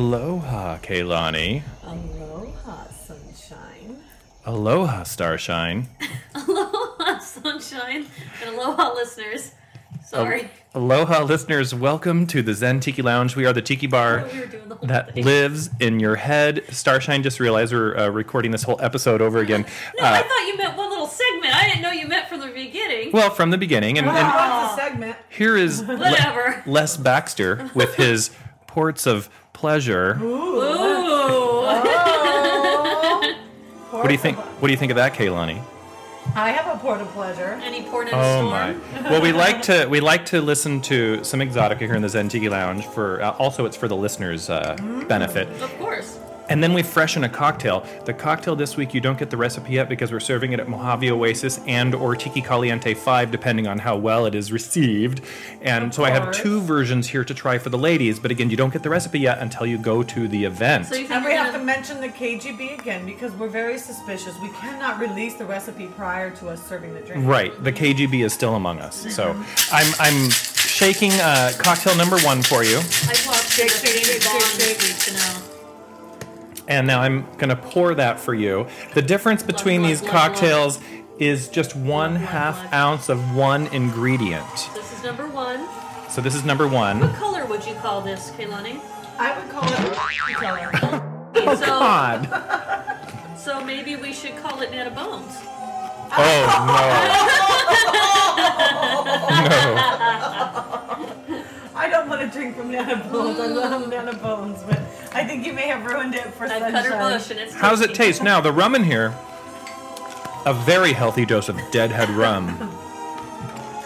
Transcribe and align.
Aloha, 0.00 0.76
Kaylani. 0.80 1.62
Aloha, 1.82 2.84
sunshine. 2.90 3.96
Aloha, 4.44 5.02
Starshine. 5.04 5.88
Aloha, 6.34 7.18
sunshine, 7.20 8.04
and 8.44 8.54
aloha, 8.54 8.92
listeners. 8.92 9.52
Sorry, 10.04 10.50
Aloha, 10.74 11.22
listeners. 11.22 11.74
Welcome 11.74 12.26
to 12.26 12.42
the 12.42 12.52
Zen 12.52 12.80
Tiki 12.80 13.00
Lounge. 13.00 13.36
We 13.36 13.46
are 13.46 13.54
the 13.54 13.62
tiki 13.62 13.86
bar 13.86 14.28
we 14.30 14.40
the 14.40 14.78
that 14.82 15.14
thing. 15.14 15.24
lives 15.24 15.70
in 15.80 15.98
your 15.98 16.16
head. 16.16 16.64
Starshine 16.68 17.22
just 17.22 17.40
realized 17.40 17.72
we're 17.72 17.96
uh, 17.96 18.08
recording 18.10 18.50
this 18.50 18.64
whole 18.64 18.78
episode 18.82 19.22
over 19.22 19.38
again. 19.38 19.64
No, 19.98 20.04
I 20.04 20.20
Uh, 20.20 20.22
thought 20.24 20.44
you 20.46 20.58
meant 20.58 20.76
one 20.76 20.90
little 20.90 21.06
segment. 21.06 21.56
I 21.56 21.68
didn't 21.68 21.80
know 21.80 21.92
you 21.92 22.06
meant 22.06 22.28
from 22.28 22.40
the 22.40 22.48
beginning. 22.48 23.12
well, 23.12 23.30
from 23.30 23.48
the 23.48 23.56
beginning. 23.56 23.96
And, 23.96 24.06
and 24.06 24.14
What's 24.14 24.76
the 24.76 24.76
segment? 24.76 25.16
here 25.30 25.56
is 25.56 25.80
Le- 25.88 26.62
Les 26.66 26.98
Baxter 26.98 27.70
with 27.74 27.94
his 27.94 28.30
ports 28.66 29.06
of 29.06 29.30
pleasure. 29.56 30.18
Ooh. 30.22 30.56
What 33.90 34.06
do 34.08 34.12
you 34.12 34.18
think? 34.18 34.36
What 34.38 34.68
do 34.68 34.72
you 34.72 34.76
think 34.78 34.90
of 34.92 34.96
that, 34.96 35.14
Kaylani? 35.14 35.62
I 36.34 36.50
have 36.50 36.76
a 36.76 36.78
port 36.80 37.00
of 37.00 37.08
pleasure. 37.08 37.58
And 37.62 37.74
he 37.74 37.82
poured 37.82 38.08
in 38.08 38.14
a 38.14 38.16
Oh 38.18 38.48
storm. 38.48 38.50
my! 38.50 39.10
Well, 39.10 39.22
we 39.22 39.32
like 39.32 39.62
to 39.62 39.86
we 39.88 40.00
like 40.00 40.26
to 40.26 40.40
listen 40.42 40.80
to 40.82 41.24
some 41.24 41.40
exotica 41.40 41.78
here 41.80 41.94
in 41.94 42.02
the 42.02 42.08
Zentiki 42.08 42.50
Lounge. 42.50 42.84
For 42.86 43.22
uh, 43.22 43.30
also, 43.38 43.64
it's 43.64 43.76
for 43.76 43.88
the 43.88 43.96
listeners' 43.96 44.50
uh, 44.50 44.76
benefit. 45.08 45.48
Of 45.62 45.76
course. 45.78 46.18
And 46.48 46.62
then 46.62 46.72
we 46.72 46.82
freshen 46.82 47.24
a 47.24 47.28
cocktail. 47.28 47.84
The 48.04 48.14
cocktail 48.14 48.56
this 48.56 48.76
week, 48.76 48.94
you 48.94 49.00
don't 49.00 49.18
get 49.18 49.30
the 49.30 49.36
recipe 49.36 49.72
yet 49.72 49.88
because 49.88 50.12
we're 50.12 50.20
serving 50.20 50.52
it 50.52 50.60
at 50.60 50.68
Mojave 50.68 51.10
Oasis 51.10 51.60
and 51.66 51.94
or 51.94 52.14
Tiki 52.14 52.40
Caliente 52.40 52.94
5, 52.94 53.30
depending 53.30 53.66
on 53.66 53.78
how 53.78 53.96
well 53.96 54.26
it 54.26 54.34
is 54.34 54.52
received. 54.52 55.22
And 55.60 55.86
Of 55.86 55.94
so 55.94 56.04
I 56.04 56.10
have 56.10 56.32
two 56.32 56.60
versions 56.60 57.08
here 57.08 57.24
to 57.24 57.34
try 57.34 57.58
for 57.58 57.70
the 57.70 57.78
ladies, 57.78 58.18
but 58.18 58.30
again, 58.30 58.50
you 58.50 58.56
don't 58.56 58.72
get 58.72 58.82
the 58.82 58.90
recipe 58.90 59.18
yet 59.20 59.38
until 59.38 59.66
you 59.66 59.78
go 59.78 60.02
to 60.02 60.28
the 60.28 60.44
event. 60.44 60.86
So 60.86 60.94
you 60.94 61.02
think 61.02 61.12
And 61.12 61.24
we 61.24 61.32
you're 61.32 61.42
have 61.42 61.54
to 61.54 61.62
mention 61.62 62.00
the 62.00 62.08
KGB 62.08 62.78
again 62.78 63.04
because 63.04 63.32
we're 63.32 63.48
very 63.48 63.78
suspicious. 63.78 64.38
We 64.40 64.50
cannot 64.50 65.00
release 65.00 65.34
the 65.34 65.44
recipe 65.44 65.86
prior 65.88 66.30
to 66.36 66.48
us 66.48 66.64
serving 66.66 66.94
the 66.94 67.00
drink. 67.00 67.26
Right, 67.26 67.52
the 67.64 67.72
KGB 67.72 68.24
is 68.24 68.32
still 68.32 68.54
among 68.54 68.78
us. 68.80 69.14
So 69.14 69.34
I'm, 69.72 69.92
I'm 69.98 70.30
shaking 70.30 71.12
uh, 71.12 71.52
cocktail 71.58 71.96
number 71.96 72.18
one 72.20 72.42
for 72.42 72.62
you. 72.62 72.76
I 72.76 73.16
watched 73.26 73.52
Shake, 73.52 73.72
the 73.72 73.86
shake, 73.86 74.04
James 74.04 74.06
shake, 74.06 74.24
Bond 74.24 74.42
shake, 74.42 74.78
movie 74.80 74.92
to 75.00 75.12
know. 75.14 75.45
And 76.68 76.86
now 76.86 77.00
I'm 77.00 77.24
going 77.36 77.48
to 77.48 77.56
pour 77.56 77.94
that 77.94 78.18
for 78.18 78.34
you. 78.34 78.66
The 78.94 79.02
difference 79.02 79.42
between 79.42 79.80
glug, 79.80 79.90
these 79.90 80.00
glug, 80.00 80.12
cocktails 80.12 80.80
is 81.18 81.48
just 81.48 81.76
one 81.76 82.12
Glug, 82.12 82.20
glug, 82.22 82.30
half 82.30 82.60
glug. 82.60 82.74
ounce 82.74 83.08
of 83.08 83.34
one 83.34 83.66
ingredient. 83.68 84.44
This 84.74 84.92
is 84.92 85.02
number 85.04 85.26
one. 85.28 85.66
So 86.10 86.20
this 86.20 86.34
is 86.34 86.44
number 86.44 86.66
one. 86.66 87.00
What 87.00 87.14
color 87.14 87.46
would 87.46 87.64
you 87.66 87.74
call 87.74 88.00
this, 88.00 88.30
Kaylani? 88.32 88.80
I 89.18 89.38
would 89.38 89.50
call 89.50 89.64
it 89.64 89.92
color. 90.34 91.12
Oh, 91.38 91.54
so, 91.54 91.66
God. 91.66 92.26
so 93.36 93.62
maybe 93.62 93.94
we 93.96 94.12
should 94.14 94.36
call 94.38 94.62
it 94.62 94.70
Nana 94.70 94.90
Bones. 94.90 95.36
Oh, 96.18 96.46
no. 100.66 100.72
I 101.86 101.88
don't 101.88 102.08
want 102.08 102.20
to 102.20 102.26
drink 102.26 102.56
from 102.56 102.72
Nana 102.72 102.96
Bones. 103.12 103.38
I 103.38 103.46
love 103.46 103.88
Nana 103.88 104.12
Bones, 104.14 104.60
but 104.64 104.80
I 105.12 105.22
think 105.24 105.46
you 105.46 105.52
may 105.52 105.68
have 105.68 105.84
ruined 105.86 106.16
it 106.16 106.24
for 106.34 106.46
I've 106.46 106.72
cut 106.72 106.84
her 106.84 106.98
bush 106.98 107.30
and 107.30 107.38
it's 107.38 107.54
How's 107.54 107.80
it 107.80 107.94
taste? 107.94 108.24
Now, 108.24 108.40
the 108.40 108.50
rum 108.50 108.74
in 108.74 108.82
here, 108.82 109.14
a 110.46 110.52
very 110.52 110.92
healthy 110.92 111.24
dose 111.24 111.48
of 111.48 111.56
deadhead 111.70 112.10
rum. 112.10 112.72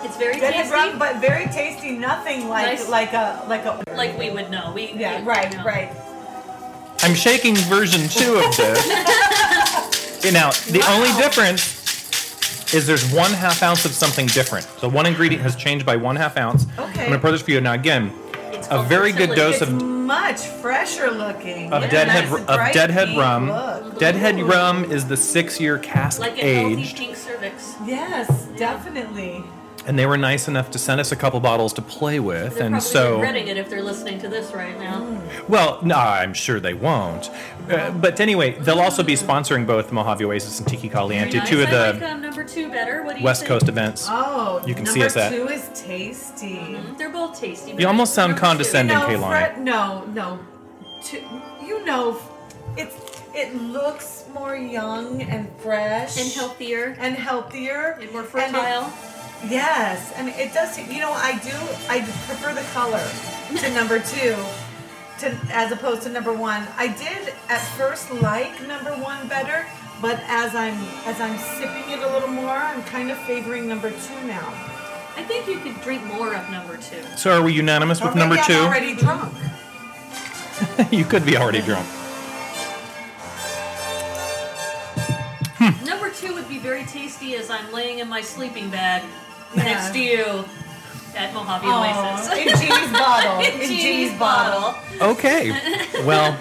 It's 0.02 0.16
very 0.16 0.40
Deadhead 0.40 0.64
tasty. 0.64 0.72
rum, 0.72 0.98
but 0.98 1.16
very 1.20 1.44
tasty. 1.52 1.92
Nothing 1.92 2.48
like 2.48 2.66
Nice. 2.78 2.88
like 2.88 3.12
a 3.12 3.44
like 3.48 3.64
a. 3.64 3.84
like 3.94 4.18
we 4.18 4.30
would 4.30 4.50
know. 4.50 4.72
We 4.74 4.92
yeah, 4.94 5.20
we- 5.20 5.26
right, 5.26 5.54
know. 5.56 5.62
right. 5.62 5.92
I'm 7.02 7.14
shaking 7.14 7.54
version 7.54 8.08
two 8.08 8.36
of 8.36 8.56
this. 8.56 8.80
Okay, 10.20 10.32
now, 10.32 10.50
the 10.50 10.82
only 10.90 11.08
difference 11.22 11.79
is 12.74 12.86
there's 12.86 13.12
one 13.12 13.32
half 13.32 13.62
ounce 13.62 13.84
of 13.84 13.92
something 13.92 14.26
different. 14.26 14.64
So 14.78 14.88
one 14.88 15.06
ingredient 15.06 15.42
has 15.42 15.56
changed 15.56 15.84
by 15.86 15.96
one 15.96 16.16
half 16.16 16.36
ounce. 16.36 16.66
Okay. 16.78 16.82
I'm 16.84 16.94
going 17.08 17.12
to 17.12 17.18
pour 17.18 17.30
this 17.32 17.42
for 17.42 17.50
you. 17.50 17.60
Now, 17.60 17.72
again, 17.74 18.12
It's 18.52 18.68
a 18.70 18.82
very 18.82 19.12
good 19.12 19.34
dose 19.34 19.60
It's 19.60 19.70
of 19.70 19.82
much 19.82 20.40
fresher 20.60 21.10
looking. 21.10 21.72
of 21.72 21.82
Yeah, 21.82 21.90
deadhead 21.90 22.30
nice 22.30 22.40
of 22.68 22.72
deadhead 22.72 23.16
rum. 23.16 23.48
look. 23.48 23.98
Deadhead 23.98 24.38
rum 24.40 24.84
is 24.90 25.06
the 25.06 25.16
six-year 25.16 25.78
cask 25.78 26.20
like 26.20 26.36
a 26.42 26.54
healthy 26.54 26.82
aged, 26.82 26.96
pink 26.96 27.16
cervix. 27.16 27.74
Yes, 27.84 28.46
definitely. 28.56 29.42
And 29.86 29.98
they 29.98 30.06
were 30.06 30.16
nice 30.18 30.46
enough 30.48 30.70
to 30.72 30.78
send 30.78 31.00
us 31.00 31.10
a 31.12 31.16
couple 31.16 31.40
bottles 31.40 31.72
to 31.74 31.82
play 31.82 32.20
with, 32.20 32.54
They're 32.56 32.64
and 32.66 32.74
probably 32.74 32.80
so 32.88 33.14
regretting 33.14 33.48
it 33.48 33.56
if 33.56 33.68
they're 33.70 33.82
listening 33.82 34.18
to 34.20 34.28
this 34.28 34.52
right 34.52 34.78
now. 34.78 35.20
well, 35.48 35.80
no, 35.82 35.96
I'm 35.96 36.34
sure 36.34 36.60
they 36.60 36.74
won't. 36.74 37.30
Uh, 37.68 37.90
but 37.92 38.20
anyway, 38.20 38.52
they'll 38.60 38.80
also 38.80 39.02
be 39.02 39.14
sponsoring 39.14 39.66
both 39.66 39.90
Mojave 39.92 40.24
Oasis 40.24 40.58
and 40.58 40.68
Tiki 40.68 40.88
Very 40.88 40.92
Caliente, 40.94 41.38
nice. 41.38 41.48
two 41.48 41.62
of 41.62 41.70
the 41.70 41.92
like 41.94 42.02
um, 42.02 42.20
number 42.20 42.44
two 42.44 42.68
better. 42.70 43.02
What 43.04 43.14
do 43.14 43.20
you 43.20 43.24
West 43.24 43.40
think? 43.42 43.48
Coast 43.48 43.68
events. 43.68 44.06
Oh, 44.10 44.62
You 44.66 44.74
can 44.74 44.84
number 44.84 45.00
see 45.00 45.04
us 45.06 45.16
at- 45.16 45.32
two 45.32 45.48
is 45.48 45.68
tasty. 45.74 46.56
Mm, 46.58 46.98
They're 46.98 47.10
both 47.10 47.38
tasty. 47.40 47.72
You 47.72 47.86
almost 47.86 48.14
sound 48.14 48.30
number 48.30 48.40
two- 48.40 48.46
condescending. 48.46 48.98
no, 48.98 49.06
Kaylani. 49.06 49.58
No, 49.58 50.04
no. 50.06 50.38
Two, 51.02 51.22
you 51.64 51.84
know, 51.84 52.18
it's 52.76 52.94
it 53.32 53.54
looks 53.54 54.24
more 54.34 54.56
young 54.56 55.22
and 55.22 55.48
fresh 55.58 56.18
and 56.20 56.30
healthier 56.32 56.96
and 56.98 57.14
healthier 57.14 57.96
and 58.00 58.10
more 58.12 58.22
it- 58.22 58.26
fertile. 58.28 58.92
Yes, 59.48 60.12
and 60.16 60.28
it 60.28 60.52
does. 60.52 60.78
You 60.78 61.00
know, 61.00 61.12
I 61.12 61.38
do. 61.38 61.56
I 61.88 62.00
prefer 62.26 62.54
the 62.54 62.62
color 62.72 63.04
to 63.60 63.74
number 63.74 63.98
two, 64.00 64.36
to 65.20 65.36
as 65.50 65.72
opposed 65.72 66.02
to 66.02 66.08
number 66.08 66.32
one. 66.32 66.66
I 66.76 66.88
did 66.88 67.32
at 67.48 67.60
first 67.76 68.10
like 68.12 68.60
number 68.66 68.90
one 68.92 69.26
better, 69.28 69.66
but 70.00 70.20
as 70.26 70.54
I'm 70.54 70.74
as 71.06 71.20
I'm 71.20 71.38
sipping 71.38 71.90
it 71.92 72.00
a 72.00 72.12
little 72.12 72.28
more, 72.28 72.48
I'm 72.50 72.82
kind 72.84 73.10
of 73.10 73.18
favoring 73.18 73.66
number 73.68 73.90
two 73.90 74.20
now. 74.26 74.52
I 75.16 75.24
think 75.24 75.46
you 75.48 75.58
could 75.58 75.80
drink 75.82 76.04
more 76.04 76.34
of 76.34 76.48
number 76.50 76.76
two. 76.78 77.02
So 77.16 77.30
are 77.32 77.42
we 77.42 77.52
unanimous 77.52 78.00
with 78.00 78.12
Or 78.12 78.14
maybe 78.14 78.20
number 78.20 78.36
I'm 78.38 78.44
two? 78.46 78.54
already 78.54 78.94
drunk. 78.94 79.34
you 80.92 81.04
could 81.04 81.26
be 81.26 81.36
already 81.36 81.60
drunk. 81.60 81.86
Number 85.84 86.10
two 86.10 86.32
would 86.32 86.48
be 86.48 86.58
very 86.58 86.84
tasty 86.84 87.34
as 87.36 87.50
I'm 87.50 87.70
laying 87.72 87.98
in 87.98 88.08
my 88.08 88.22
sleeping 88.22 88.70
bag 88.70 89.02
Yeah. 89.02 89.08
Next 89.56 89.90
to 89.92 89.98
you 90.00 90.44
at 91.16 91.34
Mojave 91.34 91.66
Oh, 91.68 91.82
Oasis. 91.82 92.32
in 92.32 92.48
Jeannie's 92.68 92.92
bottle. 92.92 93.38
In 93.44 93.46
In 93.46 93.60
Jeannie's 93.60 93.82
Jeannie's 93.82 94.18
bottle. 94.18 94.74
Okay. 95.00 95.52
Well, 96.04 96.38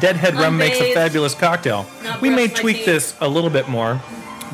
Deadhead 0.00 0.34
Rum 0.34 0.56
makes 0.56 0.80
a 0.80 0.92
fabulous 0.94 1.34
cocktail. 1.34 1.86
Not 2.02 2.20
We 2.20 2.28
may 2.30 2.48
tweak 2.48 2.78
teeth. 2.78 2.86
this 2.86 3.14
a 3.20 3.28
little 3.28 3.50
bit 3.50 3.68
more, 3.68 4.00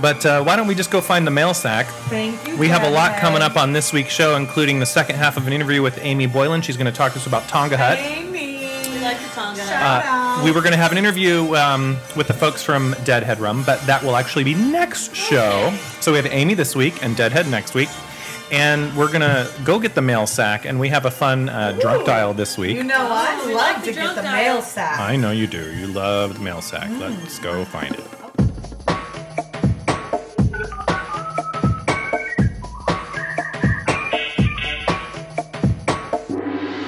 but 0.01 0.27
uh, 0.27 0.43
why 0.45 0.57
don't 0.57 0.67
we 0.67 0.75
just 0.75 0.91
go 0.91 1.01
find 1.01 1.27
the 1.27 1.31
mail 1.31 1.55
sack? 1.55 1.87
Thank 2.11 2.47
you. 2.47 2.59
We 2.59 2.69
have 2.69 2.83
a 2.83 2.91
lot 2.91 3.19
coming 3.19 3.41
up 3.41 3.57
on 3.57 3.73
this 3.73 3.93
week's 3.95 4.13
show, 4.13 4.37
including 4.37 4.79
the 4.81 4.85
second 4.87 5.17
half 5.17 5.39
of 5.39 5.47
an 5.47 5.53
interview 5.55 5.81
with 5.81 5.99
Amy 6.03 6.27
Boylan. 6.27 6.61
She's 6.61 6.77
going 6.77 6.91
to 6.91 6.97
talk 6.97 7.13
to 7.13 7.19
us 7.19 7.27
about 7.27 7.49
Tonga 7.49 7.79
Hut. 7.79 7.99
Amy. 9.01 9.09
We 9.09 9.15
like 9.15 9.35
the 9.35 9.63
Uh, 9.73 10.43
we 10.45 10.51
were 10.53 10.61
going 10.61 10.73
to 10.73 10.79
have 10.79 10.93
an 10.93 10.99
interview 10.99 11.55
um, 11.57 11.97
with 12.17 12.27
the 12.29 12.35
folks 12.35 12.63
from 12.63 12.95
Deadhead 13.05 13.41
Rum, 13.41 13.63
but 13.65 13.81
that 13.87 14.03
will 14.03 14.17
actually 14.17 14.45
be 14.45 14.55
next 14.55 15.15
show. 15.15 15.67
Okay. 15.69 15.77
So 16.01 16.13
we 16.13 16.19
have 16.19 16.27
Amy 16.27 16.55
this 16.55 16.75
week 16.77 17.03
and 17.03 17.17
Deadhead 17.17 17.49
next 17.49 17.75
week. 17.75 17.89
And 18.53 18.95
we're 18.97 19.07
going 19.09 19.21
to 19.21 19.49
go 19.65 19.79
get 19.79 19.95
the 19.95 20.03
mail 20.03 20.27
sack, 20.27 20.65
and 20.65 20.81
we 20.81 20.89
have 20.89 21.07
a 21.07 21.11
fun 21.11 21.49
uh, 21.49 21.73
drunk 21.81 22.03
Ooh. 22.03 22.07
dial 22.07 22.35
this 22.35 22.59
week. 22.59 22.77
You 22.77 22.83
know, 22.83 22.97
I 22.99 23.39
Oh, 23.43 23.47
love 23.47 23.55
like 23.55 23.77
to 23.85 23.91
the 23.91 23.93
get 23.93 24.15
the 24.17 24.23
drunk 24.23 24.35
mail 24.37 24.61
sack. 24.63 24.99
I 24.99 25.15
know 25.17 25.31
you 25.31 25.47
do. 25.47 25.73
You 25.77 25.87
love 25.87 26.35
the 26.35 26.41
mail 26.41 26.61
sack. 26.61 26.89
Mm. 26.91 27.01
Let's 27.01 27.39
go 27.39 27.65
find 27.65 27.95
it. 27.95 28.05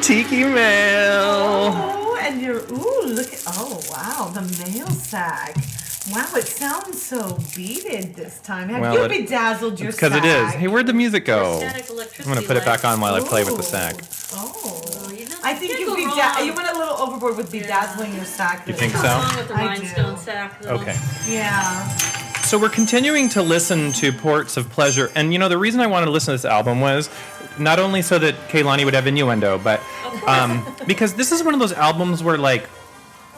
Tiki 0.00 0.44
mail. 0.44 1.91
Oh, 2.32 2.34
and 2.34 2.42
you're 2.42 2.62
ooh, 2.72 3.14
look 3.14 3.32
at 3.32 3.42
oh 3.46 3.80
wow, 3.90 4.30
the 4.32 4.40
mail 4.64 4.88
sack. 4.88 5.54
Wow, 6.10 6.26
it 6.34 6.46
sounds 6.46 7.00
so 7.00 7.38
beaded 7.54 8.14
this 8.16 8.40
time. 8.40 8.68
Have 8.70 8.80
Well, 8.80 8.94
you 8.94 9.02
it- 9.04 9.26
bedazzled 9.26 9.78
your 9.78 9.92
sack. 9.92 10.10
Because 10.12 10.16
it 10.18 10.24
is. 10.24 10.52
Hey, 10.54 10.66
where'd 10.66 10.86
the 10.86 10.92
music 10.92 11.24
go? 11.26 11.60
I'm 11.62 12.24
going 12.24 12.40
to 12.40 12.46
put 12.46 12.56
it 12.56 12.64
back 12.64 12.84
on 12.84 13.00
while 13.00 13.14
I 13.14 13.20
play 13.20 13.44
with 13.44 13.56
the 13.56 13.62
sack. 13.62 13.96
Oh. 14.32 15.12
You 15.16 15.28
know, 15.28 15.36
I 15.44 15.54
think 15.54 15.78
you 15.78 15.86
go 15.86 15.94
beda- 15.94 16.44
you 16.44 16.54
went 16.54 16.68
a 16.68 16.76
little 16.76 16.94
overboard 16.94 17.36
with 17.36 17.52
bedazzling 17.52 18.14
your 18.14 18.24
sack. 18.24 18.66
You 18.66 18.74
think 18.74 18.94
so? 18.94 19.02
time. 19.02 19.28
wrong 19.28 19.36
with 19.36 19.48
the 19.48 19.54
I 19.54 19.66
rhinestone 19.66 20.14
do. 20.14 20.20
sack? 20.20 20.60
Though? 20.62 20.70
Okay. 20.70 20.96
Yeah. 21.28 21.86
So 22.42 22.58
we're 22.58 22.68
continuing 22.70 23.28
to 23.30 23.42
listen 23.42 23.92
to 23.92 24.12
Ports 24.12 24.56
of 24.56 24.68
Pleasure. 24.70 25.12
And 25.14 25.32
you 25.32 25.38
know, 25.38 25.48
the 25.48 25.58
reason 25.58 25.80
I 25.80 25.86
wanted 25.86 26.06
to 26.06 26.12
listen 26.12 26.32
to 26.32 26.38
this 26.38 26.44
album 26.44 26.80
was 26.80 27.08
not 27.58 27.78
only 27.78 28.02
so 28.02 28.18
that 28.18 28.34
Kaylani 28.48 28.84
would 28.84 28.94
have 28.94 29.06
innuendo, 29.06 29.58
but 29.58 29.80
um, 30.26 30.64
because 30.86 31.14
this 31.14 31.32
is 31.32 31.42
one 31.42 31.54
of 31.54 31.60
those 31.60 31.72
albums 31.72 32.22
where, 32.22 32.38
like, 32.38 32.68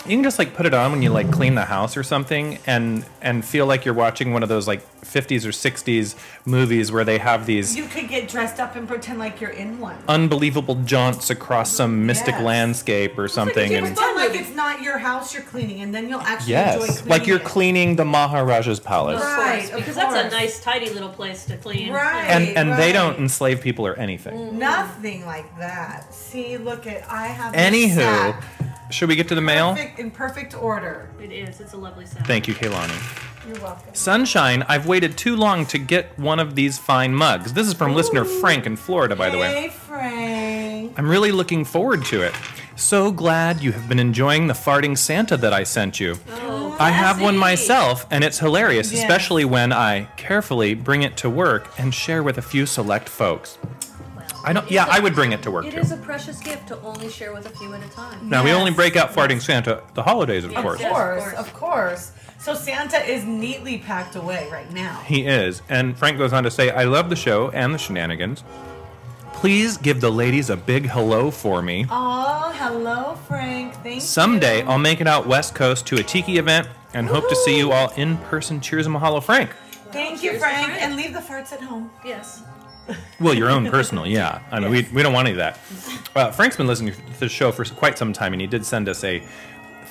You 0.07 0.17
can 0.17 0.23
just 0.23 0.39
like 0.39 0.55
put 0.55 0.67
it 0.67 0.75
on 0.75 0.93
when 0.93 1.01
you 1.03 1.11
like 1.11 1.31
clean 1.33 1.55
the 1.55 1.65
house 1.65 1.97
or 1.97 2.03
something, 2.03 2.59
and 2.67 3.05
and 3.23 3.45
feel 3.45 3.65
like 3.67 3.85
you're 3.87 3.95
watching 3.95 4.33
one 4.35 4.43
of 4.43 4.49
those 4.51 4.69
like 4.69 4.83
50s 5.03 5.45
or 5.45 5.51
60s 5.51 6.15
movies 6.47 6.91
where 6.91 7.05
they 7.05 7.19
have 7.19 7.45
these 7.47 7.77
You 7.77 7.85
could 7.87 8.09
get 8.09 8.27
dressed 8.29 8.59
up 8.59 8.75
and 8.77 8.89
pretend 8.89 9.19
like 9.19 9.41
you're 9.41 9.51
in 9.51 9.79
one. 9.81 9.97
unbelievable 10.09 10.77
jaunts 10.85 11.31
across 11.31 11.71
some 11.71 12.05
mystic 12.07 12.35
Yes. 12.35 12.43
landscape 12.43 13.19
or 13.19 13.29
something. 13.29 13.71
James 13.71 13.89
and 13.89 13.97
Pretend 13.97 14.17
like 14.17 14.41
it's 14.41 14.55
not 14.55 14.83
your 14.83 14.99
house 14.99 15.33
you're 15.33 15.43
cleaning, 15.43 15.81
and 15.83 15.95
then 15.95 16.09
you'll 16.09 16.21
actually 16.21 16.55
enjoy 16.55 16.85
yes, 16.85 17.01
cleaning 17.01 17.09
like 17.09 17.27
you're 17.27 17.39
it. 17.39 17.45
cleaning 17.45 17.97
the 17.97 18.05
Maharaja's 18.05 18.81
palace. 18.81 19.23
Right, 19.23 19.71
of 19.71 19.77
because 19.77 19.95
that's 19.95 20.15
a 20.15 20.21
course. 20.23 20.33
nice, 20.33 20.61
tidy 20.61 20.91
little 20.91 21.09
place 21.11 21.45
to 21.47 21.57
clean. 21.57 21.93
Right. 21.93 22.25
And 22.29 22.49
and 22.59 22.79
they 22.79 22.93
don't 22.93 23.19
enslave 23.19 23.61
people 23.63 23.87
or 23.87 23.95
anything. 23.99 24.35
Mm. 24.35 24.53
Nothing 24.55 25.25
like 25.25 25.59
that. 25.59 26.13
See, 26.13 26.59
look 26.59 26.87
at 26.87 27.11
I 27.11 27.29
have. 27.29 27.53
this 27.55 27.63
Anywho, 27.63 27.95
sack. 27.95 28.45
Should 28.91 29.09
we 29.09 29.17
get 29.17 29.29
to 29.29 29.35
the 29.35 29.41
mail? 29.41 29.73
Perfect, 29.75 29.99
in 29.99 30.11
perfect 30.11 30.55
order. 30.55 31.09
It 31.21 31.33
is. 31.33 31.61
It's 31.61 31.73
a 31.73 31.77
lovely 31.77 32.07
sound. 32.07 32.27
Thank 32.27 32.47
you, 32.49 32.55
Kaylani. 32.55 32.97
You're 33.47 33.61
welcome. 33.61 33.95
Sunshine, 33.95 34.65
I've 34.69 34.87
waited 34.87 35.19
too 35.19 35.37
long 35.37 35.67
to 35.67 35.79
get 35.79 36.19
one 36.19 36.39
of 36.41 36.55
these 36.55 36.79
fine 36.79 37.15
mugs. 37.15 37.53
This 37.53 37.67
is 37.67 37.75
from 37.75 37.95
listener 37.95 38.25
Frank 38.25 38.65
in 38.67 38.77
Florida, 38.77 39.15
by 39.17 39.29
the 39.31 39.39
way. 39.39 39.53
Hey, 39.53 39.69
Frank. 39.69 40.95
I'm 40.99 41.09
really 41.09 41.31
looking 41.33 41.65
forward 41.65 42.05
to 42.07 42.23
it. 42.23 42.33
So 42.77 43.13
glad 43.13 43.61
you 43.63 43.73
have 43.73 43.89
been 43.89 43.99
enjoying 43.99 44.47
the 44.47 44.55
farting 44.55 44.97
Santa 44.99 45.37
that 45.37 45.53
I 45.53 45.63
sent 45.63 46.01
you. 46.01 46.17
Oh, 46.41 46.77
I 46.81 46.91
have 46.91 47.21
one 47.21 47.37
myself, 47.37 48.07
and 48.11 48.25
it's 48.25 48.39
hilarious, 48.39 48.91
Yes. 48.93 49.03
especially 49.03 49.45
when 49.45 49.73
I 49.73 50.09
carefully 50.17 50.75
bring 50.75 51.03
it 51.03 51.17
to 51.19 51.31
work 51.31 51.69
and 51.79 51.95
share 51.95 52.23
with 52.23 52.37
a 52.39 52.43
few 52.43 52.67
select 52.67 53.09
folks. 53.09 53.59
Well, 54.45 54.51
I 54.51 54.53
don't. 54.53 54.71
Yeah, 54.71 54.85
is 54.85 54.89
a- 54.91 54.93
I 54.95 54.99
would 55.01 55.15
bring 55.15 55.33
it 55.33 55.43
to 55.43 55.51
work 55.51 55.65
It 55.67 55.73
too. 55.73 55.79
is 55.81 55.91
a 55.93 55.97
precious 55.97 56.39
gift 56.41 56.69
to 56.69 56.79
only 56.83 57.09
share 57.11 57.33
with 57.33 57.47
a 57.47 57.51
few 57.51 57.73
at 57.75 57.83
a 57.85 57.89
time. 57.89 58.29
Now 58.29 58.45
we 58.45 58.53
only 58.53 58.71
Yes. 58.71 58.77
break 58.77 58.97
out 58.97 59.15
farting 59.15 59.41
Santa 59.43 59.81
the 59.95 60.03
holidays, 60.03 60.45
of 60.45 60.53
Yes. 60.53 60.63
course. 60.63 60.81
Of 60.81 60.89
course, 60.91 61.23
course. 61.23 61.35
of 61.39 61.55
course. 61.55 62.11
So 62.39 62.55
Santa 62.55 62.99
is 63.11 63.25
neatly 63.25 63.79
packed 63.79 64.17
away 64.17 64.49
right 64.53 64.71
now. 64.73 65.01
He 65.07 65.27
is. 65.27 65.63
And 65.69 65.97
Frank 65.99 66.19
goes 66.19 66.33
on 66.35 66.43
to 66.45 66.51
say, 66.51 66.71
I 66.71 66.85
love 66.85 67.09
the 67.09 67.17
show 67.17 67.51
and 67.55 67.73
the 67.75 67.79
shenanigans. 67.79 68.45
Please 69.33 69.77
give 69.77 70.01
the 70.01 70.11
ladies 70.11 70.49
a 70.51 70.57
big 70.57 70.89
hello 70.89 71.31
for 71.31 71.61
me. 71.63 71.87
Oh, 71.91 72.53
hello, 72.59 73.19
Frank. 73.29 73.75
Thank 73.83 73.97
you. 73.97 74.01
Someday 74.01 74.59
you. 74.63 74.69
I'll 74.69 74.79
make 74.79 75.01
it 75.01 75.07
out 75.07 75.27
West 75.27 75.55
Coast 75.55 75.87
to 75.87 75.97
a 75.97 76.03
tiki 76.03 76.39
event 76.39 76.69
and 76.95 77.09
hope 77.09 77.29
to 77.29 77.37
see 77.37 77.57
you 77.59 77.73
all 77.73 77.93
in 77.97 78.17
person. 78.19 78.61
Cheers 78.61 78.87
and 78.87 78.95
mahalo, 78.95 79.23
Frank. 79.23 79.51
Thank 79.93 80.23
you, 80.23 80.31
Cheers 80.31 80.43
to 80.43 80.49
Frank, 80.49 80.67
Frank. 80.69 80.83
and 80.83 80.97
leave 80.97 81.13
the 81.13 81.21
farts 81.21 81.53
at 81.53 81.61
home. 81.61 81.91
Yes. 82.05 82.43
Well, 83.21 83.35
your 83.35 83.51
own 83.51 83.71
personal, 83.71 84.07
yeah. 84.07 84.41
I 84.51 84.61
mean, 84.61 84.71
we, 84.71 84.87
we 84.93 85.03
don't 85.03 85.13
want 85.13 85.29
any 85.29 85.39
of 85.39 85.39
that. 85.39 85.59
Uh, 86.15 86.31
Frank's 86.31 86.57
been 86.57 86.67
listening 86.67 86.95
to 86.95 87.21
the 87.21 87.29
show 87.29 87.51
for 87.53 87.65
quite 87.65 87.97
some 87.99 88.13
time, 88.13 88.33
and 88.33 88.41
he 88.41 88.47
did 88.47 88.65
send 88.65 88.89
us 88.89 89.03
a 89.05 89.23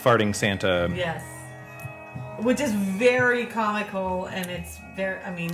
farting 0.04 0.36
Santa. 0.36 0.92
Yes. 0.95 1.24
Which 2.40 2.60
is 2.60 2.72
very 2.74 3.45
comical, 3.45 4.25
and 4.25 4.50
it's 4.50 4.80
very. 4.95 5.19
I 5.24 5.34
mean, 5.34 5.51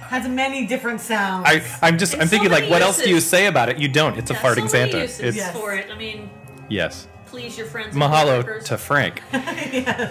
has 0.00 0.26
many 0.28 0.66
different 0.66 1.00
sounds. 1.00 1.44
I, 1.46 1.62
I'm 1.82 1.98
just, 1.98 2.14
And 2.14 2.22
I'm 2.22 2.28
so 2.28 2.30
thinking, 2.30 2.50
like, 2.50 2.62
many 2.62 2.72
what 2.72 2.82
else 2.82 3.02
do 3.02 3.10
you 3.10 3.20
say 3.20 3.46
about 3.46 3.68
it? 3.68 3.78
You 3.78 3.88
don't. 3.88 4.16
It's 4.18 4.30
a 4.30 4.34
farting 4.34 4.62
so 4.62 4.68
Santa. 4.68 5.00
uses 5.00 5.20
It's 5.20 5.36
Yes. 5.36 5.56
for 5.56 5.74
it. 5.74 5.90
I 5.90 5.96
mean, 5.96 6.30
yes. 6.68 7.06
please 7.26 7.56
your 7.58 7.66
friends. 7.66 7.94
Mahalo 7.94 8.64
to 8.64 8.78
Frank. 8.78 9.22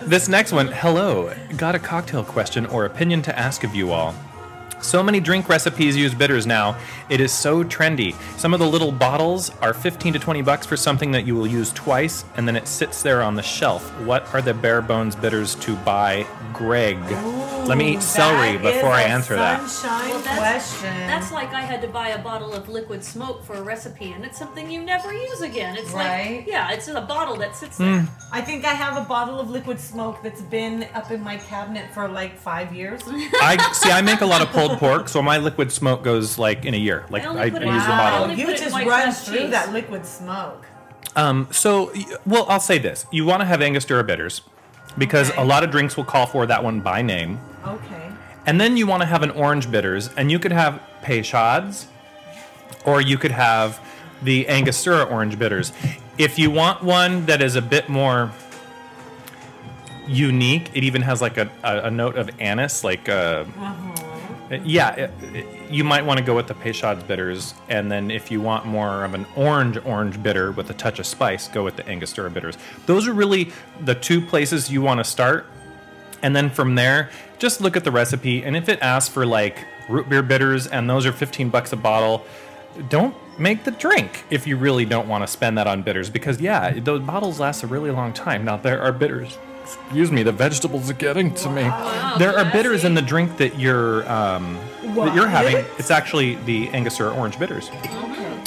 This 0.07 0.29
next 0.29 0.51
one, 0.53 0.67
hello. 0.67 1.33
Got 1.57 1.75
a 1.75 1.79
cocktail 1.79 2.23
question 2.23 2.65
or 2.67 2.85
opinion 2.85 3.21
to 3.23 3.37
ask 3.37 3.63
of 3.63 3.73
you 3.75 3.91
all. 3.91 4.13
So 4.81 5.01
many 5.01 5.19
drink 5.19 5.49
recipes 5.49 5.97
use 5.97 6.13
bitters 6.13 6.45
now. 6.45 6.77
It 7.09 7.19
is 7.19 7.33
so 7.33 7.63
trendy. 7.63 8.15
Some 8.37 8.53
of 8.53 8.59
the 8.59 8.67
little 8.67 8.91
bottles 8.91 9.49
are 9.61 9.73
15 9.73 10.13
to 10.13 10.19
20 10.19 10.41
bucks 10.43 10.65
for 10.65 10.77
something 10.77 11.11
that 11.11 11.25
you 11.25 11.35
will 11.35 11.47
use 11.47 11.73
twice 11.73 12.23
and 12.35 12.47
then 12.47 12.55
it 12.55 12.67
sits 12.67 13.01
there 13.01 13.21
on 13.21 13.35
the 13.35 13.43
shelf. 13.43 13.83
What 14.01 14.33
are 14.33 14.41
the 14.41 14.53
bare 14.53 14.81
bones 14.81 15.15
bitters 15.15 15.55
to 15.55 15.75
buy, 15.77 16.27
Greg? 16.53 16.97
Let 17.67 17.77
me 17.77 17.93
eat 17.95 18.01
celery 18.01 18.57
before 18.57 18.89
I 18.91 19.03
answer 19.03 19.35
that. 19.35 19.67
Sunshine 19.69 20.09
Well, 20.09 20.19
that's, 20.19 20.71
question. 20.77 21.07
that's 21.07 21.31
like 21.31 21.53
I 21.53 21.61
had 21.61 21.81
to 21.81 21.87
buy 21.87 22.09
a 22.09 22.17
bottle 22.17 22.53
of 22.53 22.69
liquid 22.69 23.03
smoke 23.03 23.43
for 23.43 23.55
a 23.55 23.61
recipe, 23.61 24.11
and 24.13 24.23
it's 24.23 24.37
something 24.37 24.69
you 24.71 24.81
never 24.83 25.11
use 25.13 25.41
again. 25.41 25.75
It's 25.75 25.91
Right. 25.91 26.37
like, 26.37 26.47
yeah, 26.47 26.71
it's 26.71 26.87
a 26.87 27.01
bottle 27.01 27.35
that 27.37 27.55
sits 27.55 27.77
Hmm. 27.77 27.83
there. 27.83 28.07
I 28.31 28.41
think 28.41 28.65
I 28.65 28.73
have 28.73 28.97
a 28.97 29.01
bottle 29.05 29.39
of 29.39 29.49
liquid 29.49 29.79
smoke 29.79 30.23
that's 30.23 30.41
been 30.41 30.87
up 30.95 31.11
in 31.11 31.21
my 31.23 31.37
cabinet 31.37 31.93
for 31.93 32.07
like 32.07 32.37
five 32.39 32.73
years. 32.73 33.01
I 33.41 33.57
see 33.73 33.91
I 33.91 34.01
make 34.01 34.21
a 34.21 34.25
lot 34.25 34.41
of 34.41 34.49
pulled 34.49 34.77
pork, 34.79 35.09
so 35.09 35.21
my 35.21 35.37
liquid 35.37 35.71
smoke 35.71 36.03
goes 36.03 36.37
like 36.37 36.65
in 36.65 36.73
a 36.73 36.77
year. 36.77 37.05
Like 37.09 37.23
I 37.23 37.25
only 37.27 37.41
I, 37.41 37.45
I 37.45 37.49
put 37.49 37.61
use 37.63 37.69
it- 37.83 37.85
the 37.85 37.91
Wow. 37.91 37.97
bottle. 37.97 38.23
only 38.23 38.35
you 38.35 38.45
put 38.45 38.53
it 38.55 38.57
in 38.59 38.63
just 38.63 38.73
white 38.73 38.87
run 38.87 39.03
crust 39.03 39.25
through 39.27 39.39
cheese. 39.39 39.51
that 39.51 39.73
liquid 39.73 40.05
smoke. 40.05 40.65
Um, 41.15 41.47
so, 41.51 41.91
y- 41.95 42.05
well, 42.25 42.45
I'll 42.49 42.59
say 42.59 42.77
this: 42.77 43.05
you 43.11 43.25
want 43.25 43.41
to 43.41 43.45
have 43.45 43.61
Angostura 43.61 44.03
bitters 44.03 44.41
because 44.97 45.29
Okay. 45.31 45.41
a 45.41 45.45
lot 45.45 45.63
of 45.63 45.71
drinks 45.71 45.95
will 45.97 46.03
call 46.05 46.25
for 46.25 46.45
that 46.45 46.63
one 46.63 46.79
by 46.79 47.01
name, 47.01 47.39
Okay. 47.65 48.09
and 48.45 48.59
then 48.59 48.77
you 48.77 48.87
want 48.87 49.01
to 49.01 49.05
have 49.07 49.23
an 49.23 49.31
orange 49.31 49.69
bitters, 49.71 50.09
and 50.17 50.31
you 50.31 50.39
could 50.39 50.51
have 50.51 50.79
Peychaud's, 51.03 51.87
or 52.85 53.01
you 53.01 53.17
could 53.17 53.31
have 53.31 53.79
the 54.21 54.47
Angostura 54.49 55.03
orange 55.03 55.37
bitters. 55.37 55.71
If 56.17 56.39
you 56.39 56.49
want 56.49 56.83
one 56.83 57.25
that 57.27 57.41
is 57.41 57.55
a 57.55 57.61
bit 57.61 57.87
more 57.89 58.31
unique, 60.07 60.69
it 60.73 60.83
even 60.83 61.01
has 61.03 61.21
like 61.21 61.37
a, 61.37 61.49
a, 61.63 61.81
a 61.83 61.91
note 61.91 62.15
of 62.17 62.29
anise, 62.39 62.83
like 62.83 63.07
uh, 63.09 63.43
Uh, 64.51 64.55
yeah, 64.63 64.93
it, 64.95 65.11
it- 65.33 65.45
you 65.71 65.83
might 65.83 66.05
want 66.05 66.17
to 66.17 66.23
go 66.25 66.33
with 66.35 66.47
the 66.47 66.53
Peychaud's 66.53 67.03
bitters, 67.03 67.53
and 67.67 67.91
then 67.91 68.09
if 68.09 68.31
you 68.31 68.39
want 68.39 68.65
more 68.65 69.03
of 69.03 69.13
an 69.13 69.25
orange 69.35 69.77
orange 69.85 70.21
bitter 70.23 70.51
with 70.53 70.69
a 70.69 70.73
touch 70.73 70.97
of 70.99 71.05
spice, 71.05 71.49
go 71.49 71.63
with 71.63 71.75
the 71.75 71.87
Angostura 71.89 72.29
bitters. 72.29 72.57
Those 72.85 73.05
are 73.07 73.13
really 73.13 73.51
the 73.81 73.93
two 73.95 74.21
places 74.21 74.71
you 74.71 74.81
want 74.81 74.99
to 74.99 75.03
start, 75.03 75.45
and 76.23 76.33
then 76.33 76.49
from 76.49 76.75
there, 76.75 77.09
just 77.37 77.59
look 77.59 77.75
at 77.75 77.83
the 77.83 77.91
recipe, 77.91 78.43
and 78.45 78.55
if 78.55 78.69
it 78.69 78.79
asks 78.81 79.13
for 79.13 79.25
like 79.25 79.57
root 79.89 80.07
beer 80.07 80.23
bitters, 80.23 80.67
and 80.67 80.89
those 80.89 81.05
are 81.05 81.11
15 81.11 81.49
bucks 81.49 81.73
a 81.73 81.75
bottle, 81.75 82.25
don't 82.89 83.13
make 83.37 83.65
the 83.65 83.71
drink 83.71 84.23
if 84.29 84.47
you 84.47 84.55
really 84.55 84.85
don't 84.85 85.07
want 85.09 85.21
to 85.23 85.27
spend 85.27 85.57
that 85.57 85.67
on 85.67 85.81
bitters, 85.83 86.09
because 86.09 86.39
yeah, 86.39 86.79
those 86.79 87.01
bottles 87.01 87.39
last 87.41 87.63
a 87.63 87.67
really 87.67 87.91
long 87.91 88.13
time. 88.13 88.45
Now 88.45 88.55
there 88.55 88.81
are 88.81 88.91
bitters. 88.93 89.37
Excuse 89.75 90.11
me, 90.11 90.23
the 90.23 90.31
vegetables 90.31 90.89
are 90.89 90.93
getting 90.93 91.33
to 91.35 91.49
me. 91.49 91.63
there 92.19 92.37
are 92.37 92.45
bitters 92.51 92.83
in 92.85 92.93
the 92.93 93.01
drink 93.01 93.37
that 93.37 93.59
you're 93.59 94.09
um, 94.11 94.57
that 94.95 95.13
you're 95.15 95.27
having. 95.27 95.57
It's 95.77 95.91
actually 95.91 96.35
the 96.35 96.69
Angostura 96.69 97.11
orange 97.13 97.37
bitters, 97.39 97.69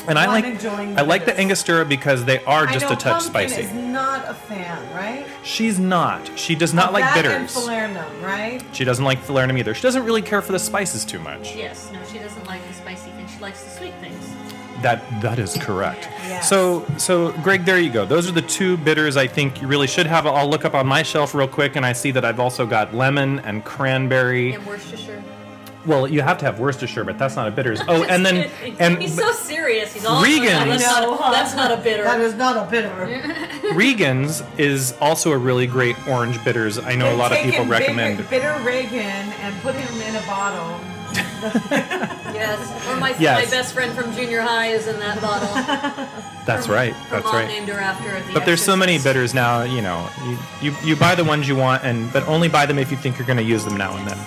and 0.08 0.18
I 0.18 0.26
Well, 0.26 0.40
like 0.40 0.64
I'm 0.64 0.98
I 0.98 1.02
like 1.02 1.24
the. 1.26 1.38
Angostura 1.38 1.84
because 1.84 2.24
they 2.24 2.42
are 2.44 2.66
I 2.66 2.72
just 2.72 2.86
know 2.86 2.92
a 2.92 2.96
touch 2.96 3.22
spicy. 3.22 3.62
is 3.62 3.72
not 3.72 4.28
a 4.28 4.34
fan, 4.34 4.78
right? 4.94 5.26
She's 5.42 5.78
not. 5.78 6.38
She 6.38 6.54
does 6.54 6.74
not 6.74 6.92
like 6.92 7.04
that 7.04 7.14
bitters. 7.22 7.32
and 7.34 7.48
falernum, 7.48 8.22
right? 8.22 8.62
She 8.72 8.84
doesn't 8.84 9.04
like 9.04 9.18
falernum 9.22 9.58
either. 9.58 9.74
She 9.74 9.82
doesn't 9.82 10.04
really 10.04 10.22
care 10.22 10.42
for 10.42 10.52
the 10.52 10.58
spices 10.58 11.04
too 11.04 11.18
much. 11.20 11.54
Yes, 11.56 11.90
no, 11.92 11.98
she 12.12 12.18
doesn't 12.18 12.46
like 12.46 12.66
the 12.66 12.74
spicy 12.74 13.10
things. 13.12 13.30
She 13.32 13.40
likes 13.40 13.62
the 13.62 13.70
sweet 13.70 13.94
things. 14.00 14.19
That 14.82 15.02
that 15.20 15.38
is 15.38 15.56
correct. 15.58 16.08
Yes. 16.26 16.48
So 16.48 16.86
so 16.96 17.32
Greg, 17.42 17.64
there 17.64 17.78
you 17.78 17.90
go. 17.90 18.04
Those 18.06 18.28
are 18.28 18.32
the 18.32 18.42
two 18.42 18.76
bitters 18.78 19.16
I 19.16 19.26
think 19.26 19.60
you 19.60 19.68
really 19.68 19.86
should 19.86 20.06
have. 20.06 20.26
I'll 20.26 20.48
look 20.48 20.64
up 20.64 20.74
on 20.74 20.86
my 20.86 21.02
shelf 21.02 21.34
real 21.34 21.48
quick, 21.48 21.76
and 21.76 21.84
I 21.84 21.92
see 21.92 22.10
that 22.12 22.24
I've 22.24 22.40
also 22.40 22.64
got 22.66 22.94
lemon 22.94 23.40
and 23.40 23.64
cranberry. 23.64 24.54
And 24.54 24.66
Worcestershire. 24.66 25.22
Well, 25.86 26.06
you 26.06 26.20
have 26.20 26.36
to 26.38 26.44
have 26.44 26.60
Worcestershire, 26.60 27.04
but 27.04 27.18
that's 27.18 27.36
not 27.36 27.48
a 27.48 27.50
bitters. 27.50 27.80
Oh, 27.88 28.04
and 28.04 28.24
then 28.24 28.50
and 28.78 29.00
he's 29.00 29.14
so 29.16 29.32
serious. 29.32 29.94
He's 29.94 30.04
all 30.04 30.22
Regan's- 30.22 30.82
That's, 30.82 31.00
No, 31.00 31.14
not, 31.16 31.32
that's 31.32 31.54
not 31.56 31.72
a 31.72 31.78
bitter. 31.78 32.04
That 32.04 32.20
is 32.20 32.34
not 32.34 32.56
a 32.56 32.70
bitter. 32.70 33.72
Regan's 33.74 34.42
is 34.58 34.92
also 35.00 35.32
a 35.32 35.38
really 35.38 35.66
great 35.66 35.96
orange 36.06 36.42
bitters. 36.44 36.78
I 36.78 36.94
know 36.96 37.14
a 37.14 37.16
lot 37.16 37.32
of 37.32 37.38
people 37.38 37.64
bitter- 37.64 37.70
recommend. 37.70 38.28
bitter 38.28 38.54
Regan 38.62 39.00
and 39.00 39.60
put 39.62 39.74
him 39.74 40.00
in 40.02 40.16
a 40.16 40.26
bottle. 40.26 40.80
yes. 42.40 42.88
Or 42.88 42.96
my, 42.96 43.14
Yes. 43.18 43.44
my 43.44 43.50
best 43.50 43.74
friend 43.74 43.92
from 43.92 44.12
junior 44.14 44.40
high 44.40 44.68
is 44.68 44.86
in 44.86 44.98
that 45.00 45.20
bottle. 45.20 45.48
That's 46.46 46.68
right. 46.68 46.92
Her 46.92 47.20
That's 47.20 47.32
right. 47.32 47.46
named 47.46 47.68
her 47.68 47.78
after 47.78 48.20
the 48.26 48.32
But 48.32 48.44
there's 48.46 48.62
so 48.62 48.74
many 48.76 48.98
bitters 48.98 49.34
now, 49.34 49.62
you 49.62 49.82
know. 49.82 50.08
You, 50.24 50.38
you, 50.62 50.76
you 50.84 50.96
buy 50.96 51.14
the 51.14 51.24
ones 51.24 51.46
you 51.46 51.54
want, 51.56 51.84
and 51.84 52.12
but 52.12 52.26
only 52.26 52.48
buy 52.48 52.66
them 52.66 52.78
if 52.78 52.90
you 52.90 52.96
think 52.96 53.18
you're 53.18 53.26
going 53.26 53.36
to 53.38 53.44
use 53.44 53.64
them 53.64 53.76
now 53.76 53.96
and 53.96 54.06
then. 54.08 54.18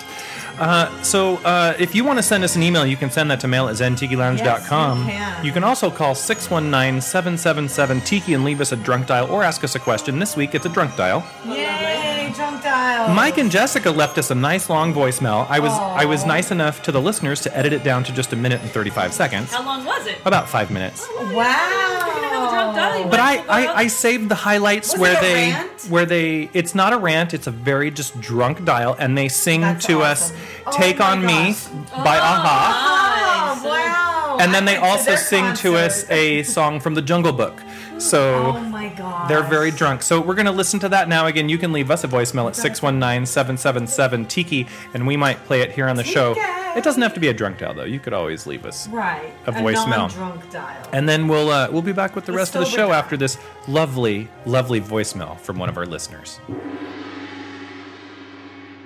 Uh, 0.64 1.04
so 1.04 1.36
uh, 1.38 1.74
if 1.78 1.94
you 1.94 2.04
want 2.06 2.18
to 2.20 2.24
send 2.24 2.44
us 2.44 2.56
an 2.56 2.64
email, 2.64 2.86
you 2.86 2.96
can 2.98 3.12
send 3.12 3.30
that 3.32 3.40
to 3.42 3.48
mail 3.48 3.68
at 3.68 3.76
zentikilounge.com. 3.76 5.08
Yes, 5.08 5.08
you 5.08 5.14
can. 5.36 5.46
you 5.46 5.52
can 5.52 5.64
also 5.64 5.92
call 5.92 6.14
619-777-TIKI 6.16 8.34
and 8.36 8.44
leave 8.44 8.62
us 8.62 8.72
a 8.72 8.76
drunk 8.76 9.08
dial 9.08 9.30
or 9.30 9.44
ask 9.44 9.64
us 9.64 9.76
a 9.76 9.80
question. 9.80 10.20
This 10.20 10.36
week 10.36 10.56
it's 10.56 10.66
a 10.66 10.70
drunk 10.70 10.96
dial. 10.96 11.24
Yay, 11.46 12.32
drunk 12.36 12.64
dial. 12.64 13.14
Mike 13.14 13.38
and 13.38 13.52
Jessica 13.52 13.92
left 13.92 14.18
us 14.18 14.32
a 14.32 14.36
nice 14.36 14.70
long 14.70 14.94
voicemail. 14.94 15.46
I 15.50 15.60
was 15.60 15.72
I 15.74 16.06
was 16.06 16.26
nice 16.26 16.52
enough 16.52 16.82
to 16.84 16.92
the 16.92 17.02
listeners 17.02 17.42
to 17.42 17.56
edit 17.58 17.74
it 17.74 17.84
down 17.84 18.04
to 18.06 18.14
just 18.14 18.32
a 18.34 18.36
minute 18.36 18.62
and 18.62 18.70
35 18.72 19.14
seconds. 19.14 19.52
How 19.52 19.64
long 19.66 19.84
was 19.86 20.08
it? 20.08 20.18
About 20.26 20.48
five 20.50 20.72
minutes. 20.72 21.06
Wow. 21.20 21.34
You're 21.34 21.42
gonna 21.42 22.30
have 22.30 22.48
a 22.48 22.52
drunk 22.56 22.76
dial. 22.76 23.10
But 23.10 23.20
I, 23.20 23.38
I, 23.50 23.68
I 23.84 23.88
saved 23.88 24.30
the 24.30 24.36
highlights 24.36 24.94
Was 24.94 25.02
where 25.02 25.20
they 25.22 25.52
rant? 25.52 25.70
where 25.90 26.06
they 26.06 26.50
it's 26.54 26.74
not 26.74 26.94
a 26.94 26.98
rant, 26.98 27.34
it's 27.34 27.48
a 27.48 27.52
very 27.52 27.92
just 27.92 28.20
drunk 28.22 28.64
dial 28.64 28.96
and 28.98 29.18
they 29.18 29.28
sing 29.28 29.60
That's 29.62 29.86
to 29.88 30.02
awesome. 30.04 30.36
us 30.36 30.53
Oh 30.66 30.72
Take 30.72 31.00
my 31.00 31.12
on 31.12 31.26
Me 31.26 31.50
gosh. 31.54 31.68
by 32.04 32.16
a-ha. 32.18 33.56
Oh, 33.60 33.64
Nice. 33.64 33.64
wow. 33.66 34.38
and 34.40 34.54
then 34.54 34.64
I 34.64 34.74
they 34.74 34.78
also 34.78 35.06
their 35.12 35.18
sing 35.18 35.54
to 35.56 35.76
us 35.78 36.10
a 36.10 36.44
song 36.44 36.80
from 36.80 36.96
the 36.96 37.02
Jungle 37.02 37.32
Book. 37.34 37.62
So 38.00 38.54
Oh 38.56 38.60
my 38.60 38.90
god. 38.90 39.30
they're 39.30 39.44
very 39.44 39.70
drunk. 39.72 40.02
So 40.02 40.20
we're 40.20 40.34
going 40.34 40.48
to 40.48 40.52
listen 40.52 40.80
to 40.82 40.90
that 40.90 41.08
now. 41.08 41.28
Again, 41.28 41.48
you 41.48 41.58
can 41.58 41.72
leave 41.72 41.92
us 41.92 42.04
a 42.04 42.08
voicemail 42.08 42.48
at 42.48 42.56
619 42.56 43.26
777 43.28 44.26
Tiki, 44.26 44.68
and 44.94 45.06
we 45.08 45.16
might 45.16 45.44
play 45.46 45.62
it 45.62 45.72
here 45.72 45.88
on 45.88 45.96
the 45.96 46.04
show. 46.04 46.34
It 46.76 46.84
doesn't 46.84 47.04
have 47.04 47.14
to 47.14 47.20
be 47.20 47.28
a 47.28 47.34
drunk 47.34 47.60
dial, 47.60 47.76
though. 47.76 47.84
You 47.84 48.00
could 48.00 48.14
always 48.14 48.48
leave 48.48 48.66
us. 48.66 48.88
right. 48.88 49.32
a 49.46 49.52
voicemail. 49.52 49.98
non-drunk 50.10 50.50
dial. 50.50 50.90
And 50.92 51.08
then 51.08 51.28
we'll 51.28 51.50
uh, 51.52 51.70
we'll 51.72 51.84
be 51.84 51.94
back 51.94 52.16
with 52.16 52.26
the 52.26 52.32
The 52.32 52.38
rest 52.40 52.56
of 52.56 52.62
the 52.62 52.70
show 52.70 52.88
dial. 52.88 52.94
after 52.94 53.16
this 53.16 53.38
lovely, 53.68 54.28
lovely 54.48 54.82
voicemail 54.82 55.40
from 55.40 55.60
one 55.60 55.70
of 55.70 55.78
our 55.78 55.86
listeners. 55.86 56.40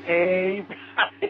Hey, 0.05 0.65
how 0.95 1.03
are 1.21 1.29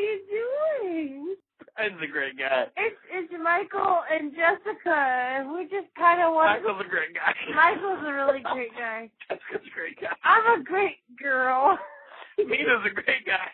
you 0.00 0.20
doing? 0.30 1.36
He's 1.78 2.02
a 2.02 2.12
great 2.12 2.38
guy. 2.38 2.66
It's 2.76 2.96
it's 3.12 3.32
Michael 3.42 4.00
and 4.12 4.32
Jessica, 4.32 4.92
and 4.92 5.52
we 5.52 5.64
just 5.64 5.88
kind 5.96 6.20
of 6.20 6.34
want. 6.34 6.62
Michael's 6.62 6.82
a 6.84 6.88
great 6.88 7.14
guy. 7.14 7.32
Michael's 7.54 8.04
a 8.04 8.12
really 8.12 8.40
great 8.52 8.72
guy. 8.74 9.10
Jessica's 9.30 9.66
a 9.66 9.74
great 9.74 10.00
guy. 10.00 10.12
I'm 10.24 10.60
a 10.60 10.64
great 10.64 10.98
girl. 11.20 11.78
Mina's 12.38 12.84
a 12.84 12.94
great 12.94 13.24
guy. 13.24 13.48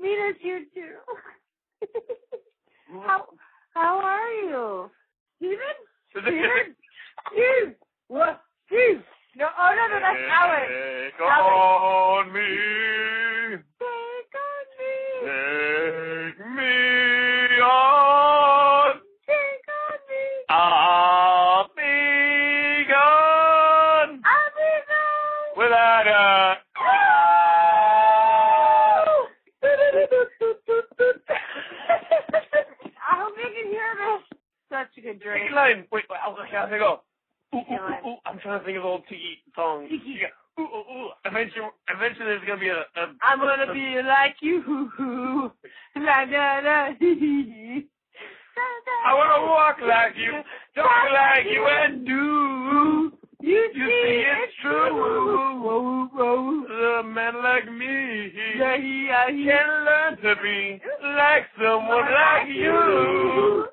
Mina's 0.00 0.36
here 0.40 0.62
too. 0.74 0.94
how 3.02 3.26
how 3.74 3.98
are 3.98 4.32
you, 4.44 4.90
Steven? 5.38 5.76
Steven? 6.10 6.76
Steve. 7.32 7.74
What? 8.08 8.42
Steve. 8.66 9.02
No, 9.36 9.46
oh 9.58 9.70
no, 9.74 9.94
no, 9.94 10.00
that's 10.00 10.18
Alex. 10.30 10.66
Take 10.68 11.20
on 11.20 12.32
me. 12.32 13.62
Take 15.28 16.40
on 16.40 16.56
me. 16.56 16.62
Take 16.68 17.52
me 17.52 17.60
on. 17.60 18.94
Take 19.26 19.68
on 19.68 19.98
me. 20.08 20.24
I'll 20.48 21.68
be 21.76 22.88
gone 22.88 24.22
I'll 24.24 24.52
be 24.56 24.72
gone. 24.88 25.52
without 25.56 26.06
a. 26.06 26.10
Uh, 26.10 26.88
I 33.10 33.20
hope 33.20 33.34
you 33.36 33.50
can 33.52 33.68
hear 33.70 33.92
this. 33.96 34.38
Such 34.70 34.96
a 34.96 35.00
good 35.00 35.20
drink. 35.20 35.50
Wait, 35.54 35.86
wait, 35.92 36.04
I 36.24 36.28
was 36.28 36.38
like, 36.40 36.54
I 36.54 36.78
go. 36.78 37.00
Ooh, 37.54 37.58
ooh, 37.58 37.64
Tiki 37.64 37.80
line. 37.80 38.00
ooh, 38.04 38.08
ooh. 38.10 38.16
I'm 38.24 38.38
trying 38.38 38.60
to 38.60 38.64
think 38.64 38.76
of 38.78 38.82
the 38.84 38.88
old 38.88 39.02
Tiki 39.08 39.38
song. 39.54 39.88
Tiki. 39.88 40.20
Yeah. 40.22 40.28
Ooh, 40.58 40.62
ooh, 40.62 40.92
ooh. 40.92 41.08
Eventually, 41.24 41.66
eventually 41.88 42.26
there's 42.26 42.44
gonna 42.46 42.60
be 42.60 42.68
a. 42.68 42.80
a 42.80 43.14
I'm 43.22 43.38
gonna 43.38 43.72
be 43.72 44.00
like 44.02 44.36
you. 44.40 44.90
La, 45.96 46.22
la, 46.30 46.60
la, 46.60 46.92
hee, 46.98 47.14
hee. 47.18 47.86
I 49.06 49.14
wanna 49.14 49.46
walk 49.46 49.76
like 49.82 50.16
you, 50.16 50.32
talk 50.74 51.10
like 51.12 51.46
you, 51.46 51.66
and 51.66 52.06
do. 52.06 53.12
You 53.40 53.70
You 53.72 53.86
see, 53.86 54.02
see, 54.02 54.24
it's 54.26 54.52
true. 54.60 54.88
true. 54.90 55.60
Whoa, 55.62 56.06
whoa. 56.12 57.00
A 57.00 57.02
man 57.04 57.34
like 57.42 57.70
me 57.72 58.32
Yeah, 58.58 58.74
yeah, 58.76 59.26
can 59.26 59.84
learn 59.84 60.16
to 60.22 60.42
be 60.42 60.80
like 61.16 61.46
someone 61.56 62.12
like 62.12 62.48
you. 62.48 63.66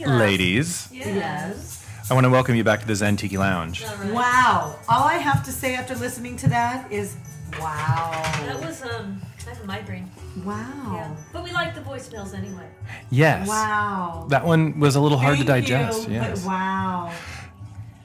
Ladies, 0.00 0.88
Yes. 0.92 1.84
I 2.10 2.14
want 2.14 2.24
to 2.24 2.30
welcome 2.30 2.54
you 2.56 2.64
back 2.64 2.80
to 2.80 2.86
the 2.86 2.94
Zen 2.96 3.16
Tiki 3.16 3.38
Lounge. 3.38 3.84
All 3.84 3.94
right. 3.96 4.12
Wow. 4.12 4.76
All 4.88 5.04
I 5.04 5.14
have 5.14 5.44
to 5.44 5.52
say 5.52 5.74
after 5.76 5.94
listening 5.94 6.36
to 6.38 6.48
that 6.48 6.90
is 6.90 7.16
wow. 7.60 8.10
That 8.46 8.60
was 8.60 8.82
um, 8.82 9.22
I 9.46 9.50
have 9.50 9.60
a 9.62 9.66
migraine. 9.66 10.10
Wow. 10.44 10.92
Yeah, 10.94 11.14
but 11.32 11.44
we 11.44 11.52
like 11.52 11.74
the 11.74 11.80
voicemails 11.82 12.34
anyway. 12.34 12.66
Yes. 13.10 13.46
Wow. 13.48 14.26
That 14.30 14.44
one 14.44 14.80
was 14.80 14.96
a 14.96 15.00
little 15.00 15.18
hard 15.18 15.38
to 15.38 15.44
digest. 15.44 16.08
you, 16.08 16.14
Yes. 16.14 16.40
But 16.40 16.48
wow. 16.48 17.12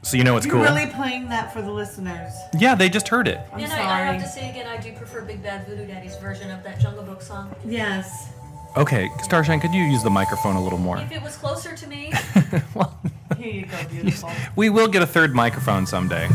So 0.03 0.15
you 0.15 0.24
know 0.24 0.34
what's 0.36 0.46
You're 0.46 0.56
cool? 0.56 0.63
really 0.63 0.88
playing 0.88 1.27
that 1.29 1.51
for 1.51 1.62
the 1.62 1.72
listeners. 1.72 2.32
Yeah, 2.58 2.75
they 2.75 2.88
just 2.88 3.08
heard 3.10 3.27
it. 3.27 3.39
I'm 3.51 3.60
and 3.60 3.70
sorry. 3.70 3.82
I, 3.84 4.10
I 4.10 4.12
have 4.13 4.22
to 4.24 4.29
say 4.29 4.50
again, 4.50 4.67
I 4.67 4.77
do 4.77 4.94
prefer 4.94 5.22
Big 5.22 5.44
Bad 5.44 5.67
Voodoo 5.67 5.86
Daddy's 5.86 6.15
version 6.17 6.50
of 6.51 6.63
that 6.63 6.79
Jungle 6.79 7.03
Book 7.03 7.22
song. 7.22 7.53
Yes. 7.65 8.29
Okay, 8.77 9.10
Starshine, 9.24 9.60
could 9.60 9.74
you 9.74 9.81
use 9.84 10.03
the 10.03 10.10
microphone 10.10 10.55
a 10.55 10.62
little 10.63 10.77
more? 10.77 11.00
If 11.00 11.12
it 11.12 11.22
was 11.24 11.36
closer 11.36 11.75
to 11.75 11.88
me, 11.88 12.13
well, 12.75 12.96
Here 13.36 13.51
you 13.51 13.65
go, 13.65 13.77
beautiful. 13.89 14.29
we 14.55 14.69
will 14.69 14.88
get 14.88 15.01
a 15.01 15.07
third 15.07 15.34
microphone 15.34 15.88
someday. 15.88 16.27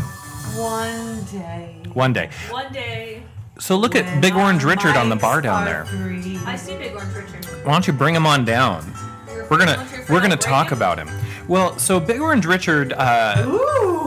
One 0.55 1.23
day. 1.31 1.77
One 1.93 2.11
day. 2.11 2.29
one 2.49 2.73
day 2.73 3.23
So 3.59 3.77
look 3.77 3.95
at 3.95 4.21
Big 4.21 4.35
Orange 4.35 4.65
Richard 4.65 4.97
on 4.97 5.07
the 5.07 5.15
bar 5.15 5.39
down 5.39 5.63
there. 5.63 5.85
free. 5.85 6.37
I 6.45 6.57
see 6.57 6.75
Big 6.77 6.93
Orange 6.93 7.15
Richard. 7.15 7.45
Why 7.65 7.71
don't 7.71 7.87
you 7.87 7.93
bring 7.93 8.13
him 8.13 8.25
on 8.25 8.43
down? 8.43 8.93
We're 9.49 9.57
gonna 9.57 9.87
we're 10.09 10.21
gonna 10.21 10.35
talk 10.35 10.71
about 10.71 10.97
him. 10.97 11.07
Well, 11.47 11.77
so 11.77 11.99
Big 11.99 12.19
Orange 12.21 12.45
Richard, 12.45 12.93
uh, 12.93 13.43
Ooh. 13.47 13.59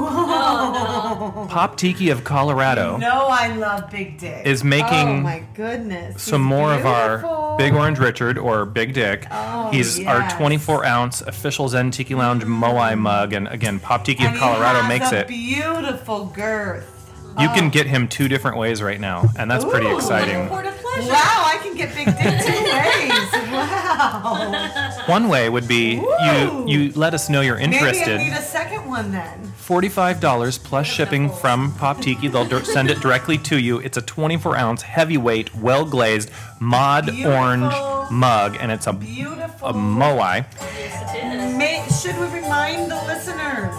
Oh, 0.08 1.46
Pop 1.50 1.76
Tiki 1.76 2.10
of 2.10 2.24
Colorado, 2.24 2.96
No, 2.96 3.26
I 3.28 3.54
love 3.54 3.90
Big 3.90 4.18
Dick. 4.18 4.46
is 4.46 4.64
making 4.64 5.08
Oh 5.08 5.20
my 5.20 5.42
goodness. 5.54 6.22
some 6.22 6.42
He's 6.42 6.48
more 6.48 6.72
of 6.72 6.86
our. 6.86 7.56
Big 7.56 7.72
Orange 7.72 7.98
Richard 7.98 8.36
or 8.38 8.66
Big 8.66 8.92
Dick. 8.92 9.26
Oh, 9.30 9.70
He's 9.70 9.98
yes. 9.98 10.06
our 10.32 10.38
24 10.38 10.84
ounce 10.84 11.20
official 11.22 11.68
Zen 11.68 11.90
Tiki 11.90 12.14
Lounge 12.14 12.42
Moai 12.44 12.98
mug, 12.98 13.32
and 13.32 13.48
again, 13.48 13.80
Pop 13.80 14.04
Tiki 14.04 14.24
And 14.24 14.28
of 14.28 14.34
he 14.34 14.40
Colorado 14.40 14.80
has 14.80 14.88
makes 14.88 15.12
a 15.12 15.20
it. 15.20 15.28
Beautiful 15.28 16.26
girth. 16.26 16.95
You 17.38 17.48
Oh. 17.50 17.54
can 17.54 17.68
get 17.70 17.86
him 17.86 18.08
two 18.08 18.28
different 18.28 18.56
ways 18.56 18.82
right 18.82 19.00
now, 19.00 19.28
and 19.38 19.50
that's 19.50 19.64
pretty 19.64 19.86
Ooh. 19.86 19.96
exciting. 19.96 20.48
Port. 20.48 20.64
Wow, 20.64 21.42
I 21.44 21.58
can 21.62 21.74
get 21.76 21.94
Big 21.94 22.06
Dick 22.06 22.16
two 22.16 22.64
ways. 22.72 23.52
Wow. 23.52 25.02
One 25.06 25.28
way 25.28 25.48
would 25.50 25.68
be 25.68 25.94
you 25.96 26.02
Ooh. 26.02 26.64
you 26.66 26.92
let 26.94 27.12
us 27.12 27.28
know 27.28 27.42
you're 27.42 27.56
Maybe 27.58 27.76
I 27.76 27.78
interested. 27.78 28.16
need 28.18 28.32
a 28.32 28.40
second 28.40 28.86
one 28.86 29.12
then. 29.12 29.52
Forty-five 29.58 30.20
dollars 30.20 30.56
plus 30.56 30.86
shipping 30.86 31.28
from 31.30 31.72
Pop 31.74 32.00
Tiki. 32.00 32.28
They'll 32.28 32.46
dir- 32.46 32.64
send 32.64 32.90
it 32.90 33.00
directly 33.00 33.36
to 33.38 33.58
you. 33.58 33.78
It's 33.80 33.98
a 33.98 34.02
24 34.02 34.56
ounce 34.56 34.82
heavyweight, 34.82 35.54
well 35.56 35.84
glazed 35.84 36.30
mod 36.60 37.06
Beautiful. 37.06 37.32
orange 37.32 37.74
mug, 38.10 38.56
and 38.58 38.72
it's 38.72 38.86
a 38.86 38.92
Beautiful. 38.94 39.68
a 39.68 39.72
moai. 39.74 40.46
Yes, 40.78 41.14
it 41.14 41.24
is. 41.50 41.54
May, 41.56 41.84
should 42.00 42.18
we 42.18 42.40
remind 42.40 42.90
the 42.90 42.96
listeners 43.06 43.74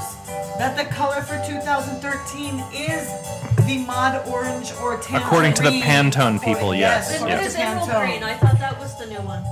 that 0.59 0.75
the 0.77 0.85
color 0.93 1.21
for 1.21 1.41
2013 1.47 2.63
is 2.73 3.07
the 3.65 3.79
mod 3.85 4.27
orange 4.27 4.71
or 4.81 4.97
tangerine? 4.97 5.23
According 5.23 5.53
to 5.55 5.63
the 5.63 5.81
Pantone 5.81 6.41
people, 6.43 6.73
yes, 6.73 7.11
It 7.11 7.15
according 7.17 7.37
is 7.39 7.55
emerald 7.55 7.89
Pantone. 7.89 8.05
green. 8.07 8.23
I 8.23 8.33
thought 8.35 8.59
that 8.59 8.79
was 8.79 8.97
the 8.97 9.05
new 9.07 9.19
one. 9.21 9.43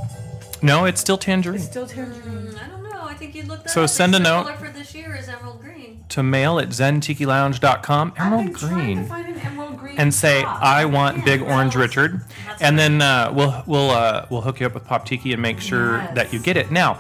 No, 0.62 0.86
it's 0.86 1.02
still 1.02 1.18
tangerine. 1.18 1.56
It's 1.58 1.66
still 1.66 1.86
tangerine. 1.88 2.48
Mm, 2.48 2.64
I 2.64 2.68
don't 2.68 2.84
know. 2.84 3.02
I 3.04 3.14
think 3.14 3.36
you 3.36 3.44
looked 3.44 3.66
that 3.66 3.70
So 3.72 3.84
up. 3.84 3.90
send 3.90 4.16
a 4.16 4.20
note. 4.20 4.44
color 4.46 4.56
for 4.58 4.70
this 4.70 4.96
year 4.96 5.16
is 5.16 5.28
emerald 5.30 5.62
green. 5.62 6.04
To 6.10 6.24
mail 6.24 6.60
at 6.60 6.70
zentikilounge.com, 6.70 8.14
I've 8.18 8.26
emerald 8.26 8.46
been 8.46 8.54
trying 8.56 8.74
green, 8.74 9.06
find 9.06 9.28
an 9.28 9.40
emerald 9.42 9.78
green 9.78 9.98
and 9.98 10.14
say 10.14 10.42
top. 10.44 10.62
I 10.62 10.86
want 10.86 11.18
Yeah. 11.18 11.24
Big 11.26 11.42
Orange 11.42 11.76
Richard, 11.76 12.22
That's 12.48 12.62
and 12.62 12.80
then 12.80 13.02
uh, 13.02 13.32
we'll 13.34 13.64
we'll 13.66 13.90
uh, 13.92 14.26
we'll 14.30 14.42
hook 14.42 14.60
you 14.60 14.66
up 14.66 14.74
with 14.76 14.86
Pop 14.86 15.06
Tiki 15.06 15.34
and 15.34 15.42
make 15.42 15.60
sure 15.60 15.98
Yes. 15.98 16.16
that 16.16 16.34
you 16.34 16.40
get 16.40 16.58
it. 16.58 16.72
Now, 16.72 17.00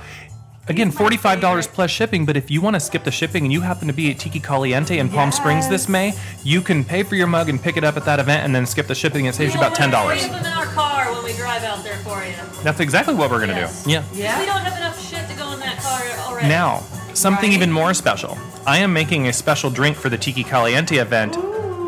again, 0.67 0.91
forty-five 0.91 1.39
dollars 1.41 1.67
plus 1.67 1.91
shipping. 1.91 2.25
But 2.25 2.38
if 2.38 2.50
you 2.51 2.62
want 2.62 2.75
to 2.75 2.79
skip 2.79 3.03
the 3.03 3.12
shipping 3.12 3.43
and 3.43 3.53
you 3.53 3.62
happen 3.62 3.88
to 3.88 3.93
be 3.93 4.12
at 4.12 4.19
Tiki 4.19 4.39
Caliente 4.39 4.98
in 4.98 5.10
Palm 5.10 5.31
Springs 5.31 5.67
this 5.69 5.88
May, 5.89 6.13
you 6.43 6.62
can 6.62 6.84
pay 6.84 7.03
for 7.03 7.15
your 7.15 7.27
mug 7.27 7.50
and 7.50 7.62
pick 7.62 7.77
it 7.77 7.84
up 7.84 7.98
at 7.98 8.05
that 8.05 8.19
event, 8.19 8.43
and 8.43 8.53
then 8.55 8.65
skip 8.65 8.88
the 8.88 8.95
shipping. 8.95 9.25
It 9.25 9.36
saves 9.36 9.53
you 9.53 9.60
about 9.60 9.75
ten 9.75 9.89
dollars. 9.89 10.25
Them 10.27 10.39
in 10.39 10.45
our 10.45 10.65
car 10.67 11.12
when 11.13 11.24
we 11.24 11.34
drive 11.34 11.63
out 11.63 11.84
there 11.84 11.98
for 11.98 12.24
you. 12.24 12.34
That's 12.63 12.79
exactly 12.79 13.13
what 13.15 13.29
we're 13.31 13.39
gonna 13.39 13.53
Yes. 13.53 13.84
do. 13.84 13.91
Yeah. 13.91 14.03
Yeah. 14.13 14.39
We 14.39 14.45
don't 14.45 14.57
have 14.62 14.77
enough 14.77 15.00
shit 15.10 15.27
to 15.29 15.36
go 15.36 15.51
in 15.53 15.60
that 15.60 15.77
car 15.81 16.01
already. 16.27 16.48
Now, 16.48 16.84
something 17.13 17.50
Right. 17.50 17.57
even 17.57 17.72
more 17.72 17.93
special. 17.93 18.38
I 18.67 18.79
am 18.79 18.91
making 18.93 19.27
a 19.27 19.34
special 19.34 19.69
drink 19.69 19.95
for 19.98 20.10
the 20.10 20.17
Tiki 20.17 20.43
Caliente 20.43 20.98
event, 20.98 21.36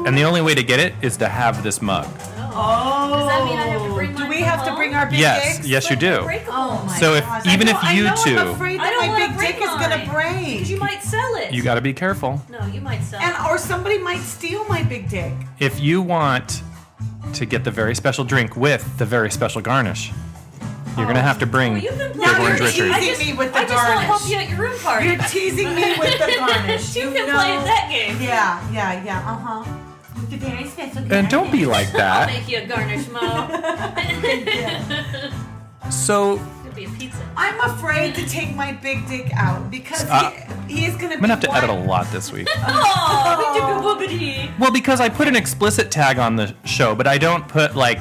and 0.05 0.15
the 0.17 0.23
only 0.23 0.41
way 0.41 0.53
to 0.53 0.61
get 0.63 0.79
it 0.79 0.93
is 1.01 1.17
to 1.17 1.27
have 1.27 1.63
this 1.63 1.81
mug. 1.81 2.05
Oh. 2.59 3.13
Does 3.13 3.27
that 3.29 3.45
mean 3.45 3.57
I 3.59 3.67
have 3.67 3.81
to 3.87 3.93
bring 3.93 4.15
Do 4.15 4.27
we 4.27 4.41
have 4.41 4.65
to 4.65 4.75
bring 4.75 4.93
our 4.95 5.05
big 5.05 5.19
Yes, 5.19 5.57
dicks? 5.57 5.67
yes, 5.67 5.89
you 5.89 5.95
do. 5.95 6.27
Oh 6.49 6.83
my 6.87 6.97
So 6.99 7.13
if- 7.13 7.23
gosh. 7.25 7.45
even 7.45 7.67
I 7.67 7.71
if 7.71 7.83
know- 7.83 7.89
you 7.91 8.07
I 8.07 8.09
know 8.09 8.23
two- 8.23 8.37
I'm 8.39 8.47
afraid 8.49 8.79
I 8.79 8.83
that 8.85 8.89
don't 8.91 9.01
my 9.01 9.07
wanna 9.13 9.27
big 9.27 9.37
bring 9.37 9.51
dick 9.53 9.61
is 9.61 9.69
gonna 9.69 9.97
mine. 9.97 10.09
break. 10.09 10.53
Because 10.53 10.71
you 10.71 10.77
might 10.77 11.03
sell 11.03 11.35
it. 11.35 11.53
You 11.53 11.61
got 11.63 11.75
to 11.75 11.81
be 11.81 11.93
careful. 11.93 12.41
No, 12.49 12.65
you 12.67 12.81
might 12.81 13.03
sell 13.03 13.19
and 13.21 13.35
or 13.47 13.57
somebody 13.57 13.97
might 13.99 14.21
steal 14.21 14.65
my 14.67 14.81
big 14.83 15.09
dick. 15.09 15.33
If 15.59 15.79
you 15.79 16.01
want 16.01 16.61
to 17.33 17.45
get 17.45 17.63
the 17.63 17.71
very 17.71 17.93
special 17.95 18.23
drink 18.23 18.55
with 18.55 18.97
the 18.97 19.05
very 19.05 19.29
special 19.29 19.61
garnish, 19.61 20.11
you're 20.97 21.05
gonna 21.05 21.21
have 21.21 21.37
to 21.39 21.45
bring 21.45 21.73
Well, 21.73 21.81
you 21.83 21.89
can 21.89 21.97
play 21.97 22.07
Big 22.09 22.17
Now 22.17 22.41
Orange 22.41 22.59
Richard. 22.61 22.91
I 22.91 22.99
teasing 22.99 23.13
just, 23.15 23.25
me 23.25 23.33
with 23.33 23.53
the 23.53 23.59
I 23.59 23.61
just 23.65 23.73
want 23.75 23.87
to 23.87 23.93
garnish. 23.93 24.07
help 24.07 24.29
you 24.31 24.37
at 24.37 24.49
your 24.49 24.57
room 24.57 24.79
party. 24.79 25.05
You're 25.07 25.17
teasing 25.17 25.75
me 25.75 25.95
with 25.99 26.17
the 26.17 26.35
garnish. 26.39 26.95
You 26.95 27.11
can 27.11 27.27
know? 27.27 27.33
play 27.37 27.55
that 27.57 27.87
game. 27.91 28.17
Yeah, 28.21 28.59
yeah, 28.71 29.03
yeah. 29.03 29.19
Uh 29.19 29.35
huh. 29.63 29.63
With 30.17 30.29
the 30.31 30.37
very 30.37 30.65
special. 30.67 31.11
And 31.13 31.29
don't 31.29 31.51
be 31.51 31.65
like 31.65 31.87
I'll 31.87 31.93
that. 31.97 32.27
make 32.27 32.47
you 32.49 32.57
a 32.59 32.65
garnish, 32.65 33.07
Mo. 33.09 33.21
So 35.89 36.33
It'll 36.65 36.75
be 36.75 36.83
a 36.85 36.89
pizza. 36.89 37.17
I'm 37.37 37.59
afraid 37.61 38.13
to 38.15 38.27
take 38.27 38.53
my 38.55 38.73
big 38.73 39.07
dick 39.07 39.31
out 39.35 39.71
because 39.71 40.05
Uh, 40.09 40.31
he- 40.67 40.75
he 40.79 40.85
is 40.85 40.95
gonna. 40.95 41.13
I'm 41.13 41.21
gonna 41.21 41.33
have 41.33 41.39
to 41.41 41.53
edit 41.55 41.69
a 41.69 41.73
lot 41.73 42.11
this 42.11 42.31
week. 42.31 42.47
Oh, 42.67 43.95
Well, 44.59 44.71
because 44.71 44.99
I 44.99 45.07
put 45.09 45.27
an 45.29 45.35
explicit 45.35 45.89
tag 45.91 46.19
on 46.19 46.35
the 46.35 46.53
show, 46.65 46.93
but 46.95 47.07
I 47.07 47.17
don't 47.17 47.47
put 47.47 47.75
like 47.75 47.99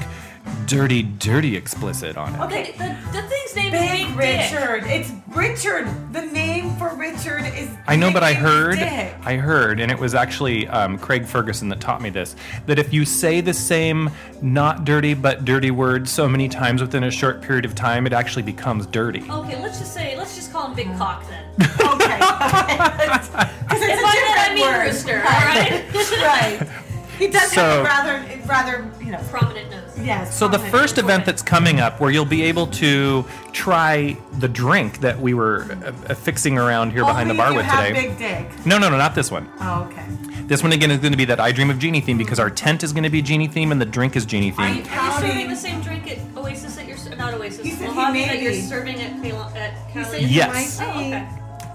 dirty, 0.67 1.03
dirty 1.03 1.57
explicit 1.57 2.17
on 2.17 2.35
it. 2.35 2.41
Okay. 2.43 2.73
The, 2.73 2.79
the, 3.13 3.21
the 3.23 3.29
thing's 3.29 3.57
name 3.57 3.71
Big 3.73 3.83
is 3.83 4.17
Big 4.17 4.17
Dick. 4.17 4.53
Richard. 4.53 4.85
It's 4.87 5.13
Richard. 5.29 6.13
The 6.13 6.23
name 6.23 6.77
for 6.77 6.95
Richard 6.97 7.45
is. 7.55 7.69
I 7.87 7.97
know, 7.97 8.13
but 8.13 8.23
I 8.25 8.33
heard, 8.33 8.77
Dick. 8.79 9.15
I 9.23 9.37
heard, 9.37 9.81
and 9.81 9.91
it 9.91 9.99
was 9.99 10.15
actually 10.15 10.67
um, 10.69 10.99
Craig 10.99 11.25
Ferguson 11.27 11.69
that 11.69 11.81
taught 11.81 12.01
me 12.03 12.11
this. 12.11 12.35
That 12.67 12.79
if 12.79 12.93
you 12.93 13.05
say 13.05 13.41
the 13.41 13.55
same 13.55 14.11
not 14.43 14.85
dirty 14.85 15.15
but 15.15 15.45
dirty 15.45 15.71
word 15.71 16.09
so 16.09 16.29
many 16.29 16.49
times 16.49 16.81
within 16.81 17.05
a 17.05 17.11
short 17.11 17.43
period 17.43 17.65
of 17.65 17.75
time, 17.75 18.07
it 18.07 18.13
actually 18.13 18.43
becomes 18.43 18.87
dirty. 18.87 19.23
Okay, 19.31 19.61
let's 19.63 19.79
just 19.79 19.95
say, 19.95 20.17
let's 20.17 20.35
just 20.35 20.53
call 20.53 20.69
him 20.69 20.75
Big 20.75 20.87
Cock 20.99 21.25
then. 21.29 21.45
Okay. 21.97 22.19
Because 23.67 23.83
it's 23.83 23.93
If 23.95 23.99
a 23.99 24.03
by 24.03 24.15
I 24.39 24.55
mean 24.55 24.63
word. 24.65 24.87
rooster, 24.87 25.17
all 25.17 25.23
right? 25.25 26.61
right. 26.63 26.69
He 27.19 27.29
does 27.29 27.51
So- 27.53 27.61
have 27.63 27.81
a 27.81 27.83
rather, 27.85 28.25
rather, 28.47 28.91
you 29.05 29.13
know. 29.13 29.19
Prominent 29.31 29.71
nose. 29.71 29.83
Yes. 30.03 30.37
So 30.37 30.47
the 30.49 30.59
first 30.59 30.99
event 30.99 31.25
that's 31.25 31.43
coming 31.43 31.81
up, 31.81 32.01
where 32.01 32.11
you'll 32.11 32.25
be 32.25 32.43
able 32.43 32.67
to 32.69 33.25
try 33.53 34.17
the 34.39 34.49
drink 34.49 35.01
that 35.01 35.19
we 35.19 35.33
were 35.35 35.67
uh, 36.09 36.15
fixing 36.15 36.59
around 36.59 36.91
here 36.93 37.05
behind 37.05 37.29
the 37.31 37.35
bar 37.35 37.51
you 37.51 37.57
with 37.57 37.67
have 37.67 37.87
today. 37.89 38.09
Big 38.09 38.19
dick. 38.19 38.67
No, 38.67 38.79
no, 38.79 38.89
no, 38.91 38.97
not 38.99 39.15
this 39.15 39.31
one. 39.31 39.49
Oh, 39.61 39.89
okay. 39.91 40.05
This 40.47 40.63
one 40.63 40.73
again 40.73 40.91
is 40.91 40.99
going 41.01 41.13
to 41.13 41.17
be 41.19 41.25
that 41.25 41.41
I 41.41 41.51
Dream 41.51 41.71
of 41.71 41.79
Genie 41.79 42.01
theme 42.01 42.19
because 42.19 42.39
our 42.39 42.51
tent 42.51 42.85
is 42.85 42.93
going 42.93 43.03
to 43.05 43.11
be 43.11 43.21
Genie 43.23 43.49
theme 43.49 43.73
and 43.73 43.81
the 43.81 43.87
drink 43.87 44.15
is 44.15 44.25
Genie 44.25 44.53
Are 44.59 44.69
you 44.69 44.75
theme. 44.75 44.77
Are 44.77 44.77
you 44.77 44.83
pouting? 44.85 45.31
serving 45.31 45.49
the 45.49 45.57
same 45.57 45.81
drink 45.81 46.09
at 46.11 46.19
Oasis 46.37 46.77
that 46.77 46.87
you're 46.87 47.17
not 47.17 47.35
Oasis? 47.35 47.65
He 47.65 47.71
said 47.73 47.89
he 47.89 47.95
Mojave 47.95 48.13
may 48.13 48.27
that 48.29 48.43
you're 48.43 48.53
be. 48.53 48.61
serving 48.61 49.01
at 49.01 49.13
Kayla, 49.17 49.57
at 49.57 49.75
He 49.91 50.05
said 50.05 50.21
he 50.21 50.27
Yes. 50.37 50.79
might 50.79 50.87
Oh, 50.87 51.01
okay. 51.01 51.29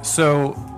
So 0.03 0.70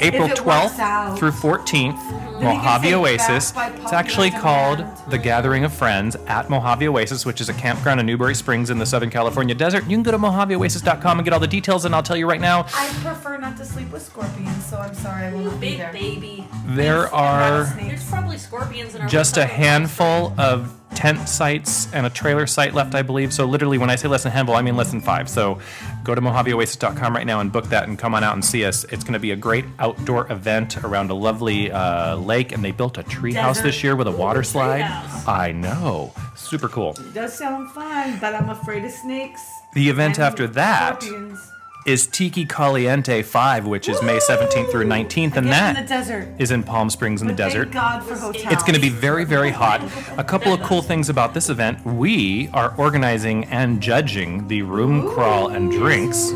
April 0.00 0.28
12th 0.28 1.18
through 1.18 1.30
14th, 1.32 2.10
Then 2.40 2.40
you 2.40 2.44
Mojave 2.44 2.94
Oasis. 2.94 3.52
It's 3.56 3.92
actually 3.92 4.30
called. 4.30 4.84
The 5.08 5.16
Gathering 5.18 5.64
of 5.64 5.72
Friends 5.72 6.16
at 6.26 6.50
Mojave 6.50 6.86
Oasis, 6.86 7.24
which 7.24 7.40
is 7.40 7.48
a 7.48 7.54
campground 7.54 7.98
in 7.98 8.04
Newberry 8.04 8.34
Springs 8.34 8.68
in 8.68 8.78
the 8.78 8.84
Southern 8.84 9.08
California 9.08 9.54
desert. 9.54 9.84
You 9.84 9.96
can 9.96 10.02
go 10.02 10.10
to 10.10 10.18
mojaveoasis.com 10.18 11.18
and 11.18 11.24
get 11.24 11.32
all 11.32 11.40
the 11.40 11.46
details, 11.46 11.86
and 11.86 11.94
I'll 11.94 12.02
tell 12.02 12.16
you 12.16 12.28
right 12.28 12.40
now, 12.40 12.66
I 12.74 12.88
prefer 13.02 13.38
not 13.38 13.56
to 13.56 13.64
sleep 13.64 13.90
with 13.90 14.02
scorpions, 14.02 14.66
so 14.66 14.76
I'm 14.76 14.92
sorry 14.94 15.24
I 15.24 15.32
will 15.32 15.44
not 15.44 15.60
be 15.60 15.68
big 15.70 15.78
there. 15.78 15.92
baby. 15.92 16.46
there 16.66 17.12
are 17.14 17.64
There's 17.76 18.06
probably 18.08 18.36
scorpions 18.36 18.94
in 18.94 19.00
our 19.00 19.08
just 19.08 19.38
a 19.38 19.46
handful 19.46 20.38
of 20.38 20.77
tent 20.94 21.28
sites 21.28 21.92
and 21.92 22.06
a 22.06 22.10
trailer 22.10 22.46
site 22.46 22.74
left, 22.74 22.94
I 22.94 23.02
believe. 23.02 23.32
So 23.32 23.44
literally, 23.44 23.78
when 23.78 23.90
I 23.90 23.96
say 23.96 24.08
less 24.08 24.22
than 24.24 24.32
handful, 24.32 24.56
I 24.56 24.62
mean 24.62 24.76
less 24.76 24.90
than 24.90 25.00
five. 25.00 25.28
So 25.28 25.58
go 26.02 26.14
to 26.14 26.20
mojaveoasis.com 26.20 27.14
right 27.14 27.26
now 27.26 27.40
and 27.40 27.52
book 27.52 27.66
that 27.66 27.88
and 27.88 27.98
come 27.98 28.14
on 28.14 28.24
out 28.24 28.34
and 28.34 28.44
see 28.44 28.64
us. 28.64 28.84
It's 28.84 29.04
going 29.04 29.12
to 29.12 29.18
be 29.18 29.30
a 29.30 29.36
great 29.36 29.64
outdoor 29.78 30.30
event 30.32 30.82
around 30.84 31.10
a 31.10 31.14
lovely 31.14 31.70
uh, 31.70 32.16
lake, 32.16 32.52
and 32.52 32.64
they 32.64 32.72
built 32.72 32.98
a 32.98 33.02
treehouse 33.02 33.54
Desert. 33.54 33.62
this 33.62 33.84
year 33.84 33.96
with 33.96 34.08
a 34.08 34.12
water 34.12 34.42
slide. 34.42 34.82
I 35.26 35.52
know, 35.52 36.12
super 36.36 36.68
cool. 36.68 36.90
It 36.98 37.14
does 37.14 37.34
sound 37.34 37.70
fun, 37.72 38.18
but 38.20 38.34
I'm 38.34 38.48
afraid 38.50 38.84
of 38.84 38.90
snakes. 38.90 39.42
The 39.74 39.88
event 39.88 40.18
and 40.18 40.24
after 40.26 40.46
that 40.48 41.02
Scorpions. 41.02 41.52
Is 41.88 42.06
Tiki 42.06 42.44
Caliente 42.44 43.22
5, 43.22 43.66
which 43.66 43.88
is 43.88 44.02
May 44.02 44.18
17th 44.18 44.70
through 44.70 44.84
19th, 44.84 45.36
and 45.36 45.46
Again 45.46 45.46
that 45.46 45.76
in 45.78 45.82
the 45.82 45.88
desert. 45.88 46.28
is 46.36 46.50
in 46.50 46.62
Palm 46.62 46.90
Springs 46.90 47.22
in 47.22 47.28
the 47.28 47.32
desert. 47.34 47.72
Thank 47.72 47.72
God 47.72 48.04
for 48.04 48.14
hotels. 48.14 48.52
It's 48.52 48.62
going 48.62 48.74
to 48.74 48.80
be 48.80 48.90
very, 48.90 49.24
very 49.24 49.50
hot. 49.50 49.80
A 50.18 50.22
couple 50.22 50.52
of 50.52 50.62
cool 50.62 50.82
things 50.82 51.08
about 51.08 51.32
this 51.32 51.48
event 51.48 51.82
we 51.86 52.48
are 52.48 52.74
organizing 52.76 53.44
and 53.46 53.80
judging 53.80 54.46
the 54.48 54.60
room 54.60 55.08
crawl 55.08 55.48
and 55.48 55.72
drinks, 55.72 56.30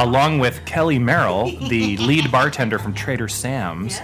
along 0.00 0.38
with 0.38 0.64
Kelly 0.64 0.98
Merrill, 0.98 1.50
the 1.68 1.96
lead 1.98 2.32
bartender 2.32 2.78
from 2.78 2.94
Trader 2.94 3.28
Sam's. 3.28 4.00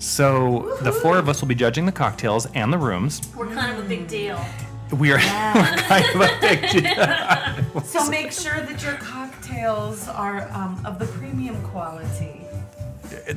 So 0.00 0.78
the 0.82 0.90
four 0.90 1.18
of 1.18 1.28
us 1.28 1.40
will 1.40 1.48
be 1.48 1.54
judging 1.54 1.86
the 1.86 1.92
cocktails 1.92 2.46
and 2.54 2.72
the 2.72 2.78
rooms. 2.78 3.20
We're 3.36 3.54
kind 3.54 3.78
of 3.78 3.84
a 3.84 3.88
big 3.88 4.08
deal. 4.08 4.44
We 4.92 5.12
are 5.12 5.16
we're 5.54 5.76
kind 5.76 6.04
of 6.14 6.20
a 6.20 6.38
big. 6.40 7.84
So 7.84 8.08
make 8.10 8.32
sure 8.32 8.60
that 8.60 8.82
your 8.82 8.94
cocktails 8.94 10.08
are 10.08 10.48
um, 10.52 10.80
of 10.84 10.98
the 10.98 11.06
premium 11.06 11.60
quality. 11.62 12.42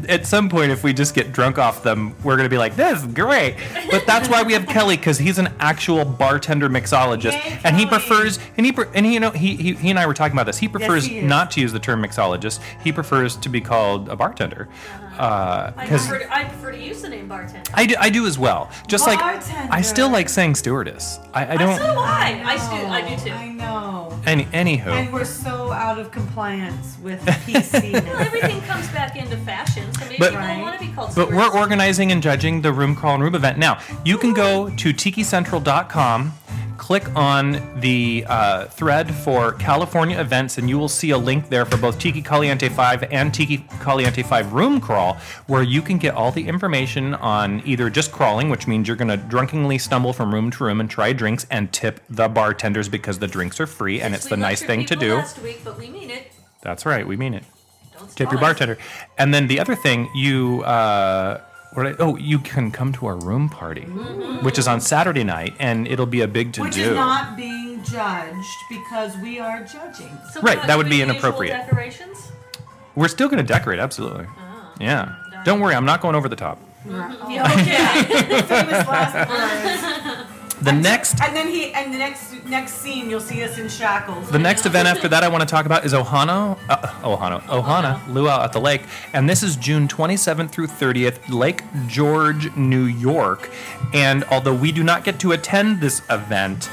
At 0.10 0.26
some 0.26 0.50
point, 0.50 0.72
if 0.72 0.84
we 0.84 0.94
just 0.94 1.14
get 1.14 1.32
drunk 1.32 1.58
off 1.58 1.84
them, 1.84 2.16
we're 2.24 2.36
going 2.36 2.46
to 2.46 2.50
be 2.50 2.58
like, 2.58 2.76
this 2.76 3.02
is 3.02 3.08
great. 3.08 3.56
But 3.90 4.06
that's 4.06 4.28
why 4.28 4.44
we 4.44 4.54
have 4.54 4.66
Kelly, 4.68 4.98
because 4.98 5.18
he's 5.18 5.38
an 5.38 5.54
actual 5.60 6.04
bartender 6.04 6.70
mixologist. 6.70 7.34
Yay, 7.34 7.60
and 7.64 7.76
he 7.78 7.86
prefers, 7.86 8.40
and 8.58 8.66
he, 8.66 8.74
and 8.94 9.06
he, 9.06 9.14
you 9.14 9.20
know, 9.20 9.32
he, 9.32 9.56
he, 9.56 9.74
he 9.74 9.90
and 9.90 9.98
I 10.00 10.06
were 10.08 10.14
talking 10.14 10.36
about 10.36 10.46
this. 10.46 10.58
He 10.58 10.68
prefers 10.68 11.06
he 11.06 11.22
not 11.22 11.52
to 11.52 11.62
use 11.62 11.72
the 11.72 11.80
term 11.80 12.04
mixologist. 12.04 12.60
He 12.84 12.92
prefers 12.92 13.36
to 13.38 13.50
be 13.50 13.62
called 13.62 14.10
a 14.10 14.16
bartender. 14.16 14.68
I 15.11 15.11
Uh, 15.18 15.72
because 15.72 16.08
prefer, 16.08 16.26
to, 16.26 16.36
I 16.36 16.44
prefer 16.46 16.72
to 16.72 16.78
use 16.78 17.02
the 17.02 17.10
name 17.10 17.28
bartender. 17.28 17.70
I 17.74 17.86
do, 17.86 17.96
I 18.00 18.10
do 18.10 18.26
as 18.26 18.38
well. 18.40 18.72
Just 18.88 19.08
like, 19.08 19.20
I 19.22 19.82
still 19.82 20.10
like 20.10 20.30
saying 20.30 20.56
stewardess. 20.56 21.20
I, 21.34 21.54
I 21.54 21.58
don't, 21.58 21.78
so 21.78 21.94
do 21.94 22.00
I. 22.00 22.42
I, 22.46 22.58
stu- 22.58 22.88
I 22.88 23.02
do 23.10 23.16
oh. 23.16 23.26
too. 23.26 23.32
I 23.32 23.50
know. 23.50 24.20
any, 24.26 24.46
anywho. 24.46 24.88
And 24.88 25.14
we're 25.14 25.26
so 25.26 25.72
out 25.72 26.00
of 26.00 26.12
compliance 26.12 26.98
with 27.02 27.20
PC. 27.46 27.94
Well, 27.94 28.18
everything 28.18 28.62
comes 28.62 28.88
back 28.90 29.16
into 29.16 29.38
fashion, 29.38 29.92
so 29.94 30.06
maybe 30.06 30.18
But- 30.20 30.32
we 30.32 30.38
Right. 30.38 30.54
don't 30.54 30.62
want 30.62 30.80
to 30.80 30.86
be 30.88 30.92
called 30.94 31.16
But 31.16 31.32
we're 31.32 31.50
organizing 31.50 32.12
and 32.12 32.22
judging 32.24 32.62
the 32.62 32.72
Room 32.74 32.96
Crawl 32.96 33.16
and 33.16 33.24
Room 33.24 33.36
event. 33.36 33.58
Now, 33.58 33.80
you 34.06 34.18
can 34.18 34.34
go 34.34 34.70
to 34.70 34.94
tikicentral.com, 34.94 36.34
click 36.82 37.16
on 37.16 37.62
the 37.80 38.26
uh, 38.28 38.66
thread 38.66 39.14
for 39.14 39.52
California 39.54 40.20
events, 40.20 40.58
and 40.58 40.68
you 40.68 40.80
will 40.80 40.90
see 40.90 41.12
a 41.12 41.18
link 41.18 41.48
there 41.48 41.64
for 41.64 41.78
both 41.78 42.00
Tiki 42.00 42.24
Caliente 42.24 42.68
5 42.68 43.04
and 43.12 43.32
Tiki 43.32 43.60
Caliente 43.80 44.24
5 44.24 44.52
Room 44.52 44.82
Crawl, 44.82 45.16
where 45.46 45.62
you 45.62 45.84
can 45.84 46.00
get 46.00 46.16
all 46.16 46.32
the 46.32 46.48
information 46.48 47.14
on 47.14 47.62
either 47.68 47.92
just 47.92 48.12
crawling, 48.12 48.50
which 48.50 48.66
means 48.66 48.88
you're 48.88 48.98
going 48.98 49.10
to 49.10 49.18
drunkenly 49.18 49.78
stumble 49.78 50.12
from 50.12 50.34
room 50.34 50.50
to 50.50 50.64
room 50.64 50.80
and 50.80 50.90
try 50.90 51.14
drinks 51.14 51.46
and 51.52 51.72
tip 51.72 52.00
the 52.10 52.28
bartenders 52.28 52.90
because 52.90 53.20
the 53.20 53.28
drinks 53.28 53.60
are 53.60 53.68
free 53.68 54.02
and 54.02 54.16
it's 54.16 54.26
the 54.26 54.36
nice 54.36 54.64
thing 54.64 54.84
to 54.88 54.96
do. 54.96 55.18
Last 55.18 55.40
week, 55.44 55.62
but 55.64 55.78
we 55.78 55.88
mean 55.88 56.10
it. 56.10 56.32
That's 56.64 56.84
right, 56.84 57.06
we 57.06 57.16
mean 57.16 57.36
it 57.36 57.44
Don't 57.96 58.10
tip 58.16 58.32
your 58.32 58.42
bartender. 58.42 58.80
And 59.20 59.32
then 59.32 59.46
the 59.46 59.60
other 59.60 59.76
thing, 59.76 60.10
you 60.16 60.64
uh, 60.64 61.42
what 61.74 61.88
I, 61.88 61.96
oh, 62.00 62.18
you 62.18 62.40
can 62.40 62.72
come 62.72 62.92
to 62.94 63.06
our 63.06 63.16
room 63.16 63.48
party, 63.50 63.82
mm-hmm. 63.82 64.46
which 64.46 64.60
is 64.60 64.68
on 64.68 64.82
Saturday 64.82 65.24
night, 65.24 65.54
and 65.60 65.88
it'll 65.88 66.06
be 66.06 66.22
a 66.22 66.28
big 66.28 66.54
to 66.54 66.64
Which 66.64 66.76
do. 66.76 66.82
Which 66.82 66.90
is 66.90 66.96
not 66.96 67.38
being 67.38 67.84
judged 67.84 68.58
because 68.70 69.18
we 69.18 69.40
are 69.40 69.64
judging. 69.64 70.18
So 70.32 70.42
Right, 70.42 70.58
we're 70.58 70.68
that 70.68 70.78
would 70.78 70.90
be 70.90 71.02
inappropriate. 71.02 71.56
Decorations. 71.56 72.32
We're 72.96 73.08
still 73.08 73.30
going 73.30 73.46
to 73.46 73.54
decorate, 73.54 73.80
absolutely. 73.80 74.26
Oh. 74.28 74.74
Yeah. 74.80 75.16
Don't 75.46 75.60
worry, 75.62 75.76
I'm 75.76 75.86
not 75.86 76.02
going 76.02 76.16
over 76.16 76.28
the 76.28 76.36
top. 76.36 76.60
Yeah, 76.86 77.54
okay. 77.54 78.42
Famous 78.42 78.88
last 78.88 79.30
words. 79.30 80.38
The 80.62 80.72
next 80.72 81.20
And 81.22 81.36
then 81.36 81.48
he 81.48 81.74
and 81.74 81.94
the 81.94 81.98
next 81.98 82.46
next 82.46 82.74
scene 82.76 83.10
you'll 83.10 83.20
see 83.20 83.44
us 83.44 83.58
in 83.58 83.68
shackles. 83.68 84.30
The 84.30 84.40
next 84.40 84.66
event 84.66 84.88
after 84.88 85.08
that 85.08 85.24
I 85.24 85.28
want 85.28 85.42
to 85.42 85.48
talk 85.48 85.66
about 85.66 85.86
is 85.86 85.94
Ohana, 85.94 86.58
uh, 86.70 86.78
Ohana, 87.02 87.42
Ohana 87.44 88.00
Luau 88.14 88.44
at 88.44 88.54
the 88.54 88.62
lake, 88.62 88.84
and 89.14 89.28
this 89.28 89.42
is 89.42 89.56
June 89.56 89.88
27th 89.88 90.52
through 90.52 90.68
30th, 90.68 91.18
Lake 91.30 91.64
George, 91.88 92.56
New 92.56 92.84
York. 92.84 93.50
And 93.94 94.24
although 94.26 94.54
we 94.54 94.72
do 94.72 94.84
not 94.84 95.04
get 95.04 95.20
to 95.22 95.32
attend 95.32 95.82
this 95.82 96.02
event, 96.10 96.70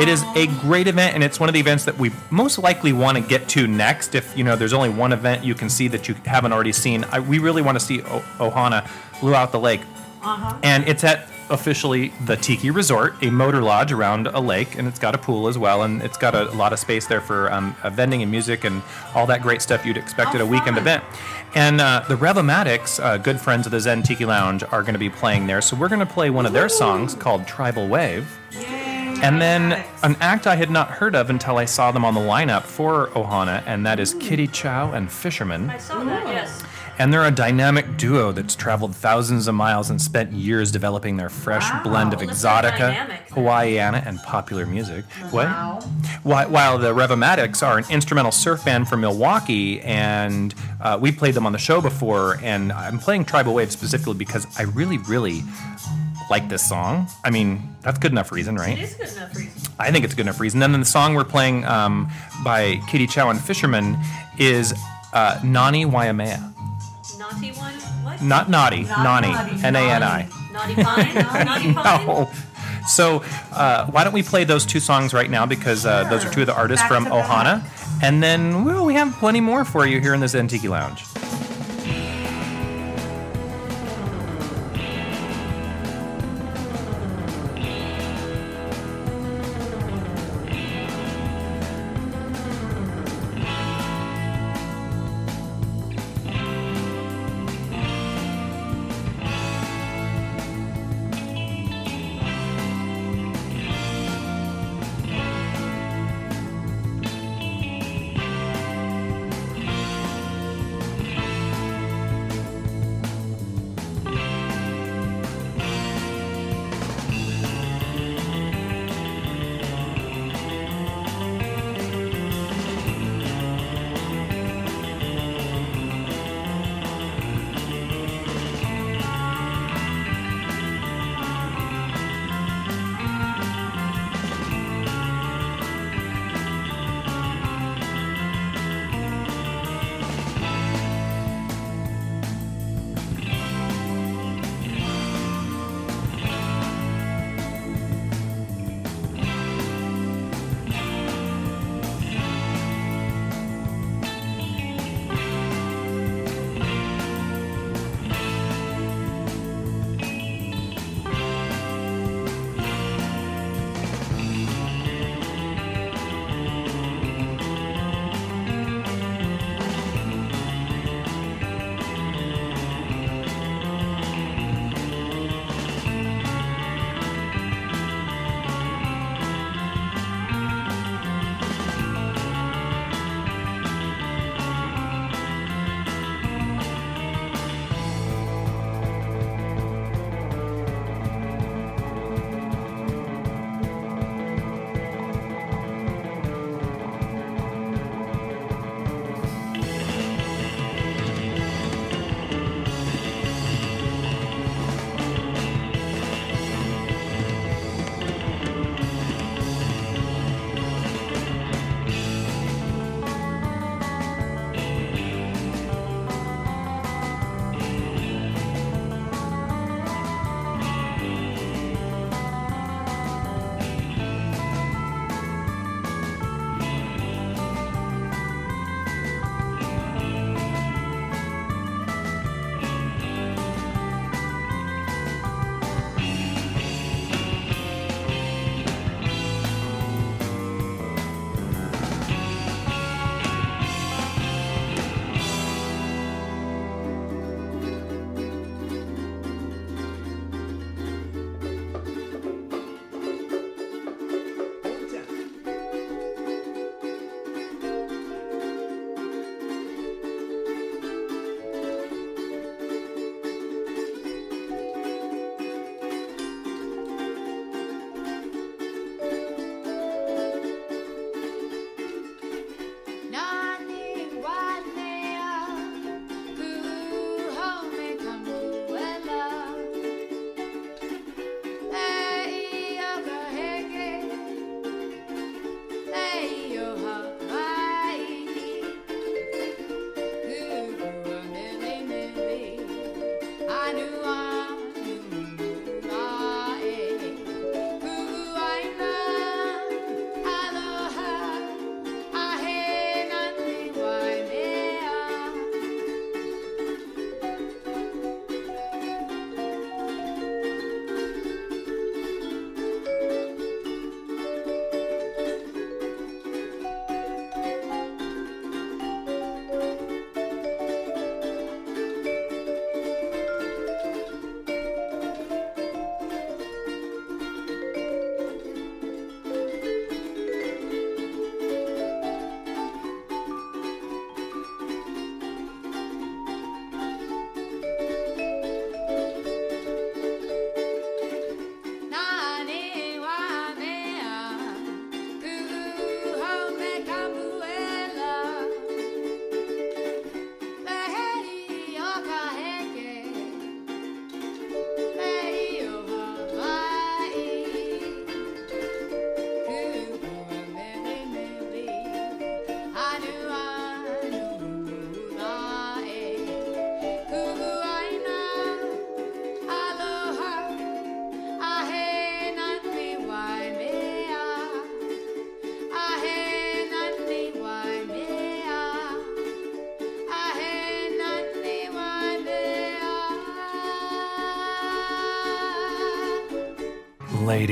it 0.00 0.08
is 0.08 0.22
a 0.34 0.46
great 0.60 0.86
event, 0.88 1.14
and 1.14 1.22
it's 1.22 1.38
one 1.38 1.48
of 1.48 1.52
the 1.52 1.60
events 1.60 1.84
that 1.84 1.96
we 1.98 2.10
most 2.30 2.58
likely 2.58 2.92
want 2.92 3.16
to 3.18 3.22
get 3.22 3.48
to 3.50 3.66
next. 3.68 4.14
If 4.14 4.36
you 4.36 4.42
know, 4.44 4.56
there's 4.56 4.72
only 4.72 4.88
one 4.90 5.12
event 5.12 5.44
you 5.44 5.54
can 5.54 5.68
see 5.70 5.86
that 5.88 6.08
you 6.08 6.14
haven't 6.24 6.52
already 6.52 6.72
seen. 6.72 7.04
I, 7.04 7.20
we 7.20 7.38
really 7.38 7.62
want 7.62 7.78
to 7.78 7.84
see 7.84 8.02
o- 8.02 8.24
Ohana 8.38 8.88
Luau 9.22 9.42
at 9.44 9.52
the 9.52 9.60
lake, 9.60 9.80
and 10.62 10.86
it's 10.88 11.04
at 11.04 11.28
officially 11.50 12.08
the 12.24 12.36
Tiki 12.36 12.70
Resort, 12.70 13.14
a 13.22 13.30
motor 13.30 13.60
lodge 13.62 13.92
around 13.92 14.26
a 14.26 14.40
lake, 14.40 14.76
and 14.78 14.86
it's 14.88 14.98
got 14.98 15.14
a 15.14 15.18
pool 15.18 15.48
as 15.48 15.56
well, 15.58 15.82
and 15.82 16.02
it's 16.02 16.16
got 16.18 16.34
a 16.34 16.44
lot 16.52 16.72
of 16.72 16.78
space 16.78 17.06
there 17.06 17.20
for 17.20 17.52
um, 17.52 17.74
uh, 17.82 17.90
vending 17.90 18.22
and 18.22 18.30
music 18.30 18.64
and 18.64 18.82
all 19.14 19.26
that 19.26 19.42
great 19.42 19.62
stuff 19.62 19.84
you'd 19.86 19.96
expect 19.96 20.34
at 20.34 20.40
Oh, 20.40 20.44
a 20.44 20.46
weekend 20.46 20.78
event. 20.78 21.02
And 21.54 21.80
uh, 21.80 22.04
the 22.08 22.16
Revomatics, 22.16 23.02
uh, 23.02 23.16
good 23.18 23.40
friends 23.40 23.66
of 23.66 23.72
the 23.72 23.80
Zen 23.80 24.02
Tiki 24.02 24.24
Lounge, 24.24 24.62
are 24.64 24.82
going 24.82 24.92
to 24.94 24.98
be 24.98 25.10
playing 25.10 25.46
there. 25.46 25.60
So 25.60 25.76
we're 25.76 25.88
going 25.88 26.00
to 26.00 26.06
play 26.06 26.30
one 26.30 26.44
of 26.46 26.52
their 26.52 26.68
songs 26.68 27.14
called 27.14 27.46
Tribal 27.46 27.88
Wave. 27.88 28.38
And 29.20 29.40
then 29.40 29.84
an 30.04 30.16
act 30.20 30.46
I 30.46 30.54
had 30.54 30.70
not 30.70 30.90
heard 30.92 31.16
of 31.16 31.28
until 31.28 31.58
I 31.58 31.64
saw 31.64 31.90
them 31.90 32.04
on 32.04 32.14
the 32.14 32.20
lineup 32.20 32.62
for 32.62 33.08
Ohana, 33.08 33.64
and 33.66 33.84
that 33.84 33.98
is 33.98 34.14
Kitty 34.14 34.46
Chow 34.46 34.92
and 34.92 35.10
Fisherman. 35.10 35.68
I 35.70 35.78
saw 35.78 36.04
that. 36.04 36.24
Yes. 36.28 36.62
And 37.00 37.12
they're 37.12 37.24
a 37.24 37.30
dynamic 37.30 37.96
duo 37.96 38.32
that's 38.32 38.56
traveled 38.56 38.94
thousands 38.94 39.46
of 39.46 39.54
miles 39.54 39.88
and 39.90 40.02
spent 40.02 40.32
years 40.32 40.72
developing 40.72 41.16
their 41.16 41.28
fresh 41.28 41.62
Wow. 41.70 41.82
blend 41.84 42.12
of 42.12 42.20
Well, 42.20 42.28
exotica. 42.30 43.18
Hawaiiana, 43.30 44.02
and 44.04 44.18
popular 44.24 44.66
music. 44.66 45.04
Wow. 45.32 45.80
What? 46.24 46.50
While 46.50 46.78
the 46.78 46.92
Revomatics 46.92 47.64
are 47.64 47.78
an 47.78 47.84
instrumental 47.88 48.32
surf 48.32 48.64
band 48.64 48.88
from 48.88 49.02
Milwaukee, 49.02 49.80
and 49.82 50.52
uh, 50.80 50.98
we 51.00 51.12
played 51.12 51.34
them 51.34 51.46
on 51.46 51.52
the 51.52 51.58
show 51.58 51.80
before, 51.80 52.38
and 52.42 52.72
I'm 52.72 52.98
playing 52.98 53.26
Tribal 53.26 53.54
Wave 53.54 53.70
specifically 53.70 54.14
because 54.14 54.46
I 54.58 54.62
really, 54.62 54.98
really 54.98 55.42
like 56.30 56.48
this 56.48 56.68
song. 56.68 57.06
I 57.24 57.30
mean, 57.30 57.76
that's 57.82 57.98
good 58.00 58.10
enough 58.12 58.32
reason, 58.32 58.56
right? 58.56 58.76
It 58.76 58.82
is 58.82 58.94
good 58.94 59.12
enough 59.16 59.36
reason. 59.36 59.72
I 59.78 59.92
think 59.92 60.04
it's 60.04 60.14
a 60.14 60.16
good 60.16 60.22
enough 60.26 60.40
reason. 60.40 60.60
And 60.62 60.74
then 60.74 60.80
the 60.80 60.86
song 60.86 61.14
we're 61.14 61.22
playing 61.24 61.64
um, 61.64 62.10
by 62.44 62.80
Kitty 62.88 63.06
Chow 63.06 63.30
and 63.30 63.40
Fisherman 63.40 63.96
is 64.38 64.74
uh, 65.12 65.40
Nani 65.44 65.84
Waimea. 65.84 66.54
Naughty 67.32 67.52
one? 67.52 67.74
What? 68.04 68.22
Not 68.22 68.48
naughty, 68.48 68.84
Not 68.84 69.02
Nani, 69.02 69.32
naughty, 69.32 69.64
N 69.64 69.76
A 69.76 69.80
N 69.80 70.02
I. 70.02 70.28
Naughty 70.52 70.74
pine? 70.74 71.14
naughty 71.44 71.72
pine? 71.74 72.06
No. 72.06 72.30
So, 72.88 73.22
uh, 73.52 73.84
why 73.86 74.02
don't 74.02 74.14
we 74.14 74.22
play 74.22 74.44
those 74.44 74.64
two 74.64 74.80
songs 74.80 75.12
right 75.12 75.28
now 75.30 75.44
because 75.44 75.84
uh, 75.84 76.08
those 76.08 76.24
are 76.24 76.30
two 76.30 76.40
of 76.40 76.46
the 76.46 76.54
artists 76.54 76.82
Back 76.84 76.90
from 76.90 77.04
to. 77.04 77.10
Ohana, 77.10 77.62
and 78.02 78.22
then 78.22 78.64
well, 78.64 78.86
we 78.86 78.94
have 78.94 79.12
plenty 79.14 79.40
more 79.40 79.64
for 79.66 79.86
you 79.86 80.00
here 80.00 80.14
in 80.14 80.20
this 80.20 80.32
Zen 80.32 80.48
Tiki 80.48 80.68
Lounge. 80.68 81.04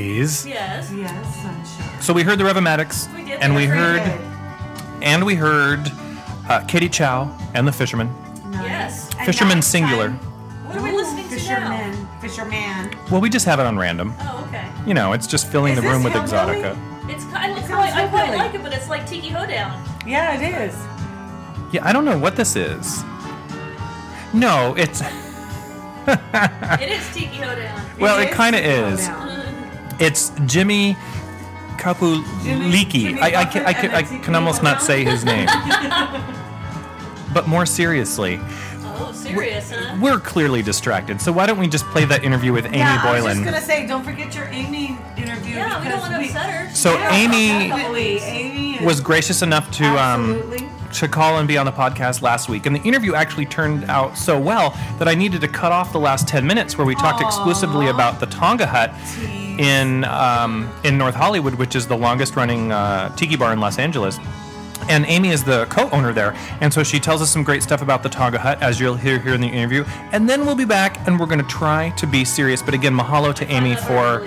Ladies. 0.01 0.45
Yes. 0.45 0.91
Yes, 0.93 1.35
sunshine. 1.41 2.01
So 2.01 2.13
we 2.13 2.23
heard 2.23 2.37
the 2.39 2.43
Revomatics, 2.43 3.13
We 3.15 3.23
did. 3.25 3.41
and 3.41 3.55
we 3.55 3.65
heard, 3.65 4.01
and 5.01 5.25
we 5.25 5.33
heard 5.35 5.91
uh, 6.49 6.61
Katie 6.67 6.89
Chow 6.89 7.35
and 7.53 7.67
the 7.67 7.71
Fisherman. 7.71 8.13
Yes. 8.51 9.11
Fisherman 9.25 9.61
singular. 9.61 10.09
time- 10.09 10.17
What 10.67 10.77
are 10.77 10.83
we 10.83 10.91
Ooh, 10.91 10.97
listening 10.97 11.27
to 11.29 11.35
now? 11.35 11.39
Fisherman. 11.41 12.07
Fisherman. 12.21 12.95
Well, 13.11 13.21
we 13.21 13.29
just 13.29 13.45
have 13.45 13.59
it 13.59 13.65
on 13.65 13.77
random. 13.77 14.13
Oh, 14.21 14.45
okay. 14.47 14.67
You 14.85 14.93
know, 14.93 15.13
it's 15.13 15.27
just 15.27 15.47
filling 15.47 15.73
Is 15.73 15.81
the 15.81 15.89
room 15.89 16.03
with 16.03 16.13
this 16.13 16.31
hillbilly? 16.31 16.61
Exotica. 16.61 17.09
It's 17.09 17.23
kind 17.25 17.51
of 17.53 17.59
sounds 17.59 17.69
quite, 17.71 17.93
I 17.93 18.07
quite 18.07 18.25
hillbilly. 18.25 18.37
like 18.37 18.53
it, 18.55 18.63
but 18.63 18.73
it's 18.73 18.89
like 18.89 19.07
Tiki 19.07 19.29
Hoedown. 19.29 19.81
Yeah, 20.05 20.39
it 20.39 20.69
is. 20.69 20.75
Yeah, 21.73 21.85
I 21.85 21.91
don't 21.91 22.05
know 22.05 22.17
what 22.17 22.35
this 22.35 22.55
is. 22.55 23.03
No, 24.33 24.75
it's 24.77 25.01
It 26.07 26.89
is 26.91 27.13
Tiki 27.13 27.37
Hoedown. 27.37 27.81
well, 27.99 28.19
it 28.19 28.31
kind 28.31 28.55
of 28.55 28.61
Tiki 28.61 28.73
is. 28.73 29.07
Hoedown. 29.99 30.07
It's 30.07 30.31
Jimmy 30.45 30.95
Kapuliki. 31.77 32.91
Jimmy 32.91 33.21
I, 33.21 33.41
I, 33.41 33.45
can, 33.45 33.65
I, 33.65 33.73
can, 33.73 33.91
I 33.91 34.01
can 34.03 34.35
almost 34.35 34.63
not 34.63 34.81
say 34.81 35.03
his 35.03 35.23
name. 35.25 35.47
but 37.33 37.47
more 37.47 37.65
seriously, 37.65 38.39
Oh, 38.99 39.11
serious, 39.11 39.71
huh? 39.71 39.95
we're 40.01 40.19
clearly 40.19 40.63
distracted. 40.63 41.21
So 41.21 41.31
why 41.31 41.45
don't 41.45 41.59
we 41.59 41.67
just 41.67 41.85
play 41.87 42.05
that 42.05 42.23
interview 42.23 42.51
with 42.51 42.65
Amy 42.65 42.77
yeah, 42.79 42.99
I 43.03 43.21
was 43.21 43.33
just 43.33 43.45
gonna 43.45 43.61
say, 43.61 43.85
don't 43.85 44.03
forget 44.03 44.33
your 44.33 44.45
Amy 44.45 44.97
interview. 45.17 45.55
Yeah, 45.55 45.79
we 45.83 45.89
don't 45.89 45.99
want 45.99 46.13
to 46.13 46.19
upset 46.21 46.49
her. 46.49 46.73
So 46.73 46.93
Yeah, 46.93 47.11
Amy 47.13 47.69
definitely. 47.69 48.17
Amy 48.19 48.83
was 48.85 48.99
gracious 49.01 49.43
enough 49.43 49.69
to 49.71 49.85
um, 49.85 50.41
to 50.93 51.07
call 51.07 51.37
and 51.37 51.47
be 51.47 51.57
on 51.59 51.67
the 51.67 51.71
podcast 51.71 52.23
last 52.23 52.49
week, 52.49 52.65
and 52.65 52.75
the 52.75 52.81
interview 52.81 53.13
actually 53.13 53.45
turned 53.45 53.83
out 53.85 54.17
so 54.17 54.39
well 54.39 54.71
that 54.97 55.07
I 55.07 55.13
needed 55.13 55.41
to 55.41 55.47
cut 55.47 55.71
off 55.71 55.91
the 55.91 55.99
last 55.99 56.27
ten 56.27 56.47
minutes 56.47 56.75
where 56.77 56.87
we 56.87 56.95
talked 56.95 57.21
Aw. 57.21 57.27
exclusively 57.27 57.87
about 57.89 58.19
the 58.19 58.25
Tonga 58.25 58.65
Hut 58.65 58.91
Tease. 59.13 59.36
In 59.57 60.03
um, 60.05 60.71
in 60.83 60.97
North 60.97 61.15
Hollywood, 61.15 61.55
which 61.55 61.75
is 61.75 61.87
the 61.87 61.97
longest 61.97 62.35
running 62.35 62.71
uh, 62.71 63.15
tiki 63.15 63.35
bar 63.35 63.53
in 63.53 63.59
Los 63.59 63.77
Angeles. 63.79 64.17
And 64.89 65.05
Amy 65.07 65.29
is 65.29 65.43
the 65.43 65.65
co-owner 65.65 66.13
there, 66.13 66.33
and 66.61 66.73
so 66.73 66.81
she 66.81 66.97
tells 66.97 67.21
us 67.21 67.29
some 67.29 67.43
great 67.43 67.61
stuff 67.61 67.81
about 67.81 68.03
the 68.03 68.09
Tonga 68.09 68.39
Hut, 68.39 68.61
as 68.61 68.79
you'll 68.79 68.95
hear 68.95 69.19
here 69.19 69.33
in 69.33 69.41
the 69.41 69.47
interview. 69.47 69.83
And 70.13 70.29
then 70.29 70.45
we'll 70.45 70.55
be 70.55 70.65
back, 70.65 71.05
and 71.05 71.19
we're 71.19 71.25
going 71.25 71.41
to 71.41 71.47
try 71.47 71.89
to 71.97 72.07
be 72.07 72.23
serious. 72.23 72.61
But 72.61 72.73
again, 72.73 72.93
mahalo 72.93 73.35
to 73.35 73.45
Amy 73.51 73.75
for 73.75 74.25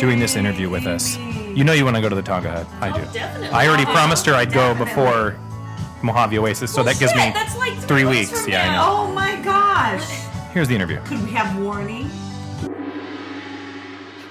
doing 0.00 0.18
this 0.18 0.34
interview 0.34 0.68
with 0.68 0.86
us. 0.86 1.16
You 1.16 1.62
know 1.62 1.72
you 1.74 1.84
want 1.84 1.96
to 1.96 2.02
go 2.02 2.08
to 2.08 2.16
the 2.16 2.22
Tonga 2.22 2.50
Hut. 2.50 2.66
I 2.80 2.90
do. 2.90 3.04
Oh. 3.04 3.50
I 3.52 3.68
already 3.68 3.84
promised 3.84 4.26
her 4.26 4.34
I'd 4.34 4.52
go 4.52 4.74
before 4.74 5.36
Mojave 6.02 6.38
Oasis, 6.38 6.72
so 6.72 6.78
Well, 6.78 6.86
that 6.86 6.98
gives 6.98 7.12
shit, 7.12 7.34
me 7.34 7.58
like 7.58 7.76
three 7.78 7.86
three 7.86 8.04
weeks. 8.04 8.48
Yeah, 8.48 8.68
I 8.68 8.76
know. 8.76 8.84
Oh 8.86 9.12
my 9.12 9.36
gosh! 9.42 10.08
Here's 10.52 10.66
the 10.66 10.74
interview. 10.74 11.00
Could 11.04 11.22
we 11.22 11.30
have 11.30 11.56
warning? 11.60 12.10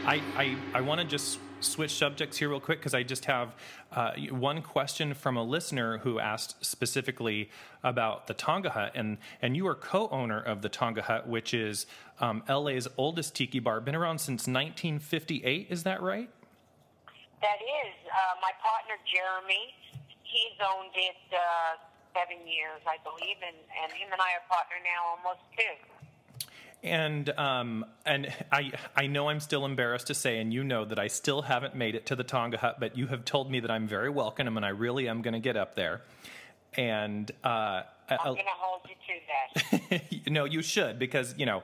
I, 0.09 0.23
I, 0.35 0.57
I 0.73 0.81
want 0.81 0.99
to 1.01 1.05
just 1.05 1.37
switch 1.59 1.93
subjects 1.93 2.35
here 2.35 2.49
real 2.49 2.59
quick 2.59 2.79
because 2.79 2.95
I 2.95 3.03
just 3.03 3.25
have 3.25 3.53
uh, 3.91 4.13
one 4.31 4.63
question 4.63 5.13
from 5.13 5.37
a 5.37 5.43
listener 5.43 5.99
who 5.99 6.17
asked 6.17 6.65
specifically 6.65 7.51
about 7.83 8.25
the 8.25 8.33
Tonga 8.33 8.71
Hut, 8.71 8.93
and 8.95 9.19
and 9.39 9.55
you 9.55 9.67
are 9.67 9.75
co-owner 9.75 10.41
of 10.41 10.63
the 10.63 10.69
Tonga 10.69 11.03
Hut, 11.03 11.29
which 11.29 11.53
is 11.53 11.85
um, 12.19 12.41
LA's 12.49 12.87
oldest 12.97 13.35
tiki 13.35 13.59
bar, 13.59 13.79
been 13.81 13.93
around 13.93 14.17
since 14.17 14.47
1958. 14.47 15.67
Is 15.69 15.83
that 15.83 16.01
right? 16.01 16.31
That 17.41 17.61
is 17.61 17.93
uh, 18.09 18.41
my 18.41 18.49
partner 18.65 18.97
Jeremy. 19.05 19.75
He's 20.23 20.57
owned 20.57 20.95
it 20.95 21.21
uh, 21.29 21.77
seven 22.17 22.47
years, 22.47 22.81
I 22.87 22.97
believe, 23.05 23.37
and, 23.45 23.57
and 23.83 23.93
him 23.93 24.09
and 24.11 24.19
I 24.19 24.41
are 24.41 24.45
partner 24.49 24.81
now 24.81 25.21
almost 25.21 25.45
two. 25.53 25.77
And 26.81 27.29
um, 27.31 27.85
and 28.05 28.33
I 28.51 28.71
I 28.95 29.07
know 29.07 29.29
I'm 29.29 29.41
still 29.41 29.65
embarrassed 29.65 30.07
to 30.07 30.13
say, 30.13 30.39
and 30.39 30.53
you 30.53 30.63
know 30.63 30.85
that 30.85 30.97
I 30.97 31.07
still 31.07 31.41
haven't 31.41 31.75
made 31.75 31.93
it 31.93 32.05
to 32.05 32.15
the 32.15 32.23
Tonga 32.23 32.57
Hut, 32.57 32.77
but 32.79 32.97
you 32.97 33.07
have 33.07 33.25
told 33.25 33.51
me 33.51 33.59
that 33.59 33.69
I'm 33.69 33.85
very 33.87 34.09
welcome, 34.09 34.55
and 34.55 34.65
I 34.65 34.69
really 34.69 35.09
am 35.09 35.21
going 35.21 35.33
to 35.33 35.41
get 35.41 35.57
up 35.57 35.75
there. 35.75 36.01
And 36.75 37.29
uh, 37.43 37.81
I'm 38.09 38.17
going 38.23 38.37
to 38.37 38.43
hold 38.47 38.81
you 38.87 38.95
to 39.07 39.99
that. 40.21 40.27
no, 40.31 40.45
you 40.45 40.61
should 40.61 40.99
because 40.99 41.35
you 41.37 41.45
know 41.45 41.63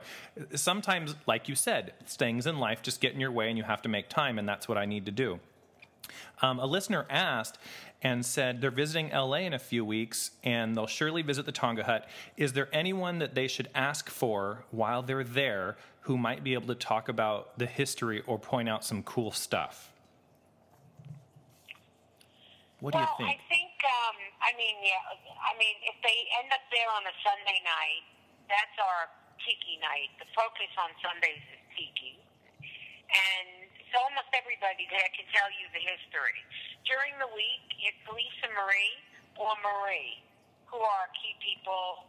sometimes, 0.54 1.14
like 1.26 1.48
you 1.48 1.54
said, 1.54 1.94
things 2.04 2.46
in 2.46 2.58
life 2.58 2.82
just 2.82 3.00
get 3.00 3.14
in 3.14 3.20
your 3.20 3.32
way, 3.32 3.48
and 3.48 3.56
you 3.56 3.64
have 3.64 3.80
to 3.82 3.88
make 3.88 4.10
time, 4.10 4.38
and 4.38 4.46
that's 4.46 4.68
what 4.68 4.76
I 4.76 4.84
need 4.84 5.06
to 5.06 5.12
do. 5.12 5.40
Um, 6.42 6.58
a 6.58 6.66
listener 6.66 7.06
asked 7.08 7.58
and 8.06 8.24
said 8.24 8.60
they're 8.60 8.70
visiting 8.70 9.10
LA 9.10 9.50
in 9.50 9.52
a 9.52 9.58
few 9.58 9.84
weeks 9.84 10.30
and 10.44 10.76
they'll 10.76 10.86
surely 10.86 11.22
visit 11.22 11.44
the 11.44 11.50
Tonga 11.50 11.82
Hut. 11.82 12.06
Is 12.36 12.52
there 12.52 12.68
anyone 12.72 13.18
that 13.18 13.34
they 13.34 13.48
should 13.48 13.68
ask 13.74 14.08
for 14.08 14.62
while 14.70 15.02
they're 15.02 15.26
there 15.26 15.74
who 16.06 16.16
might 16.16 16.46
be 16.46 16.54
able 16.54 16.68
to 16.70 16.78
talk 16.78 17.08
about 17.08 17.58
the 17.58 17.66
history 17.66 18.22
or 18.30 18.38
point 18.38 18.68
out 18.68 18.84
some 18.84 19.02
cool 19.02 19.32
stuff? 19.32 19.90
What 22.78 22.94
do 22.94 23.02
well, 23.02 23.10
you 23.18 23.26
think? 23.26 23.42
I 23.42 23.50
think, 23.50 23.74
um, 23.82 24.16
I 24.38 24.54
mean, 24.54 24.76
yeah, 24.86 25.02
I 25.42 25.58
mean, 25.58 25.74
if 25.82 25.98
they 26.06 26.18
end 26.38 26.54
up 26.54 26.62
there 26.70 26.86
on 26.94 27.02
a 27.10 27.14
Sunday 27.26 27.58
night, 27.66 28.06
that's 28.46 28.76
our 28.78 29.10
tiki 29.42 29.82
night. 29.82 30.14
The 30.22 30.30
focus 30.30 30.70
on 30.78 30.94
Sundays 31.02 31.42
is 31.42 31.62
tiki. 31.74 32.22
And 33.10 33.65
so 33.92 34.02
almost 34.02 34.30
everybody 34.34 34.86
there 34.90 35.10
can 35.14 35.26
tell 35.30 35.48
you 35.54 35.66
the 35.70 35.82
history. 35.82 36.38
During 36.86 37.14
the 37.22 37.30
week, 37.34 37.66
it's 37.82 38.02
Lisa 38.10 38.48
Marie 38.54 38.98
or 39.38 39.52
Marie, 39.62 40.22
who 40.66 40.80
are 40.80 41.06
key 41.18 41.36
people, 41.38 42.08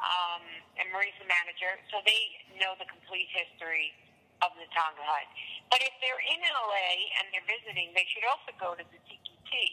um, 0.00 0.42
and 0.76 0.90
Marie's 0.90 1.14
the 1.22 1.28
manager, 1.28 1.78
so 1.88 2.02
they 2.02 2.22
know 2.58 2.74
the 2.76 2.88
complete 2.90 3.30
history 3.30 3.94
of 4.42 4.50
the 4.58 4.66
Tonga 4.74 5.00
Hut. 5.00 5.28
But 5.70 5.80
if 5.80 5.94
they're 6.02 6.24
in 6.24 6.40
LA 6.42 6.90
and 7.20 7.30
they're 7.32 7.46
visiting, 7.46 7.94
they 7.94 8.04
should 8.12 8.26
also 8.26 8.52
go 8.58 8.74
to 8.76 8.84
the 8.84 9.00
Tiki 9.06 9.34
Tea, 9.48 9.72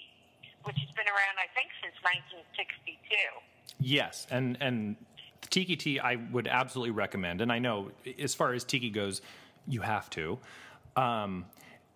which 0.63 0.77
has 0.79 0.91
been 0.93 1.09
around, 1.09 1.41
I 1.41 1.49
think, 1.57 1.73
since 1.81 1.97
1962. 2.47 3.01
Yes, 3.81 4.27
and 4.29 4.57
and 4.61 4.95
Tiki-Ti 5.49 5.99
I 5.99 6.15
would 6.31 6.47
absolutely 6.47 6.91
recommend, 6.91 7.41
and 7.41 7.51
I 7.51 7.59
know 7.59 7.91
as 8.19 8.35
far 8.35 8.53
as 8.53 8.63
tiki 8.63 8.89
goes, 8.89 9.21
you 9.67 9.81
have 9.81 10.09
to. 10.11 10.39
Um, 10.95 11.45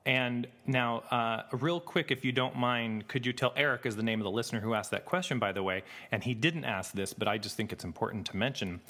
and 0.06 0.48
now, 0.68 1.00
uh, 1.10 1.44
real 1.52 1.80
quick, 1.80 2.12
if 2.12 2.24
you 2.24 2.32
don't 2.32 2.56
mind, 2.56 3.08
could 3.08 3.26
you 3.26 3.34
tell 3.34 3.54
Eric 3.56 3.88
is 3.88 3.96
the 3.96 4.04
name 4.04 4.20
of 4.20 4.24
the 4.24 4.32
listener 4.32 4.60
who 4.60 4.76
asked 4.76 4.92
that 4.92 5.06
question, 5.06 5.40
by 5.40 5.52
the 5.52 5.64
way, 5.64 5.84
and 6.12 6.24
he 6.24 6.36
didn't 6.36 6.64
ask 6.64 6.94
this, 6.94 7.12
but 7.12 7.28
I 7.28 7.40
just 7.40 7.58
think 7.58 7.74
it's 7.74 7.84
important 7.84 8.28
to 8.28 8.38
mention. 8.38 8.82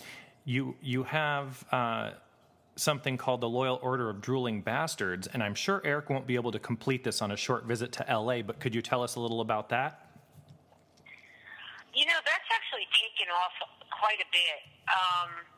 You 0.43 0.75
you 0.81 1.03
have 1.03 1.63
uh, 1.71 2.11
something 2.75 3.15
called 3.15 3.39
the 3.39 3.47
Loyal 3.47 3.79
Order 3.81 4.09
of 4.09 4.19
Drooling 4.19 4.61
Bastards, 4.61 5.27
and 5.27 5.41
I'm 5.41 5.55
sure 5.55 5.81
Eric 5.85 6.09
won't 6.09 6.27
be 6.27 6.35
able 6.35 6.51
to 6.51 6.59
complete 6.59 7.05
this 7.05 7.21
on 7.21 7.31
a 7.31 7.37
short 7.37 7.63
visit 7.63 7.93
to 7.93 8.05
LA, 8.09 8.41
but 8.41 8.59
could 8.59 8.75
you 8.75 8.81
tell 8.81 9.01
us 9.01 9.15
a 9.15 9.19
little 9.21 9.39
about 9.39 9.69
that? 9.69 10.01
You 11.93 12.05
know, 12.05 12.19
that's 12.25 12.49
actually 12.51 12.87
taken 12.91 13.31
off 13.31 13.55
quite 13.89 14.19
a 14.19 14.27
bit. 14.35 14.59
Um, 14.91 15.54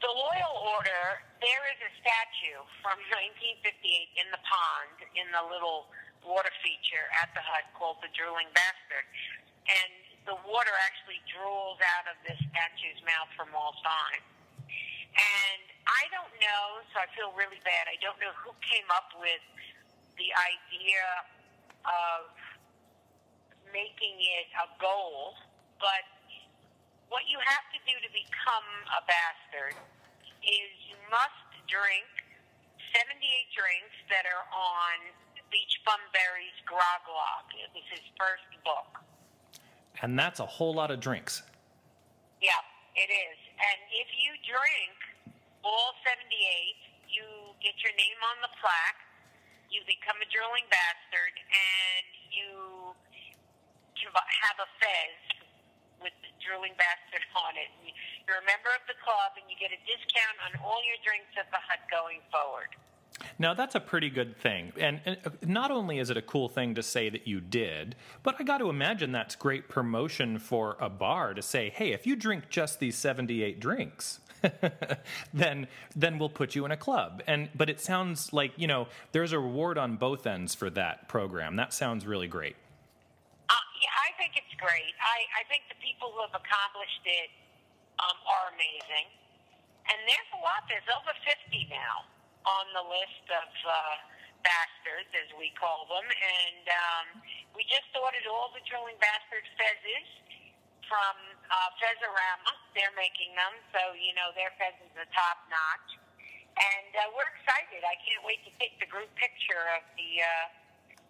the 0.00 0.08
Loyal 0.08 0.56
Order, 0.76 1.20
there 1.44 1.64
is 1.72 1.78
a 1.84 1.92
statue 2.00 2.60
from 2.80 2.96
1958 3.36 4.20
in 4.20 4.26
the 4.32 4.40
pond 4.44 4.96
in 5.16 5.28
the 5.32 5.44
little 5.48 5.92
water 6.24 6.52
feature 6.60 7.06
at 7.20 7.32
the 7.36 7.40
hut 7.44 7.68
called 7.76 8.00
the 8.04 8.12
Drooling 8.12 8.48
Bastard. 8.52 9.06
And 9.68 9.92
the 10.28 10.36
water 10.44 10.72
actually 10.84 11.20
drools 11.28 11.80
out 11.96 12.08
of 12.12 12.16
this 12.24 12.36
statue's 12.52 13.00
mouth 13.04 13.28
from 13.36 13.52
all 13.56 13.76
time. 13.80 14.24
And 15.16 15.62
I 15.88 16.06
don't 16.12 16.32
know, 16.40 16.64
so 16.92 17.02
I 17.02 17.08
feel 17.16 17.32
really 17.36 17.60
bad. 17.64 17.88
I 17.88 17.96
don't 18.00 18.16
know 18.20 18.32
who 18.40 18.52
came 18.62 18.86
up 18.94 19.10
with 19.16 19.42
the 20.16 20.30
idea 20.36 21.04
of 21.88 22.30
making 23.72 24.16
it 24.20 24.48
a 24.60 24.68
goal, 24.78 25.34
but 25.80 26.04
what 27.10 27.26
you 27.26 27.36
have 27.42 27.66
to 27.74 27.78
do 27.82 27.94
to 28.00 28.10
become 28.14 28.68
a 28.94 29.02
bastard 29.04 29.74
is 30.46 30.70
you 30.86 30.96
must 31.10 31.50
drink 31.66 32.06
78 32.94 33.18
drinks 33.50 33.98
that 34.08 34.24
are 34.30 34.46
on 34.54 34.96
Beach 35.50 35.82
Bum 35.82 35.98
Berry's 36.14 36.54
Grog 36.62 37.02
It 37.58 37.70
was 37.74 37.86
his 37.90 38.06
first 38.14 38.46
book. 38.62 39.02
And 40.00 40.14
that's 40.14 40.38
a 40.38 40.46
whole 40.46 40.72
lot 40.72 40.94
of 40.94 41.02
drinks. 41.02 41.42
Yeah, 42.38 42.62
it 42.94 43.10
is. 43.10 43.38
And 43.58 43.78
if 43.90 44.08
you 44.14 44.32
drink 44.46 44.96
all 45.66 45.98
78, 46.06 46.30
you 47.10 47.26
get 47.58 47.74
your 47.82 47.92
name 47.98 48.18
on 48.32 48.38
the 48.46 48.52
plaque, 48.62 49.02
you 49.68 49.82
become 49.84 50.16
a 50.22 50.28
drooling 50.30 50.64
bastard, 50.70 51.34
and 51.34 52.06
you 52.30 52.94
have 54.46 54.56
a 54.62 54.68
fez 54.80 55.29
with 56.02 56.16
the 56.24 56.32
drooling 56.40 56.74
bastard 56.76 57.24
on 57.36 57.54
it. 57.56 57.70
You're 58.26 58.40
a 58.40 58.46
member 58.48 58.72
of 58.74 58.84
the 58.88 58.98
club, 59.00 59.36
and 59.36 59.44
you 59.48 59.56
get 59.56 59.72
a 59.72 59.80
discount 59.86 60.36
on 60.44 60.52
all 60.64 60.80
your 60.84 60.98
drinks 61.04 61.32
at 61.38 61.48
the 61.52 61.60
hut 61.60 61.80
going 61.88 62.20
forward. 62.32 62.72
Now 63.38 63.54
that's 63.54 63.74
a 63.74 63.80
pretty 63.80 64.10
good 64.10 64.36
thing, 64.36 64.72
and, 64.78 65.00
and 65.04 65.16
uh, 65.24 65.30
not 65.44 65.70
only 65.70 65.98
is 65.98 66.10
it 66.10 66.16
a 66.16 66.22
cool 66.22 66.48
thing 66.48 66.74
to 66.74 66.82
say 66.82 67.10
that 67.10 67.26
you 67.26 67.40
did, 67.40 67.96
but 68.22 68.36
I 68.38 68.44
got 68.44 68.58
to 68.58 68.70
imagine 68.70 69.12
that's 69.12 69.36
great 69.36 69.68
promotion 69.68 70.38
for 70.38 70.76
a 70.80 70.88
bar 70.88 71.34
to 71.34 71.42
say, 71.42 71.70
"Hey, 71.70 71.92
if 71.92 72.06
you 72.06 72.16
drink 72.16 72.48
just 72.48 72.80
these 72.80 72.96
seventy-eight 72.96 73.60
drinks." 73.60 74.20
then 75.34 75.68
then 75.94 76.18
we'll 76.18 76.30
put 76.30 76.54
you 76.54 76.64
in 76.64 76.70
a 76.70 76.76
club. 76.76 77.22
And 77.26 77.50
but 77.54 77.68
it 77.68 77.80
sounds 77.80 78.32
like 78.32 78.52
you 78.56 78.66
know 78.66 78.88
there's 79.12 79.32
a 79.32 79.38
reward 79.38 79.78
on 79.78 79.96
both 79.96 80.26
ends 80.26 80.54
for 80.54 80.70
that 80.70 81.08
program. 81.08 81.56
That 81.56 81.72
sounds 81.72 82.06
really 82.06 82.28
great. 82.28 82.56
Uh, 83.48 83.54
yeah, 83.82 83.88
I 84.08 84.16
think 84.16 84.32
it's 84.36 84.49
great. 84.60 84.92
I, 85.00 85.24
I 85.40 85.42
think 85.48 85.64
the 85.72 85.80
people 85.80 86.12
who 86.12 86.20
have 86.20 86.36
accomplished 86.36 87.04
it 87.08 87.32
um, 87.98 88.16
are 88.28 88.52
amazing. 88.52 89.08
And 89.88 89.98
there's 90.04 90.30
a 90.36 90.40
lot. 90.44 90.68
There's 90.68 90.86
over 90.92 91.10
50 91.24 91.72
now 91.72 92.04
on 92.44 92.64
the 92.76 92.84
list 92.84 93.24
of 93.32 93.48
uh, 93.64 93.96
bastards, 94.44 95.10
as 95.16 95.28
we 95.40 95.50
call 95.56 95.88
them. 95.88 96.04
And 96.04 96.64
um, 96.68 97.06
we 97.56 97.64
just 97.66 97.88
ordered 97.96 98.28
all 98.28 98.52
the 98.52 98.62
Drooling 98.68 99.00
Bastard 99.00 99.48
fezzes 99.56 100.08
from 100.84 101.16
uh, 101.48 101.70
Fezzorama. 101.80 102.52
They're 102.76 102.94
making 102.94 103.32
them, 103.34 103.56
so, 103.72 103.96
you 103.96 104.12
know, 104.14 104.30
their 104.36 104.52
fezzes 104.60 104.92
are 104.94 105.08
top 105.16 105.40
notch. 105.48 105.90
And 106.60 106.92
uh, 106.92 107.16
we're 107.16 107.30
excited. 107.40 107.80
I 107.82 107.96
can't 108.04 108.22
wait 108.22 108.44
to 108.44 108.52
take 108.60 108.76
the 108.76 108.88
group 108.90 109.08
picture 109.16 109.64
of 109.80 109.82
the 109.96 110.10
uh, 110.20 110.28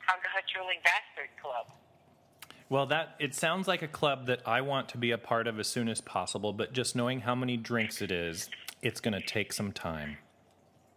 Tonga 0.06 0.30
Hut 0.30 0.46
Drooling 0.52 0.80
Bastard 0.86 1.32
Club. 1.42 1.79
Well, 2.70 2.86
that 2.86 3.16
it 3.18 3.34
sounds 3.34 3.66
like 3.66 3.82
a 3.82 3.88
club 3.88 4.26
that 4.26 4.46
I 4.46 4.60
want 4.60 4.88
to 4.90 4.98
be 4.98 5.10
a 5.10 5.18
part 5.18 5.48
of 5.48 5.58
as 5.58 5.66
soon 5.66 5.88
as 5.88 6.00
possible. 6.00 6.52
But 6.52 6.72
just 6.72 6.94
knowing 6.94 7.20
how 7.20 7.34
many 7.34 7.56
drinks 7.56 8.00
it 8.00 8.12
is, 8.12 8.48
it's 8.80 9.00
going 9.00 9.12
to 9.12 9.20
take 9.20 9.52
some 9.52 9.72
time. 9.72 10.16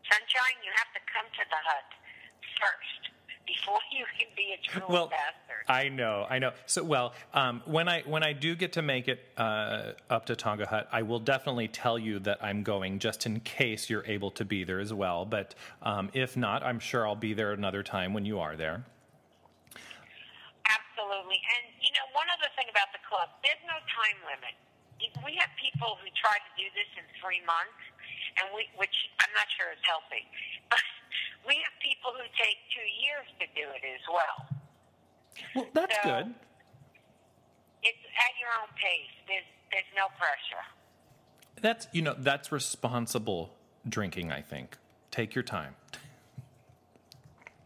Sunshine, 0.09 0.57
you 0.63 0.71
have 0.75 0.93
to 0.93 0.99
come 1.11 1.25
to 1.33 1.43
the 1.49 1.55
hut 1.65 1.83
first 2.61 3.13
before 3.47 3.79
you 3.91 4.05
can 4.19 4.27
be 4.37 4.53
a 4.53 4.61
true 4.61 4.85
well, 4.87 5.07
bastard. 5.07 5.65
I 5.67 5.89
know, 5.89 6.27
I 6.29 6.37
know. 6.37 6.51
So, 6.67 6.83
well, 6.83 7.13
um, 7.33 7.63
when 7.65 7.89
I 7.89 8.03
when 8.05 8.21
I 8.21 8.33
do 8.33 8.53
get 8.53 8.73
to 8.73 8.83
make 8.83 9.07
it 9.07 9.25
uh, 9.35 9.93
up 10.11 10.27
to 10.27 10.35
Tonga 10.35 10.67
Hut, 10.67 10.87
I 10.91 11.01
will 11.01 11.19
definitely 11.19 11.69
tell 11.69 11.97
you 11.97 12.19
that 12.19 12.37
I'm 12.43 12.61
going, 12.61 12.99
just 12.99 13.25
in 13.25 13.39
case 13.39 13.89
you're 13.89 14.05
able 14.05 14.29
to 14.31 14.45
be 14.45 14.63
there 14.63 14.79
as 14.79 14.93
well. 14.93 15.25
But 15.25 15.55
um, 15.81 16.11
if 16.13 16.37
not, 16.37 16.61
I'm 16.61 16.79
sure 16.79 17.07
I'll 17.07 17.15
be 17.15 17.33
there 17.33 17.51
another 17.51 17.81
time 17.81 18.13
when 18.13 18.25
you 18.25 18.39
are 18.39 18.55
there. 18.55 18.85
Absolutely. 21.03 21.41
And, 21.43 21.63
you 21.83 21.91
know, 21.91 22.05
one 22.15 22.29
other 22.31 22.47
thing 22.55 22.71
about 22.71 22.93
the 22.95 23.01
club, 23.03 23.27
there's 23.43 23.59
no 23.67 23.75
time 23.91 24.17
limit. 24.23 24.55
We 25.23 25.35
have 25.39 25.49
people 25.59 25.95
who 26.03 26.07
try 26.19 26.35
to 26.37 26.51
do 26.59 26.67
this 26.75 26.89
in 26.99 27.05
three 27.23 27.39
months, 27.47 27.79
and 28.39 28.51
we, 28.55 28.67
which 28.75 28.93
I'm 29.23 29.31
not 29.35 29.47
sure 29.55 29.71
is 29.71 29.79
healthy. 29.87 30.23
But 30.69 30.83
we 31.47 31.55
have 31.63 31.73
people 31.79 32.11
who 32.15 32.27
take 32.35 32.59
two 32.75 32.87
years 32.99 33.27
to 33.39 33.45
do 33.55 33.65
it 33.71 33.83
as 33.87 34.03
well. 34.11 34.37
Well, 35.55 35.67
that's 35.73 35.95
So- 36.03 36.09
good. 36.09 36.27
It's 37.83 37.99
at 38.15 38.31
your 38.39 38.47
own 38.63 38.71
pace. 38.79 39.11
There's, 39.27 39.43
there's 39.71 39.91
no 39.91 40.07
pressure. 40.15 40.63
That's 41.59 41.87
you 41.91 42.01
know 42.01 42.15
that's 42.17 42.49
responsible 42.51 43.53
drinking. 43.87 44.31
I 44.31 44.39
think. 44.41 44.77
Take 45.11 45.35
your 45.35 45.43
time. 45.43 45.75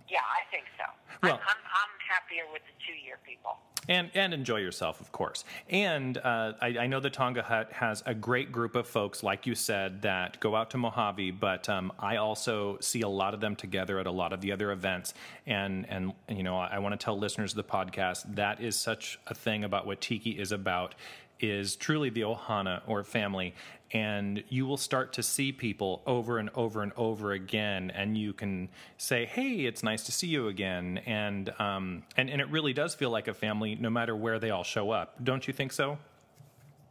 Yeah, 0.09 0.25
I 0.25 0.41
think 0.49 0.65
so. 0.77 0.85
Well- 1.21 1.33
I'm, 1.33 1.39
I'm, 1.39 1.61
I'm 1.61 1.93
happier 2.09 2.43
with 2.51 2.61
the 2.65 2.73
two-year 2.85 3.19
people. 3.25 3.57
And 3.87 4.11
and 4.13 4.33
enjoy 4.33 4.57
yourself, 4.57 5.01
of 5.01 5.11
course. 5.11 5.45
And 5.69 6.17
uh, 6.17 6.53
I, 6.61 6.67
I 6.79 6.87
know 6.87 6.99
the 6.99 7.09
Tonga 7.09 7.43
Hut 7.43 7.71
has 7.71 8.03
a 8.05 8.13
great 8.13 8.51
group 8.51 8.75
of 8.75 8.87
folks, 8.87 9.23
like 9.23 9.47
you 9.47 9.55
said, 9.55 10.01
that 10.01 10.39
go 10.39 10.55
out 10.55 10.71
to 10.71 10.77
Mojave. 10.77 11.31
But 11.31 11.69
um, 11.69 11.93
I 11.99 12.17
also 12.17 12.77
see 12.79 13.01
a 13.01 13.09
lot 13.09 13.33
of 13.33 13.39
them 13.39 13.55
together 13.55 13.99
at 13.99 14.07
a 14.07 14.11
lot 14.11 14.33
of 14.33 14.41
the 14.41 14.51
other 14.51 14.71
events. 14.71 15.13
And 15.45 15.85
and 15.89 16.13
you 16.29 16.43
know, 16.43 16.57
I, 16.57 16.67
I 16.73 16.79
want 16.79 16.99
to 16.99 17.03
tell 17.03 17.17
listeners 17.17 17.51
of 17.51 17.57
the 17.57 17.63
podcast 17.63 18.35
that 18.35 18.61
is 18.61 18.75
such 18.75 19.19
a 19.27 19.33
thing 19.33 19.63
about 19.63 19.85
what 19.85 20.01
Tiki 20.01 20.31
is 20.31 20.51
about 20.51 20.95
is 21.39 21.75
truly 21.75 22.09
the 22.09 22.21
ohana 22.21 22.81
or 22.87 23.03
family 23.03 23.53
and 23.91 24.43
you 24.49 24.65
will 24.65 24.77
start 24.77 25.13
to 25.13 25.23
see 25.23 25.51
people 25.51 26.01
over 26.05 26.39
and 26.39 26.49
over 26.55 26.83
and 26.83 26.91
over 26.97 27.31
again 27.31 27.91
and 27.91 28.17
you 28.17 28.33
can 28.33 28.67
say 28.97 29.25
hey 29.25 29.65
it's 29.65 29.83
nice 29.83 30.03
to 30.03 30.11
see 30.11 30.27
you 30.27 30.47
again 30.47 30.99
and 31.05 31.53
um, 31.59 32.03
and, 32.17 32.29
and 32.29 32.41
it 32.41 32.49
really 32.49 32.73
does 32.73 32.95
feel 32.95 33.09
like 33.09 33.27
a 33.27 33.33
family 33.33 33.75
no 33.75 33.89
matter 33.89 34.15
where 34.15 34.39
they 34.39 34.49
all 34.49 34.63
show 34.63 34.91
up 34.91 35.15
don't 35.23 35.47
you 35.47 35.53
think 35.53 35.71
so 35.71 35.97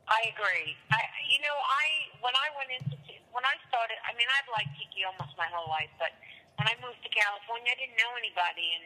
I 0.07 0.31
agree. 0.31 0.79
I, 0.95 1.03
you 1.27 1.43
know, 1.43 1.55
I 1.55 1.85
when 2.23 2.35
I 2.35 2.49
went 2.55 2.71
into 2.71 2.95
when 3.35 3.43
I 3.43 3.59
started, 3.69 3.99
I 4.07 4.15
mean, 4.15 4.31
I've 4.39 4.49
liked 4.55 4.73
tiki 4.79 5.03
almost 5.03 5.35
my 5.35 5.51
whole 5.51 5.69
life, 5.69 5.91
but 5.99 6.15
when 6.57 6.71
I 6.71 6.75
moved 6.81 7.03
to 7.05 7.11
California, 7.13 7.69
I 7.69 7.77
didn't 7.77 7.99
know 7.99 8.15
anybody, 8.17 8.67
and 8.79 8.85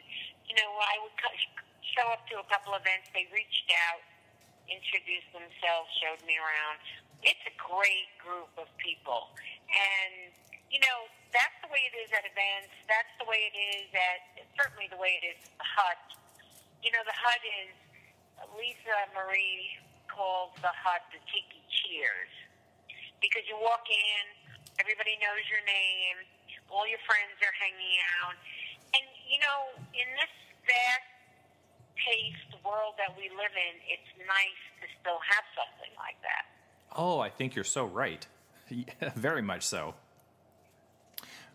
you 0.49 0.57
know, 0.57 0.69
I 0.81 0.97
would 1.05 1.15
show 1.93 2.09
up 2.09 2.25
to 2.33 2.41
a 2.41 2.45
couple 2.49 2.73
events. 2.73 3.07
They 3.13 3.29
reached 3.29 3.69
out, 3.93 4.01
introduced 4.71 5.29
themselves, 5.35 5.91
showed 5.99 6.23
me 6.23 6.39
around. 6.39 6.79
It's 7.21 7.43
a 7.45 7.53
great 7.59 8.09
group 8.17 8.49
of 8.57 8.65
people, 8.81 9.29
and 9.69 10.33
you 10.71 10.79
know, 10.79 11.05
that's 11.35 11.53
the 11.61 11.69
way 11.69 11.83
it 11.85 11.95
is 11.99 12.09
at 12.15 12.23
events. 12.23 12.71
That's 12.87 13.11
the 13.19 13.27
way 13.27 13.51
it 13.51 13.55
is 13.55 13.91
at 13.93 14.47
certainly 14.55 14.87
the 14.87 14.97
way 14.97 15.19
it 15.21 15.25
is 15.35 15.37
at 15.43 15.53
the 15.59 15.67
hut. 15.67 15.99
You 16.81 16.89
know, 16.95 17.03
the 17.05 17.13
hut 17.13 17.43
is 17.43 17.75
Lisa 18.57 18.97
Marie 19.13 19.77
calls 20.09 20.55
the 20.63 20.73
hut 20.73 21.05
the 21.13 21.19
Tiki 21.29 21.61
Cheers 21.69 22.33
because 23.21 23.45
you 23.45 23.55
walk 23.61 23.85
in, 23.87 24.23
everybody 24.81 25.15
knows 25.21 25.45
your 25.47 25.61
name, 25.63 26.25
all 26.73 26.89
your 26.89 26.99
friends 27.05 27.37
are 27.45 27.53
hanging 27.53 28.01
out, 28.23 28.35
and 28.97 29.05
you 29.29 29.37
know, 29.39 29.77
in 29.93 30.07
this 30.17 30.33
fast-paced 30.67 32.50
world 32.65 32.93
that 32.97 33.15
we 33.17 33.29
live 33.29 33.53
in, 33.55 33.73
it's 33.87 34.11
nice 34.27 34.61
to 34.81 34.87
still 35.01 35.19
have 35.29 35.43
something 35.55 35.93
like 35.97 36.15
that. 36.21 36.45
oh 36.95 37.19
i 37.19 37.29
think 37.29 37.55
you're 37.55 37.63
so 37.63 37.85
right. 37.85 38.27
Very 39.15 39.41
much 39.41 39.63
so. 39.63 39.95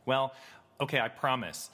Well 0.04 0.34
okay 0.80 1.00
i 1.00 1.08
promise. 1.08 1.70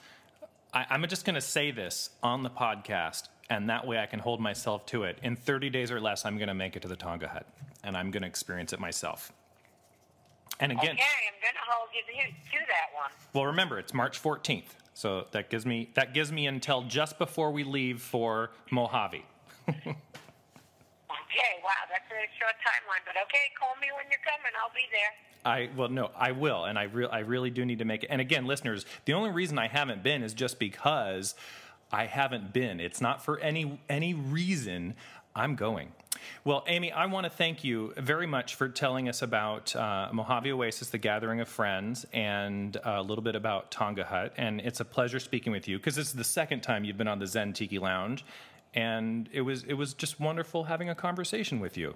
I, 0.73 0.85
i'm 0.89 1.05
just 1.07 1.25
going 1.25 1.35
to 1.35 1.41
say 1.41 1.71
this 1.71 2.09
on 2.21 2.43
the 2.43 2.49
podcast 2.49 3.27
and 3.49 3.69
that 3.69 3.85
way 3.85 3.99
i 3.99 4.05
can 4.05 4.19
hold 4.19 4.39
myself 4.39 4.85
to 4.87 5.03
it. 5.03 5.19
In 5.23 5.35
30 5.35 5.69
days 5.69 5.91
or 5.91 5.99
less 5.99 6.25
i'm 6.25 6.37
going 6.37 6.47
to 6.47 6.53
make 6.53 6.75
it 6.75 6.81
to 6.83 6.87
the 6.87 6.95
tonga 6.95 7.27
hut 7.27 7.45
and 7.83 7.97
i'm 7.97 8.11
going 8.11 8.21
to 8.23 8.27
experience 8.27 8.71
it 8.73 8.79
myself 8.79 9.33
and 10.63 10.71
again 10.71 10.95
Okay, 10.95 11.03
I'm 11.27 11.41
going 11.41 11.53
to 11.53 11.67
hold 11.69 11.89
you 11.93 12.01
to, 12.01 12.57
that 12.67 12.95
one. 12.95 13.11
Well, 13.33 13.45
remember 13.45 13.77
it's 13.79 13.93
March 13.93 14.21
14th, 14.21 14.75
so 14.93 15.27
that 15.31 15.49
gives 15.49 15.65
me 15.65 15.89
that 15.95 16.13
gives 16.13 16.31
me 16.31 16.47
until 16.47 16.83
just 16.83 17.19
before 17.19 17.51
we 17.51 17.63
leave 17.63 18.01
for 18.01 18.51
Mojave. 18.71 19.25
Okay, 21.33 21.57
wow, 21.63 21.71
that's 21.89 22.05
a 22.11 22.29
short 22.37 22.53
timeline, 22.61 23.01
but 23.05 23.15
okay, 23.23 23.49
call 23.59 23.73
me 23.81 23.87
when 23.95 24.05
you're 24.11 24.21
coming. 24.21 24.51
I'll 24.61 24.73
be 24.73 24.85
there. 24.91 25.11
I 25.45 25.69
well, 25.75 25.89
no, 25.89 26.11
I 26.15 26.31
will, 26.31 26.65
and 26.65 26.77
I 26.77 26.83
re- 26.83 27.07
I 27.07 27.19
really 27.19 27.49
do 27.49 27.65
need 27.65 27.79
to 27.79 27.85
make 27.85 28.03
it. 28.03 28.07
And 28.11 28.21
again, 28.21 28.45
listeners, 28.45 28.85
the 29.05 29.13
only 29.13 29.31
reason 29.31 29.57
I 29.57 29.67
haven't 29.67 30.03
been 30.03 30.21
is 30.21 30.33
just 30.33 30.59
because 30.59 31.33
I 31.91 32.05
haven't 32.05 32.53
been. 32.53 32.79
It's 32.79 33.01
not 33.01 33.23
for 33.25 33.39
any 33.39 33.79
any 33.89 34.13
reason. 34.13 34.93
I'm 35.35 35.55
going. 35.55 35.91
Well, 36.43 36.63
Amy, 36.67 36.91
I 36.91 37.05
want 37.05 37.25
to 37.25 37.29
thank 37.29 37.63
you 37.63 37.93
very 37.97 38.27
much 38.27 38.55
for 38.55 38.67
telling 38.67 39.07
us 39.07 39.21
about 39.21 39.75
uh, 39.75 40.09
Mojave 40.11 40.51
Oasis, 40.51 40.89
the 40.89 40.97
Gathering 40.97 41.39
of 41.39 41.47
Friends, 41.47 42.05
and 42.11 42.77
a 42.83 43.01
little 43.01 43.23
bit 43.23 43.35
about 43.35 43.71
Tonga 43.71 44.03
Hut. 44.03 44.33
And 44.37 44.59
it's 44.61 44.79
a 44.79 44.85
pleasure 44.85 45.19
speaking 45.19 45.51
with 45.51 45.67
you 45.67 45.77
because 45.77 45.95
this 45.95 46.07
is 46.07 46.13
the 46.13 46.23
second 46.23 46.61
time 46.61 46.83
you've 46.83 46.97
been 46.97 47.07
on 47.07 47.19
the 47.19 47.27
Zen 47.27 47.53
Tiki 47.53 47.79
Lounge, 47.79 48.25
and 48.73 49.29
it 49.31 49.41
was 49.41 49.63
it 49.63 49.73
was 49.73 49.93
just 49.93 50.19
wonderful 50.19 50.65
having 50.65 50.89
a 50.89 50.95
conversation 50.95 51.59
with 51.59 51.77
you. 51.77 51.95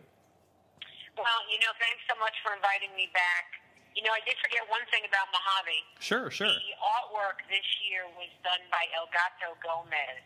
Well, 1.17 1.41
you 1.51 1.57
know, 1.59 1.73
thanks 1.81 2.05
so 2.05 2.13
much 2.19 2.37
for 2.45 2.53
inviting 2.53 2.93
me 2.95 3.09
back. 3.13 3.57
You 3.97 4.05
know, 4.05 4.13
I 4.13 4.21
did 4.29 4.37
forget 4.37 4.61
one 4.69 4.85
thing 4.93 5.01
about 5.09 5.25
Mojave. 5.33 5.81
Sure, 5.97 6.29
sure. 6.29 6.53
The 6.53 6.77
artwork 6.77 7.41
this 7.49 7.65
year 7.81 8.05
was 8.13 8.29
done 8.45 8.61
by 8.69 8.85
El 8.93 9.09
Gato 9.09 9.57
Gomez, 9.65 10.21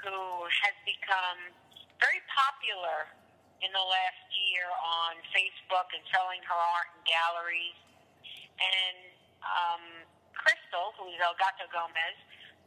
who 0.00 0.48
has 0.48 0.74
become 0.88 1.52
very 2.00 2.24
popular 2.32 3.12
in 3.62 3.70
the 3.70 3.86
last 3.86 4.26
year 4.34 4.66
on 4.82 5.18
Facebook 5.30 5.88
and 5.94 6.02
selling 6.10 6.42
her 6.44 6.60
art 6.76 6.90
in 6.98 7.02
galleries. 7.06 7.78
And 8.58 8.98
um, 9.42 9.82
Crystal, 10.34 10.94
who 10.98 11.10
is 11.14 11.18
El 11.22 11.38
Gato 11.38 11.70
Gomez, 11.70 12.18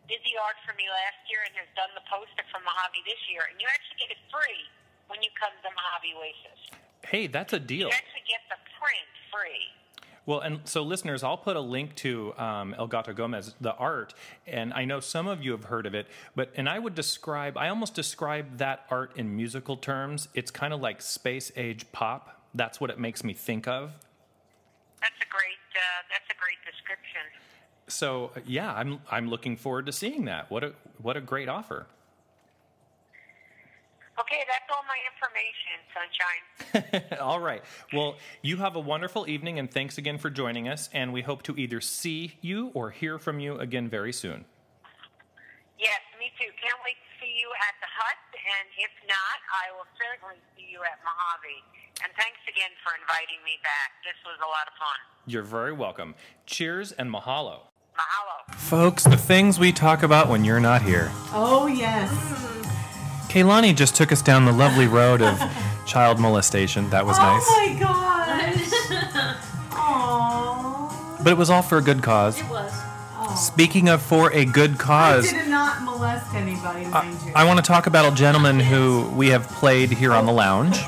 did 0.08 0.24
the 0.24 0.40
art 0.40 0.56
for 0.64 0.72
me 0.80 0.88
last 0.88 1.20
year 1.28 1.44
and 1.44 1.54
has 1.60 1.70
done 1.76 1.92
the 1.94 2.06
poster 2.08 2.48
for 2.50 2.64
Mojave 2.64 3.04
this 3.04 3.20
year. 3.28 3.44
And 3.52 3.60
you 3.60 3.68
actually 3.68 4.00
get 4.00 4.10
it 4.16 4.22
free 4.32 4.64
when 5.12 5.20
you 5.20 5.30
come 5.36 5.54
to 5.62 5.70
Mojave 5.70 6.12
Oasis. 6.16 6.62
Hey, 7.06 7.28
that's 7.28 7.54
a 7.54 7.62
deal. 7.62 7.92
You 7.92 7.96
actually 7.96 8.26
get 8.26 8.42
the 8.50 8.60
print 8.80 9.12
free. 9.30 9.85
Well, 10.26 10.40
and 10.40 10.62
so 10.66 10.82
listeners, 10.82 11.24
I'll 11.24 11.38
put 11.38 11.56
a 11.56 11.62
link 11.62 11.96
to 11.98 12.34
um, 12.38 12.74
El 12.78 12.88
Gato 12.88 13.14
Gomez, 13.14 13.54
the 13.62 13.76
art, 13.76 14.16
and 14.48 14.74
I 14.74 14.84
know 14.86 15.00
some 15.00 15.28
of 15.28 15.44
you 15.44 15.52
have 15.52 15.66
heard 15.66 15.86
of 15.86 15.94
it, 15.94 16.08
but 16.36 16.52
and 16.56 16.68
I 16.68 16.80
would 16.80 16.96
describe, 16.96 17.58
I 17.58 17.70
almost 17.70 17.94
describe 17.94 18.58
that 18.58 18.86
art 18.90 19.12
in 19.16 19.36
musical 19.36 19.78
terms. 19.78 20.28
It's 20.34 20.50
kind 20.50 20.74
of 20.74 20.82
like 20.82 21.02
space 21.02 21.52
age 21.56 21.92
pop. 21.92 22.42
That's 22.56 22.82
what 22.82 22.90
it 22.90 23.00
makes 23.00 23.24
me 23.24 23.34
think 23.34 23.68
of. 23.68 23.92
That's 25.02 25.22
a 25.22 25.30
great. 25.30 25.62
Uh, 25.76 26.02
that's 26.10 26.26
a 26.32 26.40
great 26.42 26.58
description. 26.66 27.22
So 27.88 28.32
yeah, 28.48 28.74
I'm 28.74 29.00
I'm 29.12 29.30
looking 29.30 29.58
forward 29.58 29.86
to 29.86 29.92
seeing 29.92 30.26
that. 30.26 30.50
What 30.50 30.64
a 30.64 30.74
what 31.02 31.18
a 31.18 31.22
great 31.22 31.50
offer. 31.50 31.86
Okay, 34.18 34.44
that's 34.48 34.70
all 34.72 34.84
my 34.88 34.96
information, 35.12 35.76
Sunshine. 35.92 37.20
All 37.20 37.40
right. 37.42 37.62
Well, 37.92 38.16
you 38.42 38.58
have 38.58 38.76
a 38.78 38.80
wonderful 38.80 39.28
evening, 39.28 39.60
and 39.60 39.70
thanks 39.70 39.98
again 39.98 40.18
for 40.18 40.30
joining 40.30 40.70
us. 40.70 40.90
And 40.94 41.12
we 41.12 41.22
hope 41.22 41.44
to 41.44 41.56
either 41.58 41.82
see 41.82 42.36
you 42.40 42.72
or 42.74 42.92
hear 42.92 43.20
from 43.20 43.40
you 43.40 43.58
again 43.60 43.90
very 43.90 44.14
soon. 44.14 44.46
Yes, 45.78 46.00
me 46.18 46.32
too. 46.40 46.48
Can't 46.64 46.80
wait 46.86 46.96
to 46.96 47.12
see 47.20 47.34
you 47.36 47.50
at 47.68 47.76
the 47.84 47.92
hut, 47.92 48.16
and 48.40 48.68
if 48.80 48.92
not, 49.04 49.38
I 49.52 49.76
will 49.76 49.88
certainly 50.00 50.40
see 50.56 50.72
you 50.72 50.80
at 50.80 50.98
Mojave. 51.04 51.60
And 52.04 52.12
thanks 52.16 52.40
again 52.48 52.72
for 52.84 52.96
inviting 52.96 53.44
me 53.44 53.60
back. 53.64 54.00
This 54.06 54.16
was 54.26 54.40
a 54.40 54.48
lot 54.48 54.68
of 54.68 54.74
fun. 54.80 55.00
You're 55.28 55.44
very 55.44 55.74
welcome. 55.74 56.16
Cheers 56.46 56.94
and 56.94 57.12
mahalo. 57.12 57.68
Mahalo. 58.00 58.56
Folks, 58.56 59.04
the 59.04 59.18
things 59.18 59.60
we 59.60 59.74
talk 59.74 60.04
about 60.04 60.30
when 60.30 60.46
you're 60.46 60.60
not 60.62 60.82
here. 60.82 61.12
Oh 61.34 61.68
yes. 61.68 62.12
Kaylani 63.36 63.76
just 63.76 63.98
took 63.98 64.14
us 64.14 64.22
down 64.22 64.46
the 64.46 64.54
lovely 64.54 64.88
road 64.88 65.22
of 65.22 65.38
child 65.86 66.20
molestation. 66.20 66.90
That 66.92 67.06
was 67.06 67.18
nice. 67.18 67.44
Oh 67.46 67.68
my 67.68 67.78
gosh. 67.78 68.56
Aww. 69.72 71.22
But 71.22 71.32
it 71.34 71.38
was 71.38 71.50
all 71.50 71.62
for 71.62 71.78
a 71.78 71.82
good 71.82 72.02
cause. 72.02 72.40
It 72.40 72.50
was. 72.50 72.72
Speaking 73.36 73.90
of 73.90 74.02
for 74.02 74.32
a 74.32 74.46
good 74.46 74.80
cause, 74.80 75.28
I 75.34 75.38
did 75.38 75.50
not 75.50 75.84
molest 75.84 76.34
anybody, 76.34 76.86
mind 76.86 77.18
you. 77.26 77.34
I 77.36 77.44
want 77.44 77.58
to 77.60 77.64
talk 77.64 77.88
about 77.88 78.14
a 78.14 78.16
gentleman 78.16 78.58
who 78.58 79.04
we 79.14 79.28
have 79.32 79.50
played 79.50 79.90
here 79.92 80.14
on 80.14 80.26
the 80.26 80.32
lounge. 80.34 80.78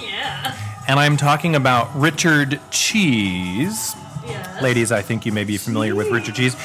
Yeah. 0.00 0.56
And 0.88 0.98
I'm 0.98 1.16
talking 1.18 1.54
about 1.54 1.94
Richard 1.94 2.60
Cheese. 2.70 3.94
Yeah. 4.26 4.58
Ladies, 4.62 4.90
I 4.90 5.02
think 5.02 5.26
you 5.26 5.32
may 5.32 5.44
be 5.44 5.58
familiar 5.58 5.94
with 5.94 6.10
Richard 6.10 6.34
Cheese. 6.34 6.56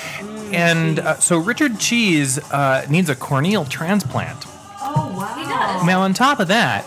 And 0.53 0.99
uh, 0.99 1.19
so 1.19 1.39
Richard 1.39 1.77
Cheese 1.79 2.39
uh, 2.51 2.85
needs 2.89 3.09
a 3.09 3.15
corneal 3.15 3.65
transplant. 3.65 4.45
Oh 5.53 5.57
wow. 5.59 5.77
Does. 5.77 5.87
Now, 5.87 6.01
on 6.01 6.13
top 6.13 6.39
of 6.39 6.47
that, 6.49 6.85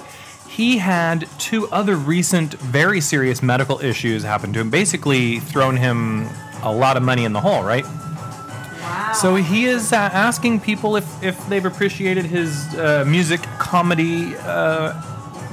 he 0.49 0.79
had 0.79 1.29
two 1.39 1.69
other 1.69 1.97
recent, 1.97 2.55
very 2.55 3.01
serious 3.01 3.43
medical 3.43 3.81
issues 3.81 4.23
happen 4.23 4.53
to 4.55 4.61
him, 4.61 4.71
basically 4.71 5.39
thrown 5.41 5.77
him 5.77 6.29
a 6.63 6.73
lot 6.73 6.97
of 6.97 7.03
money 7.03 7.25
in 7.25 7.33
the 7.33 7.41
hole, 7.41 7.63
right? 7.63 7.85
Wow. 7.85 9.13
So 9.15 9.35
he 9.37 9.67
is 9.67 9.93
uh, 9.93 9.97
asking 9.97 10.61
people 10.61 10.97
if, 10.97 11.23
if 11.23 11.47
they've 11.49 11.65
appreciated 11.65 12.25
his 12.25 12.75
uh, 12.77 13.05
music, 13.07 13.41
comedy, 13.59 14.35
uh, 14.37 14.93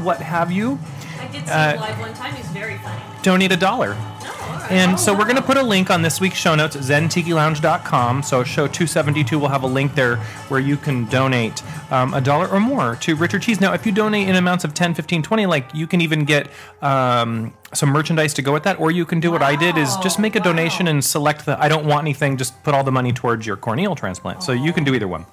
what 0.04 0.18
have 0.22 0.52
you. 0.52 0.80
I 1.20 1.28
did 1.28 1.46
see 1.48 1.52
Uh, 1.54 1.74
him 1.74 1.80
live 1.82 2.00
one 2.00 2.14
time. 2.14 2.34
He's 2.36 2.48
very 2.48 2.78
funny. 2.78 3.02
Donate 3.24 3.52
a 3.52 3.58
dollar. 3.58 3.96
Oh, 3.98 4.60
right. 4.62 4.72
And 4.72 5.00
so 5.00 5.14
we're 5.14 5.24
going 5.26 5.36
to 5.38 5.42
put 5.42 5.58
a 5.58 5.64
link 5.64 5.90
on 5.90 6.02
this 6.02 6.20
week's 6.22 6.36
show 6.38 6.56
notes 6.56 6.76
at 6.76 6.82
zentikilounge.com. 6.84 8.24
So 8.24 8.44
show 8.44 8.68
272 8.68 9.40
will 9.40 9.48
have 9.50 9.64
a 9.64 9.68
link 9.68 9.96
there 9.96 10.18
where 10.50 10.60
you 10.60 10.78
can 10.78 11.06
donate 11.06 11.62
um, 11.92 12.14
a 12.14 12.22
dollar 12.22 12.48
or 12.48 12.60
more 12.60 12.96
to 12.98 13.16
Richard 13.16 13.42
Cheese. 13.42 13.60
Now, 13.62 13.74
if 13.74 13.86
you 13.86 13.92
donate 13.92 14.28
in 14.28 14.36
amounts 14.36 14.64
of 14.64 14.74
10, 14.74 14.94
15, 14.94 15.24
20, 15.24 15.46
like 15.46 15.74
you 15.74 15.88
can 15.88 16.02
even 16.02 16.26
get 16.26 16.50
um, 16.82 17.54
some 17.74 17.90
merchandise 17.90 18.34
to 18.36 18.42
go 18.42 18.54
with 18.54 18.64
that. 18.64 18.80
Or 18.80 18.92
you 18.92 19.06
can 19.06 19.20
do 19.20 19.32
what 19.32 19.42
I 19.42 19.56
did 19.56 19.78
is 19.78 19.96
just 19.98 20.20
make 20.20 20.36
a 20.36 20.40
Wow, 20.40 20.46
donation 20.46 20.88
and 20.88 21.04
select 21.04 21.46
the 21.46 21.62
I 21.62 21.68
don't 21.68 21.86
want 21.86 22.02
anything, 22.04 22.38
just 22.38 22.62
put 22.64 22.74
all 22.74 22.84
the 22.84 22.92
money 22.92 23.14
towards 23.14 23.46
your 23.46 23.58
corneal 23.58 23.96
transplant. 23.96 24.44
So 24.44 24.52
you 24.52 24.74
can 24.74 24.84
do 24.84 24.94
either 24.94 25.08
one. 25.08 25.26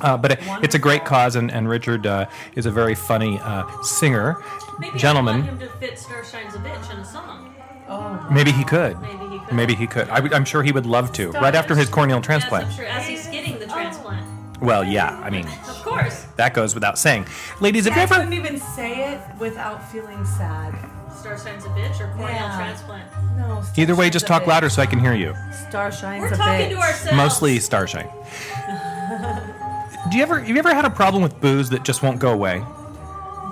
Uh, 0.00 0.16
but 0.16 0.32
it, 0.32 0.38
it's 0.62 0.74
a 0.74 0.78
great 0.78 1.04
cause, 1.04 1.36
and, 1.36 1.52
and 1.52 1.68
Richard 1.68 2.04
uh, 2.04 2.26
is 2.56 2.66
a 2.66 2.70
very 2.70 2.96
funny 2.96 3.38
uh, 3.40 3.64
singer, 3.82 4.42
Maybe 4.80 4.98
gentleman. 4.98 5.36
I 5.36 5.38
want 5.38 5.50
him 5.50 5.58
to 5.60 5.68
fit 5.76 5.96
Starshine's 5.98 6.54
a 6.56 6.58
bitch 6.58 6.92
in 6.92 6.98
a 6.98 7.04
song. 7.04 7.54
oh. 7.88 8.26
Maybe 8.28 8.50
he 8.50 8.64
could. 8.64 9.00
Maybe 9.00 9.26
he 9.28 9.38
could. 9.38 9.54
Maybe 9.54 9.74
he 9.76 9.86
could. 9.86 10.08
I, 10.08 10.18
am 10.34 10.44
sure 10.44 10.64
he 10.64 10.72
would 10.72 10.86
love 10.86 11.12
to. 11.12 11.30
Right 11.30 11.54
after 11.54 11.76
his 11.76 11.88
corneal 11.88 12.20
transplant. 12.20 12.64
Yes, 12.64 12.72
I'm 12.72 12.84
sure. 12.84 12.86
As 12.86 13.06
he's 13.06 13.26
getting 13.28 13.52
the 13.60 13.63
transplant. 13.63 13.63
Well, 14.64 14.82
yeah. 14.82 15.20
I 15.22 15.30
mean, 15.30 15.46
Of 15.68 15.82
course. 15.84 16.24
that 16.36 16.54
goes 16.54 16.74
without 16.74 16.98
saying. 16.98 17.26
Ladies, 17.60 17.84
have 17.84 17.94
you 17.94 18.00
I 18.00 18.04
ever? 18.04 18.14
couldn't 18.16 18.32
even 18.32 18.58
say 18.58 19.12
it 19.12 19.20
without 19.38 19.90
feeling 19.92 20.24
sad. 20.24 20.74
Starshine's 21.14 21.64
a 21.64 21.68
bitch 21.68 22.00
or 22.00 22.08
corneal 22.16 22.28
Yeah. 22.30 22.56
transplant. 22.56 23.04
No. 23.36 23.62
Either 23.76 23.94
way, 23.94 24.06
Starshine's 24.08 24.12
just 24.12 24.24
a 24.24 24.28
talk 24.28 24.42
bitch. 24.42 24.46
louder 24.48 24.68
so 24.70 24.82
I 24.82 24.86
can 24.86 24.98
hear 25.00 25.14
you. 25.14 25.34
Star 25.68 25.92
shines 25.92 26.22
We're 26.22 26.28
a 26.34 26.36
talking 26.36 26.66
bitch. 26.66 26.70
to 26.70 26.78
ourselves. 26.78 27.16
Mostly 27.16 27.58
Starshine. 27.60 28.08
Do 30.10 30.16
you 30.16 30.22
ever? 30.22 30.40
Have 30.40 30.48
you 30.48 30.56
ever 30.58 30.74
had 30.74 30.84
a 30.84 30.90
problem 30.90 31.22
with 31.22 31.40
booze 31.40 31.70
that 31.70 31.82
just 31.84 32.02
won't 32.02 32.18
go 32.18 32.30
away? 32.32 32.62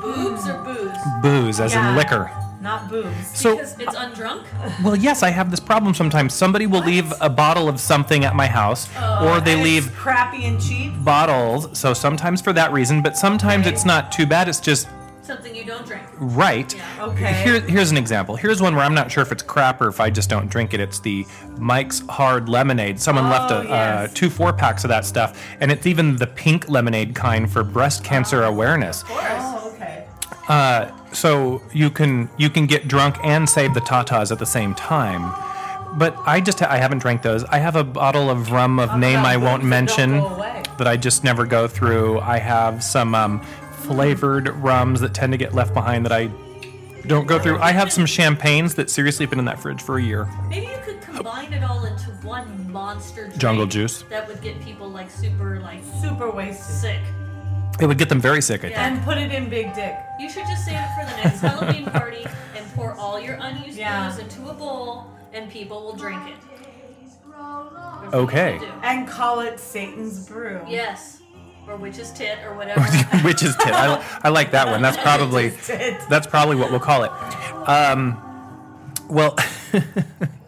Boobs 0.01 0.47
or 0.49 0.59
booze? 0.65 0.97
Booze, 1.23 1.61
as 1.61 1.73
Yeah. 1.73 1.91
in 1.91 1.97
liquor. 1.97 2.31
Not 2.63 2.89
booze. 2.89 3.07
So, 3.35 3.57
Because 3.57 3.77
it's 3.81 3.95
undrunk? 3.97 4.45
well, 4.85 4.95
yes, 4.95 5.23
I 5.25 5.31
have 5.31 5.51
this 5.51 5.59
problem 5.61 5.95
sometimes. 5.95 6.33
Somebody 6.33 6.67
will 6.67 6.85
leave 6.85 7.13
a 7.21 7.29
bottle 7.29 7.69
of 7.69 7.81
something 7.81 8.25
at 8.25 8.37
my 8.37 8.47
house, 8.47 8.89
or 9.21 9.41
they 9.41 9.53
And 9.55 9.61
it's 9.61 9.87
leave 9.87 9.93
crappy 9.97 10.45
and 10.45 10.61
cheap. 10.63 10.93
bottles. 11.05 11.77
So 11.79 11.93
sometimes 11.93 12.41
for 12.41 12.53
that 12.53 12.73
reason, 12.73 13.03
but 13.03 13.17
sometimes 13.17 13.67
it's 13.67 13.85
not 13.85 14.13
too 14.13 14.27
bad. 14.27 14.49
It's 14.49 14.61
just 14.61 14.89
Something 15.25 15.55
you 15.57 15.65
don't 15.65 15.85
drink. 15.87 16.03
right. 16.19 16.73
Yeah. 16.75 17.05
Okay. 17.07 17.33
Here, 17.45 17.61
here's 17.61 17.91
an 17.93 17.97
example. 17.97 18.35
Here's 18.37 18.61
one 18.63 18.75
where 18.77 18.85
I'm 18.85 18.95
not 18.95 19.11
sure 19.11 19.23
if 19.23 19.31
it's 19.33 19.43
crap 19.43 19.81
or 19.81 19.89
if 19.89 20.01
I 20.01 20.11
just 20.11 20.29
don't 20.31 20.49
drink 20.49 20.73
it. 20.75 20.79
It's 20.81 20.99
the 21.01 21.27
Mike's 21.59 22.01
Hard 22.09 22.49
Lemonade. 22.49 23.01
Someone 23.01 23.29
left 23.31 23.51
a 23.53 23.59
Oh, 23.59 23.63
yes. 23.63 24.11
uh, 24.11 24.13
two 24.15 24.31
four 24.31 24.53
packs 24.53 24.85
of 24.85 24.89
that 24.89 25.05
stuff, 25.05 25.41
and 25.61 25.71
it's 25.73 25.87
even 25.87 26.17
the 26.17 26.27
pink 26.27 26.69
lemonade 26.69 27.15
kind 27.15 27.51
for 27.51 27.63
breast 27.65 28.03
cancer 28.05 28.43
awareness. 28.45 29.03
Of 29.03 29.09
Oh, 29.13 29.73
okay. 29.75 30.07
Uh, 30.49 30.91
so 31.13 31.63
you 31.73 31.91
can 31.91 32.29
you 32.37 32.51
can 32.51 32.67
get 32.67 32.89
drunk 32.89 33.17
and 33.23 33.49
save 33.49 33.75
the 33.75 33.81
tatas 33.81 34.31
at 34.33 34.39
the 34.39 34.47
same 34.47 34.75
time. 34.75 35.33
But 35.99 36.17
I 36.25 36.41
just 36.41 36.63
I 36.63 36.79
haven't 36.79 36.99
drank 36.99 37.23
those. 37.23 37.45
I 37.45 37.59
have 37.59 37.77
a 37.77 37.85
bottle 37.85 38.31
of 38.31 38.51
rum 38.51 38.79
of 38.79 38.99
name 38.99 39.19
I 39.19 39.37
won't 39.37 39.63
mention 39.65 40.11
don't 40.13 40.29
go 40.29 40.35
away? 40.37 40.63
that 40.79 40.89
I 40.89 40.97
just 40.97 41.23
never 41.23 41.45
go 41.45 41.69
through. 41.69 42.21
I 42.21 42.39
have 42.39 42.83
some 42.83 43.15
um, 43.15 43.41
flavored 43.73 44.49
rums 44.49 45.01
that 45.01 45.13
tend 45.13 45.33
to 45.33 45.37
get 45.37 45.55
left 45.55 45.75
behind 45.75 46.05
that 46.07 46.13
I 46.13 46.31
don't 47.07 47.27
go 47.27 47.39
through. 47.39 47.59
I 47.59 47.73
have 47.73 47.93
some 47.93 48.07
champagnes 48.07 48.75
that 48.77 48.89
seriously 48.89 49.25
have 49.25 49.31
been 49.31 49.39
in 49.39 49.45
that 49.47 49.61
fridge 49.61 49.83
for 49.83 49.99
a 49.99 50.03
year. 50.03 50.29
Maybe 50.49 50.67
you 50.67 50.79
could 50.85 51.01
combine 51.03 51.53
it 51.53 51.63
all 51.63 51.85
into 51.85 52.05
one 52.23 52.73
monster 52.73 53.25
drink 53.27 53.39
Jungle 53.39 53.67
juice. 53.67 54.03
That 54.03 54.27
would 54.29 54.41
get 54.41 54.61
people 54.63 54.89
like 54.89 55.11
super 55.11 55.61
like 55.61 55.81
Super 56.01 56.31
wasted. 56.31 56.65
sick. 56.65 57.01
It 57.83 57.87
would 57.87 57.99
get 57.99 58.09
them 58.09 58.21
very 58.21 58.41
sick. 58.41 58.61
I 58.61 58.63
think. 58.69 58.75
Yeah. 58.75 58.87
And 58.87 59.03
put 59.03 59.19
it 59.19 59.33
in 59.33 59.49
Big 59.51 59.75
Dick. 59.75 59.97
You 60.21 60.31
should 60.31 60.45
just 60.47 60.65
save 60.65 60.77
it 60.79 60.89
for 60.97 61.05
the 61.11 61.17
next 61.23 61.41
Halloween 61.41 61.85
party 61.87 62.25
and 62.57 62.65
pour 62.75 62.95
all 62.95 63.19
your 63.21 63.35
unused 63.41 63.77
Yeah. 63.77 64.09
booze 64.09 64.19
into 64.21 64.49
a 64.49 64.55
bowl 64.55 65.11
and 65.33 65.51
people 65.51 65.83
will 65.83 65.97
drink 65.97 66.23
it. 66.29 66.37
That's 67.03 67.17
what 67.27 68.15
Okay. 68.15 68.55
you 68.55 68.61
do. 68.61 68.67
And 68.85 69.09
call 69.09 69.41
it 69.41 69.59
Satan's 69.59 70.29
Brew. 70.29 70.61
Yes. 70.69 71.23
Or 71.67 71.77
witch's 71.77 72.13
tit 72.13 72.39
or 72.45 72.55
whatever. 72.57 72.81
Witch's 73.25 73.57
tit. 73.57 73.73
I, 73.73 74.01
I 74.23 74.29
like 74.29 74.53
that 74.53 74.69
one. 74.69 74.81
That's 74.81 74.97
probably 75.03 75.47
Witch's 75.51 75.67
tit. 75.67 76.01
that's 76.09 76.27
probably 76.29 76.55
what 76.57 76.71
we'll 76.71 76.79
call 76.81 77.03
it. 77.03 77.11
Um, 77.69 78.17
well, 79.09 79.37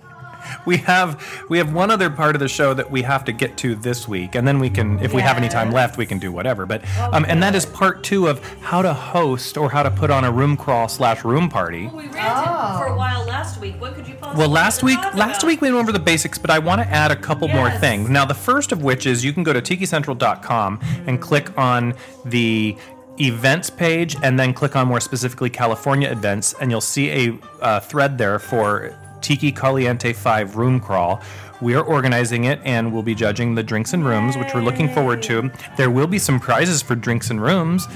we 0.67 0.79
have 0.79 1.23
we 1.49 1.59
have 1.59 1.73
one 1.73 1.91
other 1.91 2.11
part 2.11 2.35
of 2.37 2.41
the 2.41 2.49
show 2.49 2.75
that 2.75 2.91
we 2.91 3.03
have 3.03 3.25
to 3.25 3.33
get 3.33 3.57
to 3.59 3.75
this 3.75 4.07
week, 4.09 4.35
and 4.35 4.47
then 4.47 4.59
we 4.59 4.71
can, 4.71 4.99
if 5.01 5.13
we 5.13 5.23
have 5.23 5.37
any 5.37 5.49
time 5.49 5.71
left, 5.71 5.97
we 5.99 6.07
can 6.07 6.19
do 6.19 6.31
whatever. 6.33 6.67
But 6.67 6.83
um, 7.13 7.25
and 7.29 7.43
that 7.43 7.55
is 7.55 7.67
part 7.67 8.03
two 8.03 8.29
of 8.29 8.43
how 8.61 8.83
to 8.83 8.93
host 8.95 9.57
or 9.57 9.71
how 9.71 9.83
to 9.83 9.91
put 9.91 10.11
on 10.11 10.25
a 10.25 10.31
room 10.33 10.57
crawl 10.57 10.89
slash 10.89 11.25
room 11.25 11.49
party. 11.49 11.87
we 11.89 12.05
ranted 12.09 12.21
Oh. 12.25 12.79
for 12.79 12.87
a 12.87 12.97
while 12.97 13.25
last 13.27 13.61
week. 13.61 13.81
What 13.81 13.95
could 13.95 14.07
you 14.09 14.15
possibly 14.15 14.39
Well, 14.41 14.49
last 14.49 14.83
week, 14.83 14.99
last 15.15 15.43
about? 15.43 15.45
week 15.45 15.61
we 15.61 15.71
went 15.71 15.83
over 15.83 15.93
the 15.93 15.99
basics, 15.99 16.39
but 16.39 16.51
I 16.51 16.59
want 16.59 16.81
to 16.83 16.89
add 16.89 17.11
a 17.11 17.17
couple 17.17 17.49
more 17.49 17.71
things. 17.71 18.09
Now, 18.09 18.25
the 18.25 18.35
first 18.35 18.73
of 18.73 18.83
which 18.83 19.07
is 19.07 19.25
you 19.25 19.33
can 19.33 19.43
go 19.43 19.53
to 19.53 19.61
tikicentral.com 19.63 20.81
and 21.07 21.21
click 21.21 21.57
on 21.59 21.95
the 22.25 22.77
events 23.21 23.71
page, 23.71 24.17
and 24.25 24.39
then 24.41 24.53
click 24.53 24.75
on 24.75 24.89
more 24.89 24.99
specifically 25.01 25.49
California 25.49 26.11
events, 26.11 26.53
and 26.61 26.71
you'll 26.71 26.81
see 26.81 27.11
a 27.11 27.39
uh, 27.61 27.79
thread 27.81 28.19
there 28.19 28.39
for 28.41 28.93
Tiki 29.25 29.51
Caliente 29.51 30.13
5 30.13 30.57
Room 30.57 30.79
Crawl. 30.79 31.19
We 31.63 31.75
are 31.75 31.83
organizing 31.83 32.45
it 32.45 32.61
and 32.63 32.93
we'll 32.93 33.03
be 33.03 33.15
judging 33.15 33.55
the 33.55 33.63
drinks 33.63 33.95
and 33.95 34.05
rooms, 34.05 34.37
which 34.37 34.53
we're 34.55 34.61
looking 34.61 34.87
forward 34.93 35.23
to. 35.23 35.51
There 35.79 35.91
will 35.91 36.07
be 36.07 36.19
some 36.19 36.39
prizes 36.39 36.83
for 36.83 36.95
drinks 36.95 37.31
and 37.31 37.41
rooms, 37.41 37.89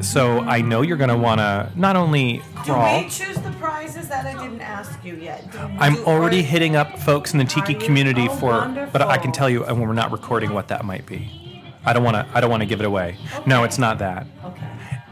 so 0.00 0.40
I 0.40 0.62
know 0.62 0.80
you're 0.80 0.96
going 0.96 1.10
to 1.10 1.18
want 1.18 1.40
to 1.40 1.70
not 1.76 1.96
only 1.96 2.38
crawl. 2.54 2.64
Do 2.64 2.72
crawl. 2.72 2.98
we 3.02 3.08
choose 3.10 3.36
the 3.36 3.50
prizes? 3.60 4.08
That 4.08 4.24
I 4.24 4.32
didn't 4.42 4.62
ask 4.62 5.04
you 5.04 5.16
yet. 5.16 5.52
Do- 5.52 5.58
I'm 5.58 5.96
do- 5.96 6.04
already 6.06 6.40
or- 6.40 6.44
hitting 6.44 6.76
up 6.76 6.98
folks 7.00 7.32
in 7.34 7.38
the 7.38 7.44
tiki 7.44 7.74
you? 7.74 7.78
community 7.78 8.26
Oh, 8.30 8.36
for, 8.36 8.88
but 8.90 9.02
I 9.02 9.18
can 9.18 9.32
tell 9.32 9.50
you 9.50 9.64
when 9.64 9.80
we're 9.80 9.92
not 9.92 10.10
recording 10.12 10.54
what 10.54 10.68
that 10.68 10.84
might 10.86 11.04
be. 11.04 11.30
I 11.84 11.92
don't 11.92 12.02
want 12.04 12.14
to. 12.16 12.26
I 12.34 12.40
don't 12.40 12.50
want 12.50 12.62
to 12.62 12.66
give 12.66 12.80
it 12.80 12.86
away. 12.86 13.18
No, 13.46 13.64
it's 13.64 13.76
not 13.78 13.98
that. 13.98 14.26
Okay. 14.44 14.66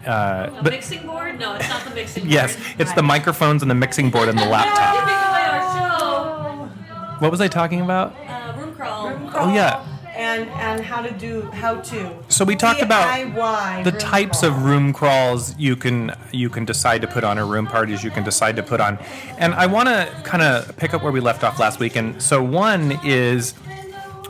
Uh, 0.06 0.48
A 0.58 0.62
but 0.62 0.72
mixing 0.72 1.06
board? 1.06 1.38
No, 1.38 1.54
it's 1.56 1.68
not 1.68 1.84
the 1.84 1.94
mixing 1.94 2.22
board. 2.24 2.32
yes, 2.32 2.56
it's 2.78 2.92
the 2.94 3.02
microphones 3.02 3.60
and 3.62 3.70
the 3.70 3.74
mixing 3.74 4.10
board 4.10 4.28
and 4.30 4.38
the 4.38 4.46
laptop. 4.56 4.94
Giving 4.94 5.08
away 5.08 5.44
our 5.50 5.60
show. 5.76 6.70
What 7.18 7.30
was 7.30 7.40
I 7.40 7.48
talking 7.48 7.80
about? 7.80 8.14
Uh, 8.26 8.54
room 8.58 8.74
crawl. 8.74 9.10
Room 9.10 9.30
Oh 9.34 9.52
yeah. 9.54 9.84
And 10.16 10.48
and 10.50 10.80
how 10.84 11.00
to 11.02 11.12
do 11.12 11.42
how 11.52 11.76
to. 11.76 12.16
So 12.28 12.44
we 12.44 12.56
talked 12.56 12.82
about 12.82 13.84
the 13.84 13.92
types 13.92 14.40
crawl. 14.40 14.52
of 14.52 14.64
room 14.64 14.92
crawls 14.92 15.56
you 15.56 15.76
can 15.76 16.12
you 16.32 16.48
can 16.50 16.64
decide 16.64 17.02
to 17.02 17.06
put 17.08 17.22
on 17.22 17.38
or 17.38 17.46
room 17.46 17.66
parties 17.66 18.02
you 18.02 18.10
can 18.10 18.24
decide 18.24 18.56
to 18.56 18.62
put 18.64 18.80
on 18.80 18.98
and 19.38 19.54
i 19.54 19.64
want 19.66 19.88
to 19.88 20.08
kind 20.24 20.42
of 20.42 20.76
pick 20.76 20.92
up 20.92 21.02
where 21.04 21.12
we 21.12 21.20
left 21.20 21.44
off 21.44 21.60
last 21.60 21.78
week 21.78 21.94
and 21.94 22.20
so 22.20 22.42
one 22.42 22.98
is 23.04 23.52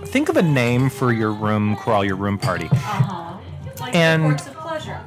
think 0.07 0.29
of 0.29 0.37
a 0.37 0.43
name 0.43 0.91
for 0.91 1.11
your 1.11 1.33
room 1.33 1.75
crawl 1.77 2.05
your 2.05 2.17
room 2.17 2.37
party 2.37 2.69
Uh-huh. 2.71 3.39
Like 3.81 3.95
And- 3.95 4.25
the 4.39 4.45
courts 4.45 4.47
of 4.49 4.57
pleasure. 4.57 5.01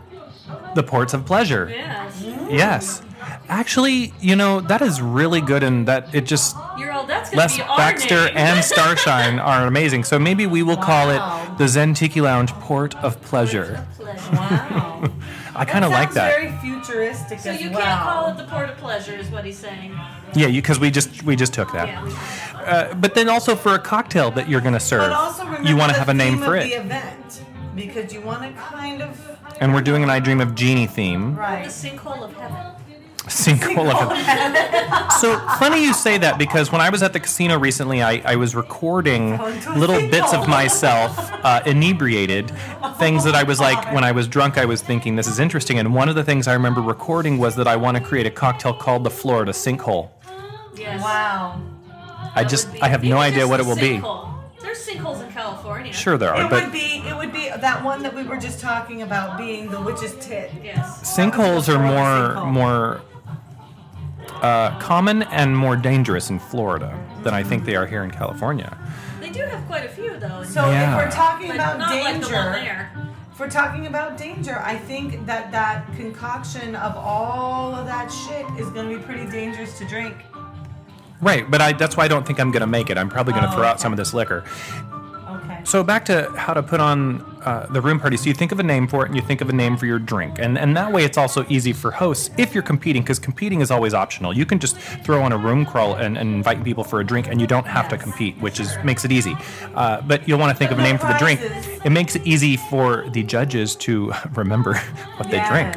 The 0.73 0.83
ports 0.83 1.13
of 1.13 1.25
pleasure. 1.25 1.67
Yes. 1.69 2.23
Yes. 2.49 3.01
Actually, 3.49 4.13
you 4.21 4.35
know, 4.35 4.61
that 4.61 4.81
is 4.81 5.01
really 5.01 5.41
good 5.41 5.61
and 5.63 5.87
that 5.87 6.13
it 6.15 6.25
just 6.25 6.55
You're 6.79 6.90
all. 6.90 6.90
That's 7.11 7.29
gonna 7.29 7.41
Les 7.41 7.57
be 7.57 7.63
our 7.63 7.77
Baxter 7.77 8.25
name. 8.25 8.37
and 8.37 8.63
Starshine 8.71 9.39
are 9.39 9.67
amazing. 9.67 10.03
So 10.05 10.17
maybe 10.17 10.45
we 10.47 10.63
will 10.63 10.77
call 10.77 11.09
it 11.09 11.57
the 11.57 11.67
Zen 11.67 11.93
Tiki 11.93 12.21
Lounge 12.21 12.51
Port 12.53 12.95
of 13.03 13.21
Pleasure. 13.21 13.85
Pleasure. 13.97 14.31
Wow. 14.31 15.09
I 15.55 15.65
kind 15.65 15.83
of 15.83 15.91
like 15.91 16.13
Sounds 16.13 16.15
that. 16.15 16.39
very 16.39 16.51
futuristic 16.61 17.39
So 17.39 17.49
as 17.51 17.61
you 17.61 17.71
well. 17.71 17.81
can't 17.81 18.01
call 18.01 18.27
it 18.29 18.37
the 18.37 18.45
port 18.45 18.69
of 18.69 18.77
pleasure, 18.77 19.13
is 19.15 19.29
what 19.29 19.43
he's 19.43 19.57
saying. 19.57 19.93
Yeah, 20.33 20.47
because 20.47 20.79
we 20.79 20.89
just 20.89 21.23
we 21.23 21.35
just 21.35 21.53
took 21.53 21.73
that. 21.73 21.87
Yeah. 21.89 22.61
Uh, 22.61 22.93
but 22.93 23.13
then 23.15 23.27
also 23.27 23.55
for 23.55 23.75
a 23.75 23.79
cocktail 23.79 24.31
that 24.31 24.47
you're 24.47 24.61
going 24.61 24.73
to 24.73 24.79
serve, 24.79 25.01
But 25.01 25.11
also 25.11 25.43
remember 25.43 25.67
you 25.67 25.75
want 25.75 25.91
to 25.91 25.97
have 25.99 26.07
a 26.09 26.13
name 26.13 26.37
for 26.39 26.55
it. 26.55 26.63
the 26.69 26.75
event 26.75 27.43
because 27.75 28.13
you 28.13 28.21
want 28.21 28.43
to 28.43 28.51
kind 28.61 29.01
of 29.01 29.19
And 29.59 29.73
we're 29.73 29.81
doing 29.81 30.03
an 30.03 30.09
I 30.09 30.19
Dream 30.21 30.39
of 30.39 30.55
Jeannie 30.55 30.87
theme. 30.87 31.35
Right. 31.35 31.65
The 31.65 31.69
sinkhole 31.69 32.23
of 32.23 32.33
heaven. 32.37 32.71
Sinkhole 33.27 33.91
of 33.93 35.11
So 35.13 35.37
funny 35.59 35.83
you 35.83 35.93
say 35.93 36.17
that 36.17 36.37
because 36.39 36.71
when 36.71 36.81
I 36.81 36.89
was 36.89 37.03
at 37.03 37.13
the 37.13 37.19
casino 37.19 37.57
recently, 37.59 38.01
I, 38.01 38.21
I 38.25 38.35
was 38.35 38.55
recording 38.55 39.37
Going 39.37 39.59
to 39.61 39.73
little 39.75 39.99
bits 40.09 40.33
of 40.33 40.47
myself, 40.49 41.15
uh, 41.43 41.61
inebriated, 41.65 42.51
things 42.97 43.23
that 43.23 43.35
I 43.35 43.43
was 43.43 43.59
like, 43.59 43.93
when 43.93 44.03
I 44.03 44.11
was 44.11 44.27
drunk, 44.27 44.57
I 44.57 44.65
was 44.65 44.81
thinking 44.81 45.15
this 45.15 45.27
is 45.27 45.39
interesting. 45.39 45.77
And 45.79 45.93
one 45.93 46.09
of 46.09 46.15
the 46.15 46.23
things 46.23 46.47
I 46.47 46.53
remember 46.53 46.81
recording 46.81 47.37
was 47.37 47.55
that 47.57 47.67
I 47.67 47.75
want 47.75 47.97
to 47.97 48.03
create 48.03 48.25
a 48.25 48.31
cocktail 48.31 48.73
called 48.73 49.03
the 49.03 49.11
Florida 49.11 49.51
Sinkhole. 49.51 50.09
Yes. 50.75 51.01
Wow. 51.01 51.61
I 52.33 52.43
That 52.43 52.49
just, 52.49 52.73
be- 52.73 52.81
I 52.81 52.87
have 52.87 53.03
no 53.03 53.17
idea 53.17 53.47
what 53.47 53.59
it 53.59 53.65
will 53.65 53.75
be. 53.75 54.01
There's 54.61 54.85
sinkholes 54.87 55.21
in 55.25 55.31
California. 55.31 55.91
Sure, 55.93 56.17
there 56.17 56.33
are, 56.33 56.45
It 56.45 56.49
but 56.49 56.63
would 56.63 56.71
be 56.71 57.03
it 57.05 57.15
would 57.15 57.33
be 57.33 57.49
that 57.49 57.83
one 57.83 58.01
that 58.03 58.15
we 58.15 58.23
were 58.23 58.37
just 58.37 58.59
talking 58.59 59.01
about 59.01 59.37
being 59.37 59.69
the 59.69 59.81
witch's 59.81 60.15
tit. 60.25 60.51
Yes. 60.63 61.01
sinkholes 61.17 61.67
are 61.67 61.77
more 61.79 62.35
sinkhole. 62.35 62.51
more 62.51 63.01
uh, 64.41 64.77
common 64.79 65.23
and 65.23 65.55
more 65.55 65.75
dangerous 65.75 66.29
in 66.29 66.39
Florida 66.39 66.97
than 67.23 67.33
I 67.33 67.43
think 67.43 67.65
they 67.65 67.75
are 67.75 67.85
here 67.85 68.03
in 68.03 68.11
California. 68.11 68.77
They 69.19 69.29
do 69.29 69.41
have 69.45 69.65
quite 69.67 69.85
a 69.85 69.89
few 69.89 70.17
though. 70.17 70.43
So 70.43 70.69
Yeah. 70.69 70.97
if 70.97 71.05
we're 71.05 71.11
talking 71.11 71.47
but 71.47 71.55
about 71.57 71.79
not 71.79 71.91
like 71.91 72.03
the 72.03 72.03
one 72.03 72.13
danger, 72.21 72.29
there. 72.31 72.91
if 73.31 73.39
we're 73.39 73.49
talking 73.49 73.87
about 73.87 74.17
danger, 74.17 74.59
I 74.63 74.75
think 74.77 75.25
that 75.27 75.51
that 75.51 75.85
concoction 75.95 76.75
of 76.75 76.95
all 76.97 77.75
of 77.75 77.85
that 77.85 78.07
shit 78.11 78.45
is 78.59 78.69
going 78.69 78.89
to 78.89 78.97
be 78.97 79.03
pretty 79.03 79.29
dangerous 79.29 79.77
to 79.79 79.85
drink. 79.85 80.15
Right, 81.21 81.49
but 81.49 81.61
I, 81.61 81.73
that's 81.73 81.95
why 81.95 82.05
I 82.05 82.07
don't 82.07 82.25
think 82.25 82.39
I'm 82.39 82.49
going 82.49 82.61
to 82.61 82.67
make 82.67 82.89
it. 82.89 82.97
I'm 82.97 83.07
probably 83.09 83.33
going 83.33 83.45
to 83.45 83.51
Oh, 83.51 83.55
throw 83.55 83.63
out 83.65 83.75
okay. 83.75 83.81
some 83.83 83.93
of 83.93 83.97
this 83.97 84.11
liquor. 84.11 84.43
So 85.63 85.83
back 85.83 86.05
to 86.05 86.31
how 86.37 86.53
to 86.53 86.63
put 86.63 86.79
on 86.79 87.21
uh, 87.43 87.67
the 87.71 87.81
room 87.81 87.99
party. 87.99 88.17
So 88.17 88.25
you 88.25 88.33
think 88.33 88.51
of 88.51 88.59
a 88.59 88.63
name 88.63 88.87
for 88.87 89.03
it, 89.03 89.07
and 89.07 89.15
you 89.15 89.21
think 89.21 89.41
of 89.41 89.49
a 89.49 89.53
name 89.53 89.77
for 89.77 89.85
your 89.85 89.99
drink, 89.99 90.37
and 90.39 90.57
and 90.57 90.75
that 90.77 90.91
way 90.91 91.03
it's 91.03 91.17
also 91.17 91.45
easy 91.49 91.73
for 91.73 91.91
hosts 91.91 92.29
if 92.37 92.53
you're 92.53 92.63
competing, 92.63 93.01
because 93.01 93.19
competing 93.19 93.61
is 93.61 93.71
always 93.71 93.93
optional. 93.93 94.35
You 94.35 94.45
can 94.45 94.59
just 94.59 94.77
throw 94.77 95.21
on 95.21 95.31
a 95.31 95.37
room 95.37 95.65
crawl 95.65 95.95
and, 95.95 96.17
and 96.17 96.33
invite 96.35 96.63
people 96.63 96.83
for 96.83 96.99
a 96.99 97.03
drink, 97.03 97.27
and 97.27 97.39
you 97.39 97.47
don't 97.47 97.65
have 97.65 97.89
to 97.89 97.97
compete, 97.97 98.37
which 98.39 98.59
is 98.59 98.77
makes 98.83 99.05
it 99.05 99.11
easy. 99.11 99.35
Uh, 99.75 100.01
but 100.01 100.27
you'll 100.27 100.39
want 100.39 100.51
to 100.51 100.57
think 100.57 100.71
of 100.71 100.79
a 100.79 100.83
name 100.83 100.97
for 100.97 101.07
the 101.07 101.17
drink. 101.17 101.39
It 101.85 101.91
makes 101.91 102.15
it 102.15 102.25
easy 102.25 102.57
for 102.57 103.09
the 103.09 103.23
judges 103.23 103.75
to 103.77 104.13
remember 104.35 104.75
what 105.17 105.29
they 105.29 105.43
drink. 105.47 105.75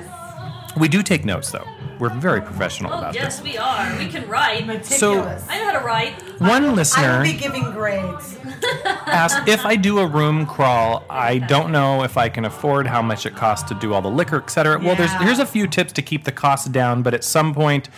We 0.76 0.88
do 0.88 1.02
take 1.02 1.24
notes, 1.24 1.50
though. 1.52 1.66
We're 1.98 2.10
very 2.10 2.40
professional 2.40 2.92
Oh 2.92 2.98
about 2.98 3.14
yes, 3.14 3.38
this. 3.38 3.46
Yes, 3.46 3.54
we 3.54 3.58
are. 3.58 3.98
We 3.98 4.08
can 4.08 4.28
write. 4.28 4.66
Meticulous. 4.66 5.46
I 5.48 5.58
know 5.58 5.64
how 5.64 5.78
to 5.78 5.84
write. 5.84 6.14
One 6.40 6.64
I 6.64 6.72
listener 6.72 7.18
will 7.18 7.24
be 7.24 7.32
giving 7.34 7.70
grades. 7.72 8.36
asked 9.06 9.48
if 9.48 9.64
I 9.64 9.76
do 9.76 9.98
a 9.98 10.06
room 10.06 10.46
crawl, 10.46 11.04
I 11.08 11.38
don't 11.38 11.70
know 11.70 12.02
if 12.02 12.16
I 12.16 12.28
can 12.28 12.44
afford 12.44 12.86
how 12.86 13.02
much 13.02 13.26
it 13.26 13.34
costs 13.36 13.68
to 13.68 13.74
do 13.74 13.94
all 13.94 14.02
the 14.02 14.10
liquor, 14.10 14.36
etc. 14.36 14.78
Well, 14.78 14.96
there's 14.96 15.12
here's 15.14 15.38
a 15.38 15.46
few 15.46 15.66
tips 15.66 15.92
to 15.94 16.02
keep 16.02 16.24
the 16.24 16.32
costs 16.32 16.68
down, 16.68 17.02
but 17.02 17.14
at 17.14 17.24
some 17.24 17.54
point 17.54 17.88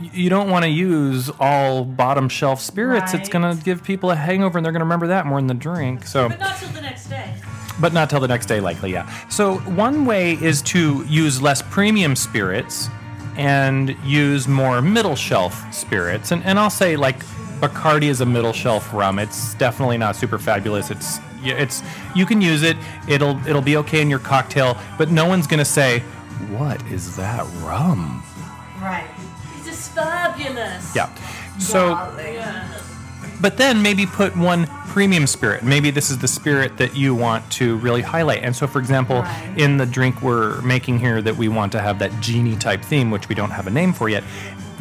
you 0.00 0.30
don't 0.30 0.50
want 0.50 0.64
to 0.64 0.70
use 0.70 1.30
all 1.38 1.84
bottom 1.84 2.28
shelf 2.28 2.60
spirits. 2.60 3.14
It's 3.14 3.28
going 3.28 3.56
to 3.56 3.62
give 3.62 3.84
people 3.84 4.10
a 4.10 4.16
hangover 4.16 4.58
and 4.58 4.64
they're 4.64 4.72
going 4.72 4.80
to 4.80 4.84
remember 4.84 5.08
that 5.08 5.26
more 5.26 5.38
than 5.38 5.46
the 5.46 5.54
drink. 5.54 6.06
So 6.06 6.28
But 6.28 6.40
not 6.40 6.56
till 6.56 6.70
the 6.70 6.80
next 6.80 7.08
day. 7.08 7.34
but 7.80 7.92
not 7.92 8.10
till 8.10 8.20
the 8.20 8.28
next 8.28 8.46
day 8.46 8.60
likely, 8.60 8.92
yeah. 8.92 9.08
So 9.28 9.58
one 9.58 10.06
way 10.06 10.32
is 10.32 10.62
to 10.62 11.04
use 11.08 11.42
less 11.42 11.62
premium 11.62 12.16
spirits 12.16 12.88
and 13.36 13.96
use 14.04 14.46
more 14.46 14.82
middle 14.82 15.16
shelf 15.16 15.72
spirits. 15.72 16.30
And 16.32 16.44
and 16.44 16.58
I'll 16.58 16.70
say 16.70 16.96
like 16.96 17.24
Bacardi 17.60 18.08
is 18.08 18.20
a 18.20 18.26
middle 18.26 18.52
shelf 18.52 18.92
rum. 18.92 19.18
It's 19.18 19.54
definitely 19.54 19.98
not 19.98 20.16
super 20.16 20.38
fabulous. 20.38 20.90
It's 20.90 21.18
it's 21.42 21.82
you 22.14 22.26
can 22.26 22.40
use 22.40 22.62
it. 22.62 22.76
It'll 23.08 23.44
it'll 23.46 23.62
be 23.62 23.76
okay 23.78 24.00
in 24.00 24.10
your 24.10 24.18
cocktail, 24.18 24.76
but 24.98 25.10
no 25.10 25.26
one's 25.26 25.46
to 25.58 25.64
say, 25.64 26.00
"What 26.50 26.82
is 26.86 27.16
that 27.16 27.46
rum?" 27.62 28.22
Right. 28.80 29.08
It's 29.56 29.66
just 29.66 29.92
fabulous. 29.92 30.94
Yeah. 30.94 31.08
So 31.58 31.90
Yeah. 31.90 32.78
But 33.42 33.58
then 33.58 33.82
maybe 33.82 34.06
put 34.06 34.34
one 34.36 34.66
premium 34.88 35.26
spirit. 35.26 35.62
Maybe 35.64 35.90
this 35.90 36.10
is 36.10 36.18
the 36.18 36.28
spirit 36.28 36.76
that 36.78 36.96
you 36.96 37.14
want 37.14 37.50
to 37.52 37.76
really 37.78 38.02
highlight. 38.02 38.42
And 38.44 38.54
so, 38.54 38.66
for 38.66 38.78
example, 38.78 39.22
Right. 39.22 39.54
in 39.56 39.76
the 39.78 39.86
drink 39.86 40.22
we're 40.22 40.60
making 40.62 41.00
here, 41.00 41.20
that 41.20 41.36
we 41.36 41.48
want 41.48 41.72
to 41.72 41.80
have 41.80 41.98
that 41.98 42.20
genie 42.20 42.56
type 42.56 42.82
theme, 42.82 43.10
which 43.10 43.28
we 43.28 43.34
don't 43.34 43.50
have 43.50 43.66
a 43.66 43.70
name 43.70 43.92
for 43.92 44.08
yet. 44.08 44.22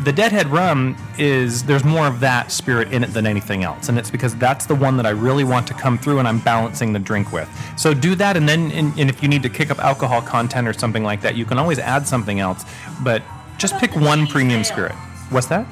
The 0.03 0.11
Deadhead 0.11 0.47
rum 0.47 0.95
is 1.19 1.63
there's 1.63 1.83
more 1.83 2.07
of 2.07 2.21
that 2.21 2.51
spirit 2.51 2.91
in 2.91 3.03
it 3.03 3.13
than 3.13 3.27
anything 3.27 3.63
else, 3.63 3.87
and 3.89 3.99
it's 3.99 4.09
because 4.09 4.35
that's 4.35 4.65
the 4.65 4.73
one 4.73 4.97
that 4.97 5.05
I 5.05 5.11
really 5.11 5.43
want 5.43 5.67
to 5.67 5.73
come 5.75 5.97
through, 5.97 6.19
and 6.19 6.27
I'm 6.27 6.39
balancing 6.39 6.91
the 6.93 6.99
drink 6.99 7.31
with. 7.31 7.47
So 7.77 7.93
do 7.93 8.15
that, 8.15 8.35
and 8.35 8.49
then 8.49 8.71
and, 8.71 8.97
and 8.97 9.09
if 9.09 9.21
you 9.21 9.29
need 9.29 9.43
to 9.43 9.49
kick 9.49 9.69
up 9.69 9.79
alcohol 9.79 10.21
content 10.21 10.67
or 10.67 10.73
something 10.73 11.03
like 11.03 11.21
that, 11.21 11.35
you 11.35 11.45
can 11.45 11.59
always 11.59 11.77
add 11.77 12.07
something 12.07 12.39
else. 12.39 12.65
But 13.03 13.21
just 13.59 13.77
pick 13.77 13.95
one 13.95 14.25
premium 14.27 14.63
spirit. 14.63 14.93
What's 15.29 15.47
that? 15.47 15.65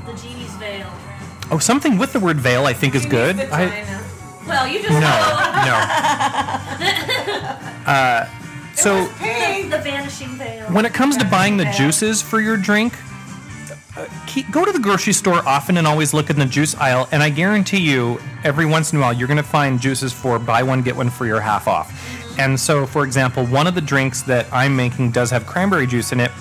The 1.50 1.56
genie's 1.56 1.56
veil. 1.56 1.56
Oh, 1.56 1.60
something 1.60 1.98
with 1.98 2.14
the 2.14 2.20
word 2.20 2.38
veil 2.38 2.66
I 2.66 2.74
think 2.74 2.96
is 2.96 3.06
good. 3.06 3.40
I, 3.40 3.66
Vagina. 3.68 4.04
Well, 4.48 4.68
you 4.68 4.80
just 4.80 4.90
no, 4.92 5.00
know 5.00 5.66
no. 5.66 7.56
Uh, 7.86 8.28
so 8.76 9.06
the, 9.06 9.14
Pink. 9.16 9.72
the 9.72 9.80
vanishing 9.80 10.30
veil. 10.38 10.66
when 10.72 10.86
it 10.86 10.94
comes 10.94 11.18
to 11.18 11.26
buying 11.26 11.58
the 11.58 11.64
Yeah. 11.66 11.72
juices 11.72 12.22
for 12.22 12.40
your 12.40 12.56
drink, 12.56 12.94
uh, 13.98 14.06
keep, 14.28 14.50
go 14.52 14.64
to 14.64 14.72
the 14.72 14.80
grocery 14.80 15.14
store 15.14 15.42
often 15.48 15.78
and 15.78 15.88
always 15.88 16.14
look 16.14 16.30
in 16.30 16.38
the 16.40 16.46
juice 16.46 16.76
aisle, 16.76 17.08
and 17.12 17.22
I 17.24 17.30
guarantee 17.30 17.80
you, 17.80 18.20
every 18.44 18.66
once 18.68 18.92
in 18.94 19.00
a 19.00 19.02
while, 19.02 19.14
you're 19.14 19.28
going 19.28 19.38
to 19.38 19.44
find 19.44 19.80
juices 19.82 20.14
for 20.14 20.38
buy 20.40 20.62
one 20.64 20.82
get 20.84 20.96
one 20.96 21.10
for 21.10 21.26
your 21.26 21.42
half 21.42 21.68
off. 21.68 21.92
And 22.40 22.60
so, 22.60 22.86
for 22.86 23.04
example, 23.04 23.46
one 23.48 23.68
of 23.68 23.74
the 23.76 23.82
drinks 23.82 24.22
that 24.24 24.46
I'm 24.54 24.76
making 24.76 25.12
does 25.12 25.30
have 25.32 25.46
cranberry 25.48 25.88
juice 25.88 26.12
in 26.12 26.20
it. 26.20 26.32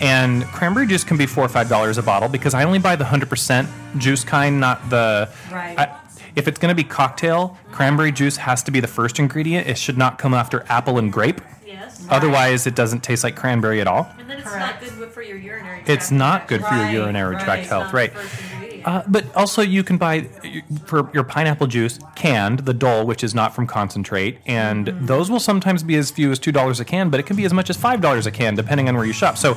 And 0.00 0.44
cranberry 0.46 0.86
juice 0.86 1.04
can 1.04 1.16
be 1.16 1.26
four 1.26 1.44
or 1.44 1.48
five 1.48 1.68
dollars 1.68 1.96
a 1.98 2.02
bottle 2.02 2.28
because 2.28 2.52
I 2.54 2.64
only 2.64 2.78
buy 2.78 2.96
the 2.96 3.04
hundred 3.04 3.30
percent 3.30 3.68
juice 3.98 4.24
kind, 4.24 4.60
not 4.60 4.88
the. 4.90 5.30
Right. 5.52 5.78
I- 5.78 6.00
if 6.34 6.46
it's 6.46 6.58
going 6.58 6.68
to 6.68 6.74
be 6.74 6.84
cocktail, 6.84 7.56
cranberry 7.72 8.12
juice 8.12 8.36
has 8.36 8.62
to 8.64 8.70
be 8.70 8.78
the 8.80 8.86
first 8.86 9.18
ingredient. 9.18 9.68
It 9.68 9.78
should 9.78 9.96
not 9.96 10.18
come 10.18 10.34
after 10.34 10.66
apple 10.68 10.98
and 10.98 11.10
grape. 11.10 11.40
yes. 11.66 12.06
Otherwise, 12.10 12.66
it 12.66 12.74
doesn't 12.74 13.02
taste 13.02 13.24
like 13.24 13.34
cranberry 13.36 13.80
at 13.80 13.86
all. 13.86 14.06
And 14.18 14.28
then 14.28 14.36
it's 14.40 14.46
Correct. 14.46 14.82
not 14.82 14.98
good 14.98 15.08
for 15.12 15.22
your 15.22 15.38
urinary 15.38 15.76
tract. 15.76 15.88
It's 15.88 16.10
not 16.10 16.46
good 16.46 16.62
for 16.62 16.74
your 16.74 16.90
urinary 16.90 17.36
right. 17.36 17.42
tract 17.44 17.60
It's 17.62 17.70
health, 17.70 17.84
Not 17.86 17.94
right? 17.94 18.12
The 18.86 18.92
first 18.92 19.06
ingredient. 19.06 19.06
Uh, 19.06 19.08
but 19.08 19.36
also, 19.36 19.62
you 19.62 19.82
can 19.82 19.98
buy 19.98 20.22
for 20.84 21.10
your 21.12 21.24
pineapple 21.24 21.66
juice 21.66 21.98
canned, 22.14 22.60
the 22.60 22.74
Dole, 22.74 23.06
which 23.06 23.24
is 23.24 23.34
not 23.34 23.54
from 23.54 23.66
concentrate, 23.66 24.38
and 24.46 24.88
those 25.06 25.30
will 25.30 25.40
sometimes 25.40 25.82
be 25.82 25.96
as 25.96 26.10
few 26.10 26.30
as 26.30 26.38
two 26.38 26.52
dollars 26.52 26.80
a 26.80 26.84
can, 26.84 27.10
but 27.10 27.20
it 27.20 27.26
can 27.26 27.36
be 27.36 27.44
as 27.44 27.52
much 27.52 27.70
as 27.70 27.76
five 27.76 28.00
dollars 28.00 28.26
a 28.26 28.30
can, 28.30 28.54
depending 28.54 28.88
on 28.88 28.96
where 28.96 29.06
you 29.06 29.12
shop. 29.12 29.36
So, 29.36 29.56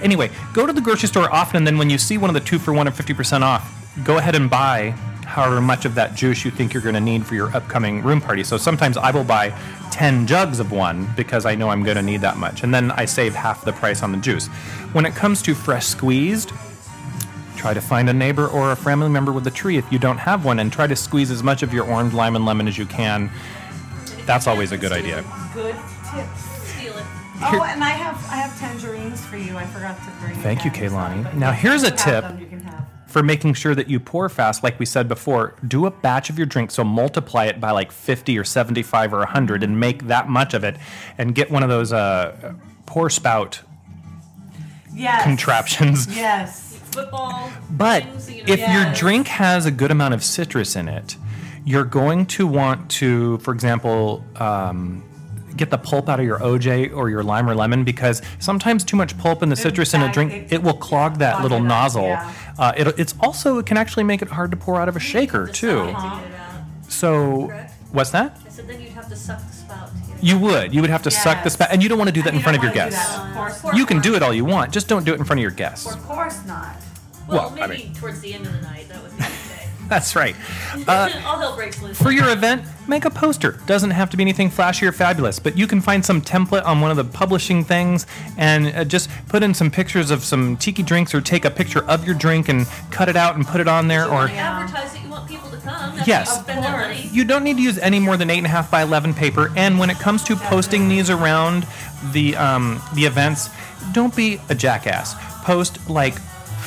anyway, 0.00 0.30
go 0.52 0.66
to 0.66 0.72
the 0.72 0.80
grocery 0.80 1.08
store 1.08 1.32
often, 1.32 1.58
and 1.58 1.66
then 1.66 1.78
when 1.78 1.90
you 1.90 1.98
see 1.98 2.18
one 2.18 2.30
of 2.30 2.34
the 2.34 2.40
two 2.40 2.58
for 2.58 2.72
one 2.72 2.88
or 2.88 2.92
fifty 2.92 3.14
percent 3.14 3.44
off, 3.44 3.70
go 4.04 4.18
ahead 4.18 4.34
and 4.34 4.50
buy 4.50 4.94
however 5.30 5.60
much 5.60 5.84
of 5.84 5.94
that 5.94 6.16
juice 6.16 6.44
you 6.44 6.50
think 6.50 6.74
you're 6.74 6.82
going 6.82 6.94
to 6.94 7.00
need 7.00 7.24
for 7.24 7.36
your 7.36 7.54
upcoming 7.56 8.02
room 8.02 8.20
party. 8.20 8.42
So 8.42 8.56
sometimes 8.56 8.96
I 8.96 9.12
will 9.12 9.22
buy 9.22 9.50
10 9.92 10.26
jugs 10.26 10.58
of 10.58 10.72
one 10.72 11.08
because 11.16 11.46
I 11.46 11.54
know 11.54 11.70
I'm 11.70 11.84
going 11.84 11.96
to 11.96 12.02
need 12.02 12.20
that 12.22 12.36
much. 12.36 12.64
And 12.64 12.74
then 12.74 12.90
I 12.90 13.04
save 13.04 13.34
half 13.34 13.64
the 13.64 13.72
price 13.72 14.02
on 14.02 14.10
the 14.10 14.18
juice. 14.18 14.48
When 14.92 15.06
it 15.06 15.14
comes 15.14 15.40
to 15.42 15.54
fresh 15.54 15.86
squeezed, 15.86 16.50
try 17.60 17.74
to 17.74 17.80
find 17.80 18.08
a 18.08 18.12
neighbor 18.14 18.46
or 18.48 18.72
a 18.72 18.76
family 18.76 19.10
member 19.10 19.32
with 19.32 19.46
a 19.46 19.50
tree 19.50 19.76
if 19.76 19.92
you 19.92 19.98
don't 19.98 20.16
have 20.16 20.46
one 20.46 20.58
and 20.58 20.72
try 20.72 20.86
to 20.86 20.96
squeeze 20.96 21.30
as 21.30 21.42
much 21.42 21.62
of 21.62 21.74
your 21.74 21.84
orange, 21.84 22.14
lime, 22.14 22.34
and 22.34 22.46
lemon 22.46 22.66
as 22.66 22.78
you 22.78 22.86
can. 22.86 23.30
That's 24.24 24.46
always 24.46 24.72
a 24.72 24.78
good 24.78 24.92
idea. 24.92 25.22
Good 25.52 25.74
tips. 26.10 26.40
Steal 26.70 26.96
it. 26.96 27.04
Oh, 27.42 27.62
and 27.68 27.84
I 27.84 27.90
have 27.90 28.16
I 28.30 28.36
have 28.36 28.58
tangerines 28.58 29.24
for 29.26 29.36
you. 29.36 29.56
I 29.58 29.66
forgot 29.66 29.96
to 30.04 30.10
bring. 30.22 30.34
Thank 30.36 30.64
you, 30.64 30.70
them, 30.70 30.90
Kaylani. 30.90 31.34
Now, 31.34 31.52
here's 31.52 31.82
a 31.82 31.90
tip. 31.90 32.22
them, 32.24 32.38
you 32.40 32.46
can 32.46 32.60
have. 32.62 32.86
For 33.06 33.22
making 33.22 33.54
sure 33.54 33.74
that 33.74 33.88
you 33.90 33.98
pour 34.00 34.28
fast, 34.30 34.62
like 34.62 34.78
we 34.78 34.86
said 34.86 35.06
before, 35.08 35.54
do 35.66 35.84
a 35.84 35.90
batch 35.90 36.30
of 36.30 36.38
your 36.38 36.46
drink. 36.46 36.70
So 36.70 36.82
multiply 36.84 37.44
it 37.46 37.60
by 37.60 37.72
like 37.72 37.92
50 37.92 38.38
or 38.38 38.44
75 38.44 39.12
or 39.12 39.18
100 39.18 39.62
and 39.64 39.78
make 39.80 40.06
that 40.06 40.28
much 40.28 40.54
of 40.54 40.64
it 40.64 40.76
and 41.18 41.34
get 41.34 41.50
one 41.50 41.62
of 41.62 41.68
those 41.68 41.92
uh, 41.92 42.54
pour 42.86 43.10
spout 43.10 43.60
Yes. 44.94 45.22
contraptions. 45.24 46.06
Yes. 46.16 46.69
Football. 46.92 47.50
But 47.70 48.04
things, 48.04 48.30
you 48.30 48.44
know, 48.44 48.52
if 48.52 48.60
your 48.60 48.92
drink 48.94 49.28
has 49.28 49.66
a 49.66 49.70
good 49.70 49.90
amount 49.90 50.14
of 50.14 50.22
citrus 50.24 50.76
in 50.76 50.88
it, 50.88 51.16
you're 51.64 51.84
going 51.84 52.26
to 52.26 52.46
want 52.46 52.90
to, 52.92 53.38
for 53.38 53.52
example, 53.54 54.24
um, 54.36 55.04
get 55.56 55.70
the 55.70 55.76
pulp 55.78 56.08
out 56.08 56.18
of 56.20 56.24
your 56.26 56.38
OJ 56.38 56.94
or 56.94 57.10
your 57.10 57.22
lime 57.22 57.48
or 57.48 57.54
lemon 57.54 57.84
because 57.84 58.22
sometimes 58.38 58.82
too 58.82 58.96
much 58.96 59.16
pulp 59.18 59.42
in 59.42 59.50
the 59.50 59.56
citrus 59.56 59.92
in 59.92 60.00
a 60.00 60.10
drink 60.10 60.32
it- 60.32 60.52
it 60.54 60.62
will 60.62 60.72
clog 60.74 61.18
that 61.18 61.32
clog 61.34 61.42
little 61.42 61.58
it 61.58 61.62
up, 61.62 61.66
nozzle. 61.68 62.04
yeah. 62.06 62.32
Uh, 62.58 62.72
it, 62.76 62.98
it's 62.98 63.14
also 63.20 63.58
it 63.58 63.66
can 63.66 63.76
actually 63.76 64.04
make 64.04 64.22
it 64.22 64.28
hard 64.28 64.50
to 64.52 64.56
pour 64.56 64.80
out 64.80 64.88
of 64.88 64.96
a 64.96 65.00
shaker 65.00 65.46
too. 65.46 65.80
to 65.80 65.84
get 65.84 65.92
it 65.92 65.94
out. 65.94 66.22
So 66.88 67.52
what's 67.92 68.10
that? 68.10 68.38
I 68.46 68.48
said 68.48 68.66
then 68.68 68.80
you'd 68.80 68.92
have 68.92 69.08
to 69.10 69.16
suck 69.16 69.40
You 70.22 70.38
would. 70.38 70.74
You 70.74 70.80
would 70.80 70.90
have 70.90 71.02
to 71.02 71.10
suck 71.10 71.38
the 71.38 71.44
Yes. 71.44 71.52
spout, 71.54 71.68
and 71.72 71.82
you 71.82 71.88
don't 71.88 71.98
want 71.98 72.08
to 72.08 72.12
do 72.12 72.22
that 72.22 72.28
And 72.30 72.38
in 72.38 72.42
front 72.42 72.56
of 72.56 72.62
your 72.62 72.72
wanna 72.72 72.90
do 72.90 72.90
guests. 72.96 73.16
that, 73.16 73.28
Of 73.28 73.62
course, 73.62 73.76
You 73.76 73.86
can 73.86 74.00
do 74.00 74.14
it 74.14 74.22
all 74.22 74.32
you 74.34 74.44
want, 74.44 74.72
just 74.72 74.88
don't 74.88 75.04
do 75.04 75.12
it 75.12 75.18
in 75.18 75.24
front 75.24 75.38
of 75.38 75.42
your 75.42 75.50
guests. 75.50 75.86
Of 75.92 76.02
course 76.06 76.38
not. 76.46 76.76
Well, 77.28 77.52
Well, 77.54 77.62
I 77.62 77.66
maybe 77.66 77.84
mean- 77.84 77.94
towards 77.94 78.20
the 78.20 78.34
end 78.34 78.46
of 78.46 78.52
the 78.52 78.60
night, 78.62 78.88
that 78.88 79.02
would 79.02 79.16
be 79.16 79.22
okay. 79.24 79.68
That's 79.88 80.14
right. 80.16 80.36
Uh, 80.88 81.08
All 81.26 81.38
hell 81.38 81.56
breaks 81.56 81.82
loose. 81.82 81.98
for 82.00 82.10
your 82.12 82.28
event, 82.30 82.62
make 82.86 83.04
a 83.04 83.10
poster. 83.10 83.58
Doesn't 83.66 83.90
have 83.90 84.08
to 84.10 84.16
be 84.16 84.22
anything 84.22 84.48
flashy 84.50 84.86
or 84.86 84.92
fabulous, 84.92 85.38
but 85.40 85.58
you 85.58 85.66
can 85.66 85.80
find 85.80 86.04
some 86.04 86.22
template 86.22 86.64
on 86.64 86.80
one 86.80 86.90
of 86.92 86.96
the 86.96 87.04
publishing 87.04 87.64
things 87.64 88.06
and 88.38 88.68
uh, 88.74 88.84
just 88.84 89.10
put 89.28 89.42
in 89.42 89.52
some 89.52 89.68
pictures 89.70 90.10
of 90.12 90.24
some 90.24 90.56
tiki 90.56 90.82
drinks 90.84 91.12
or 91.14 91.20
take 91.20 91.44
a 91.44 91.50
picture 91.50 91.84
of 91.88 92.04
your 92.06 92.14
drink 92.14 92.48
and 92.48 92.66
cut 92.90 93.08
it 93.08 93.16
out 93.16 93.34
and 93.36 93.46
put 93.46 93.60
it 93.60 93.66
on 93.68 93.88
there. 93.88 94.04
you 94.04 94.10
Or 94.12 94.28
advertise 94.28 94.94
it. 94.94 95.00
you 95.02 95.10
want 95.10 95.26
people 95.28 95.39
to 95.39 95.39
come. 95.62 95.96
That's 95.96 96.08
Yes. 96.08 96.28
you 96.36 96.42
spend 96.42 96.62
that 96.64 96.74
Of 96.74 96.80
money. 96.88 97.08
you 97.12 97.24
don't 97.24 97.44
need 97.44 97.56
to 97.56 97.62
use 97.62 97.78
any 97.78 97.98
more 98.00 98.16
than 98.16 98.30
eight 98.30 98.38
and 98.38 98.46
a 98.46 98.50
half 98.50 98.70
by 98.70 98.82
eleven 98.82 99.14
paper. 99.14 99.52
And 99.56 99.78
when 99.78 99.90
it 99.90 99.98
comes 99.98 100.22
to 100.24 100.36
posting 100.36 100.88
these 100.88 101.10
around 101.10 101.66
the 102.12 102.36
um, 102.36 102.80
the 102.94 103.04
events, 103.04 103.50
don't 103.92 104.14
be 104.14 104.40
a 104.48 104.54
jackass. 104.54 105.14
Post 105.44 105.88
like 105.88 106.14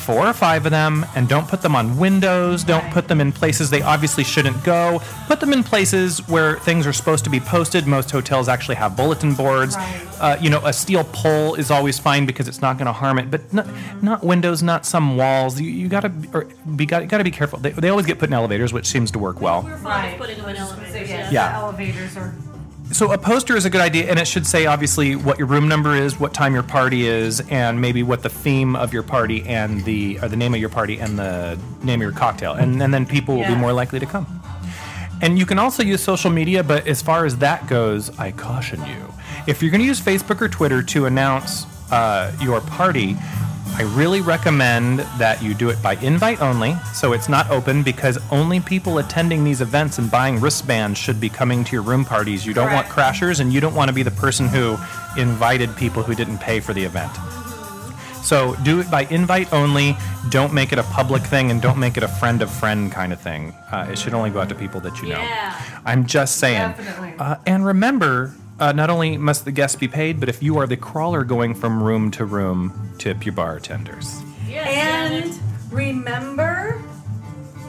four 0.04 0.28
or 0.28 0.34
five 0.34 0.66
of 0.66 0.72
them, 0.72 1.06
and 1.16 1.28
don't 1.28 1.48
put 1.48 1.62
them 1.62 1.76
on 1.76 1.98
windows. 1.98 2.64
Don't 2.64 2.90
put 2.92 3.08
them 3.08 3.20
in 3.22 3.32
places 3.32 3.70
they 3.70 3.82
obviously 3.82 4.24
shouldn't 4.24 4.64
go. 4.64 5.02
Put 5.28 5.40
them 5.40 5.54
in 5.54 5.64
places 5.64 6.20
where 6.28 6.60
things 6.60 6.86
are 6.86 6.94
supposed 6.94 7.24
to 7.24 7.30
be 7.30 7.40
posted. 7.40 7.88
Most 7.88 8.12
hotels 8.12 8.48
actually 8.48 8.76
have 8.76 8.96
bulletin 8.98 9.34
boards. 9.34 9.76
Right. 9.76 10.08
Uh, 10.20 10.38
you 10.40 10.50
know, 10.50 10.64
a 10.66 10.72
steel 10.74 11.04
pole 11.12 11.56
is 11.56 11.72
always 11.72 12.00
fine 12.00 12.26
because 12.26 12.48
it's 12.48 12.62
not 12.62 12.78
going 12.78 12.86
to 12.86 12.94
harm 12.94 13.18
it, 13.20 13.32
but 13.32 13.42
not, 13.54 13.68
not 14.02 14.24
windows, 14.24 14.62
not 14.64 14.86
some 14.86 15.18
walls. 15.18 15.60
You, 15.60 15.70
you 15.70 15.88
gotta 15.90 16.10
be, 16.10 16.30
or 16.34 16.46
be 16.76 16.86
got, 16.86 17.08
gotta 17.08 17.24
be 17.24 17.32
careful. 17.32 17.60
They, 17.60 17.72
they 17.72 17.90
always 17.90 18.06
get 18.06 18.20
put 18.20 18.30
in 18.30 18.34
elevators, 18.34 18.72
which 18.74 18.86
seems 18.88 19.12
to 19.12 19.20
work 19.20 19.42
well. 19.42 19.64
We 19.64 19.72
were 19.72 19.78
fond 19.78 20.04
Right. 20.04 20.18
putting 20.18 20.38
them 20.38 20.50
in 20.50 20.56
elevators. 20.58 20.94
Yeah. 21.10 21.18
Yeah. 21.18 21.32
Yeah. 21.32 21.50
The 21.52 21.56
elevators 21.58 22.18
are. 22.18 22.34
So 22.92 23.12
a 23.12 23.18
poster 23.18 23.56
is 23.56 23.66
a 23.66 23.70
good 23.72 23.82
idea, 23.82 24.10
and 24.10 24.20
it 24.20 24.28
should 24.28 24.46
say 24.46 24.68
obviously 24.68 25.16
what 25.16 25.40
your 25.40 25.48
room 25.48 25.68
number 25.68 25.96
is, 25.96 26.20
what 26.20 26.34
time 26.34 26.54
your 26.54 26.64
party 26.64 27.08
is, 27.08 27.40
and 27.50 27.82
maybe 27.82 28.04
what 28.04 28.22
the 28.22 28.30
theme 28.30 28.76
of 28.76 28.94
your 28.94 29.02
party 29.02 29.44
and 29.48 29.84
the 29.84 30.20
or 30.20 30.28
the 30.28 30.36
name 30.36 30.54
of 30.54 30.60
your 30.60 30.70
party 30.70 31.00
and 31.00 31.18
the 31.18 31.58
name 31.82 32.02
of 32.02 32.04
your 32.04 32.12
cocktail, 32.12 32.54
and, 32.54 32.82
and 32.84 32.94
then 32.94 33.06
people 33.06 33.36
will 33.36 33.48
be 33.48 33.56
more 33.56 33.74
likely 33.74 34.00
to 34.00 34.06
come. 34.06 34.28
And 35.22 35.40
you 35.40 35.46
can 35.46 35.58
also 35.58 35.82
use 35.82 36.04
social 36.04 36.30
media, 36.30 36.64
but 36.64 36.86
as 36.86 37.02
far 37.02 37.26
as 37.26 37.38
that 37.38 37.66
goes, 37.68 38.18
I 38.20 38.32
caution 38.32 38.86
you. 38.86 39.14
If 39.48 39.62
you're 39.62 39.72
going 39.72 39.82
to 39.82 39.88
use 39.88 40.02
Facebook 40.02 40.42
or 40.42 40.50
Twitter 40.50 40.84
to 40.84 41.06
announce 41.06 41.66
uh, 41.92 42.32
your 42.42 42.62
party, 42.62 43.16
I 43.76 43.82
really 43.96 44.22
recommend 44.22 45.00
that 45.18 45.42
you 45.42 45.56
do 45.56 45.70
it 45.70 45.82
by 45.82 45.96
invite 45.96 46.42
only, 46.42 46.76
so 46.94 47.14
it's 47.14 47.28
not 47.28 47.50
open 47.50 47.82
because 47.82 48.20
only 48.32 48.60
people 48.60 49.00
attending 49.00 49.44
these 49.44 49.62
events 49.62 49.98
and 49.98 50.12
buying 50.12 50.40
wristbands 50.40 51.00
should 51.00 51.20
be 51.20 51.28
coming 51.28 51.64
to 51.64 51.72
your 51.72 51.82
room 51.82 52.06
parties. 52.06 52.46
You 52.46 52.54
don't 52.54 52.72
want 52.72 52.88
crashers, 52.88 53.40
and 53.40 53.52
you 53.52 53.60
don't 53.60 53.74
want 53.74 53.90
to 53.90 53.94
be 53.94 54.04
the 54.04 54.12
person 54.12 54.48
who 54.48 54.78
invited 55.18 55.76
people 55.76 56.04
who 56.04 56.14
didn't 56.14 56.38
pay 56.38 56.60
for 56.60 56.74
the 56.74 56.84
event. 56.84 57.12
So 58.24 58.56
do 58.64 58.80
it 58.80 58.90
by 58.92 59.02
invite 59.10 59.52
only. 59.52 59.98
Don't 60.30 60.54
make 60.54 60.72
it 60.72 60.78
a 60.78 60.84
public 60.84 61.24
thing, 61.24 61.50
and 61.50 61.60
don't 61.60 61.80
make 61.80 61.98
it 61.98 62.04
a 62.04 62.08
friend 62.08 62.44
of 62.44 62.52
friend 62.52 62.92
kind 62.92 63.12
of 63.12 63.20
thing. 63.20 63.54
Uh, 63.72 63.88
it 63.92 63.98
should 63.98 64.14
only 64.14 64.30
go 64.30 64.40
out 64.40 64.50
to 64.50 64.56
people 64.56 64.82
that 64.82 65.02
you 65.02 65.10
know. 65.10 65.28
I'm 65.84 66.06
just 66.06 66.38
saying. 66.38 66.74
Definitely. 66.74 67.16
Uh, 67.18 67.36
and 67.48 67.66
remember, 67.66 68.34
uh, 68.60 68.72
not 68.72 68.90
only 68.90 69.18
must 69.18 69.46
the 69.46 69.52
guests 69.52 69.76
be 69.78 69.88
paid, 69.88 70.20
but 70.20 70.30
if 70.30 70.42
you 70.44 70.58
are 70.58 70.68
the 70.68 70.78
crawler 70.78 71.24
going 71.24 71.54
from 71.56 71.82
room 71.82 72.12
to 72.12 72.26
room, 72.26 72.94
tip 72.98 73.26
your 73.26 73.34
bartenders. 73.34 74.22
Yes, 74.48 74.68
And 75.34 75.72
remember 75.72 76.82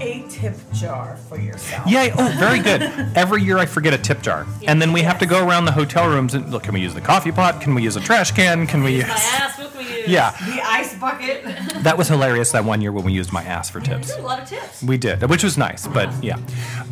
a 0.01 0.25
tip 0.29 0.57
jar 0.73 1.17
for 1.29 1.39
yourself. 1.41 1.87
Yay! 1.89 2.11
Oh, 2.19 2.35
very 2.39 2.59
good. 2.59 2.83
Every 3.15 3.43
year 3.43 3.59
I 3.59 3.65
forget 3.67 3.95
a 3.95 3.99
tip 3.99 4.23
jar, 4.23 4.45
and 4.67 4.83
then 4.83 4.93
we 4.93 5.03
have 5.03 5.19
to 5.21 5.27
go 5.27 5.47
around 5.47 5.65
the 5.67 5.73
hotel 5.73 6.09
rooms 6.09 6.35
and 6.35 6.51
look. 6.51 6.65
Can 6.65 6.75
we 6.75 6.81
use 6.81 6.95
the 6.95 7.01
coffee 7.01 7.31
pot? 7.33 7.61
Can 7.61 7.75
we 7.75 7.83
use 7.83 7.95
a 7.97 8.01
trash 8.01 8.33
can? 8.33 8.67
Can 8.67 8.83
we 8.83 8.97
Use 8.97 9.03
use? 9.05 9.09
my 9.09 9.15
ass. 9.15 9.59
What 9.59 9.73
can 9.73 9.79
we 9.87 9.97
use? 10.01 10.09
Yeah, 10.09 10.33
The 10.33 10.61
ice 10.67 10.99
bucket. 10.99 11.45
that 11.85 11.97
was 11.97 12.09
hilarious. 12.09 12.51
That 12.53 12.65
one 12.65 12.81
year 12.83 12.91
when 12.93 13.05
we 13.05 13.13
used 13.13 13.33
my 13.33 13.45
ass 13.45 13.71
for 13.71 13.79
We 13.79 13.87
tips. 13.87 14.09
did 14.09 14.19
a 14.19 14.23
lot 14.23 14.43
of 14.43 14.49
tips. 14.49 14.83
We 14.83 14.99
did, 14.99 15.23
which 15.31 15.45
was 15.45 15.57
nice, 15.57 15.87
but 15.87 16.13
yeah. 16.23 16.39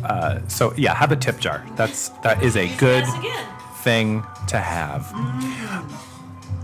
Uh, 0.03 0.39
so 0.47 0.73
yeah, 0.77 0.95
have 0.95 1.11
a 1.11 1.17
tip 1.17 1.39
jar. 1.39 1.63
That's 1.75 2.09
that 2.23 2.41
is 2.41 2.55
a 2.55 2.73
good 2.77 3.03
Yes 3.05 3.19
again. 3.19 3.47
Thing 3.83 4.23
to 4.47 4.57
have. 4.57 5.05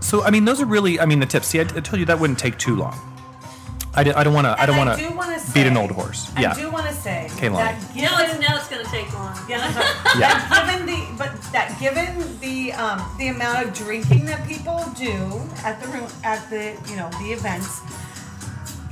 So 0.00 0.22
I 0.24 0.30
mean, 0.30 0.44
those 0.44 0.60
are 0.60 0.66
really. 0.66 0.98
I 0.98 1.06
mean, 1.06 1.20
the 1.20 1.26
tips. 1.26 1.48
See, 1.48 1.60
I, 1.60 1.62
I 1.62 1.80
told 1.80 2.00
you 2.00 2.06
that 2.06 2.18
wouldn't 2.18 2.38
take 2.38 2.58
too 2.58 2.74
long. 2.76 2.98
I, 3.92 4.04
don't 4.04 4.32
want 4.32 4.46
to. 4.46 4.58
I 4.58 4.66
don't 4.66 4.78
And 4.78 4.88
want 4.88 5.00
do 5.00 5.10
wanna 5.16 5.38
to 5.38 5.52
beat 5.52 5.66
an 5.66 5.76
old 5.76 5.90
horse. 5.90 6.30
Yeah. 6.38 6.52
I 6.52 6.54
do 6.54 6.70
want 6.70 6.86
to 6.86 6.94
say 6.94 7.28
Okay, 7.36 7.48
Lonnie. 7.48 7.74
that 7.74 7.96
Now 7.96 8.20
it's 8.20 8.28
given, 8.32 8.40
now 8.40 8.56
it's 8.56 8.68
gonna 8.68 8.84
take 8.84 9.12
long. 9.12 9.36
yeah, 9.48 9.58
that's 9.58 9.76
right. 9.76 10.16
Yeah. 10.18 10.48
that 10.48 10.66
given 10.68 10.86
the 10.86 11.18
but 11.18 11.42
that 11.52 11.76
given 11.80 12.38
the 12.40 12.72
um, 12.72 13.02
the 13.18 13.28
amount 13.28 13.66
of 13.66 13.74
drinking 13.74 14.26
that 14.26 14.46
people 14.46 14.84
do 14.96 15.42
at 15.64 15.82
the 15.82 15.88
room 15.88 16.06
at 16.22 16.48
the 16.50 16.78
you 16.88 16.96
know 16.96 17.10
the 17.20 17.32
events, 17.32 17.80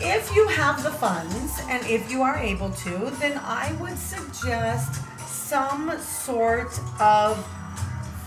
if 0.00 0.34
you 0.34 0.48
have 0.48 0.82
the 0.82 0.90
funds 0.90 1.60
and 1.70 1.86
if 1.86 2.10
you 2.10 2.22
are 2.22 2.36
able 2.36 2.70
to, 2.70 3.10
then 3.20 3.38
I 3.44 3.72
would 3.80 3.96
suggest 3.96 5.00
some 5.28 5.96
sort 6.00 6.78
of 7.00 7.38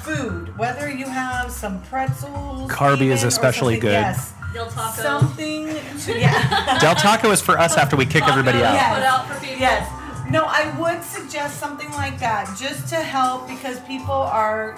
food. 0.04 0.58
Whether 0.58 0.89
you 0.91 1.06
have 1.06 1.52
some 1.52 1.82
pretzels, 1.84 2.70
Carby 2.72 3.12
is 3.12 3.24
especially 3.24 3.78
good. 3.80 3.91
Yes, 3.91 4.34
Del 4.54 4.68
Taco. 4.70 5.02
something 5.02 5.68
to 6.06 6.20
yeah. 6.20 6.80
Del 6.80 6.95
Taco 6.95 7.32
is 7.32 7.41
for 7.41 7.58
us 7.58 7.78
after 7.78 7.95
we 7.95 8.06
kick 8.06 8.24
everybody 8.28 8.60
Tacos 8.60 8.66
out. 8.66 8.74
Yeah. 8.74 8.93
Put 8.95 9.04
out 9.04 9.28
for 9.28 9.39
people. 9.39 9.60
Yes. 9.60 9.97
No, 10.30 10.45
I 10.47 10.74
would 10.80 11.04
suggest 11.04 11.60
something 11.60 11.89
like 11.91 12.20
that 12.20 12.56
just 12.58 12.88
to 12.89 12.95
help 12.95 13.47
because 13.47 13.80
people 13.82 14.14
are, 14.14 14.78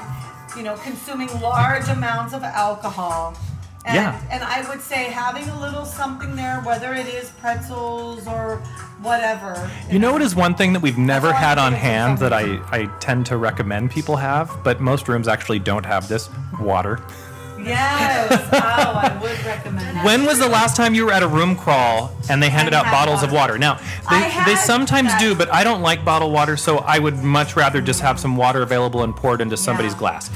you 0.58 0.64
know, 0.64 0.76
consuming 0.78 1.30
large 1.42 1.88
amounts 1.90 2.34
of 2.34 2.44
alcohol. 2.44 3.38
And, 3.86 3.96
Yeah. 3.96 4.20
and 4.32 4.44
I 4.44 4.68
would 4.70 4.82
say 4.82 5.06
having 5.06 5.48
a 5.50 5.60
little 5.60 5.84
something 5.86 6.36
there, 6.38 6.62
whether 6.62 6.94
it 6.94 7.06
is 7.08 7.30
pretzels 7.32 8.26
or 8.28 8.58
whatever. 9.02 9.70
You 9.90 10.00
know 10.00 10.14
what 10.14 10.22
is 10.22 10.36
one 10.36 10.56
thing 10.56 10.72
that 10.74 10.82
we've 10.82 10.98
never 10.98 11.34
had 11.34 11.58
on 11.58 11.74
hand 11.74 12.20
that 12.20 12.32
I. 12.32 12.62
I 12.72 12.86
tend 13.02 13.26
to 13.28 13.38
recommend 13.38 13.92
people 13.92 14.16
have, 14.16 14.50
but 14.64 14.80
most 14.80 15.10
rooms 15.10 15.28
actually 15.28 15.60
don't 15.60 15.86
have 15.86 16.08
this 16.08 16.30
water. 16.62 17.02
Yes. 17.62 18.32
oh, 18.54 18.58
I 18.58 19.18
would 19.22 19.46
recommend 19.46 19.98
that. 19.98 20.06
When 20.06 20.26
was 20.26 20.40
the 20.40 20.48
last 20.50 20.76
time 20.76 20.94
you 20.94 21.06
were 21.06 21.12
at 21.14 21.24
a 21.24 21.28
room 21.28 21.56
crawl 21.56 22.12
and 22.30 22.42
they 22.44 22.50
handed 22.50 22.74
out 22.74 22.86
bottles 22.86 23.22
of 23.24 23.32
water. 23.32 23.54
water? 23.54 23.58
Now, 23.60 23.80
they, 24.10 24.54
they 24.54 24.56
sometimes 24.56 25.10
that. 25.10 25.20
do, 25.20 25.34
but 25.36 25.52
I 25.54 25.64
don't 25.64 25.82
like 25.82 26.04
bottled 26.04 26.34
water, 26.34 26.58
so 26.58 26.80
I 26.80 27.00
would 27.00 27.18
much 27.24 27.56
rather 27.56 27.82
just 27.82 28.02
have 28.02 28.20
some 28.20 28.36
water 28.38 28.62
available 28.62 29.04
and 29.04 29.16
poured 29.16 29.40
into 29.42 29.56
somebody's 29.58 29.94
Yeah. 29.94 30.00
glass. 30.00 30.30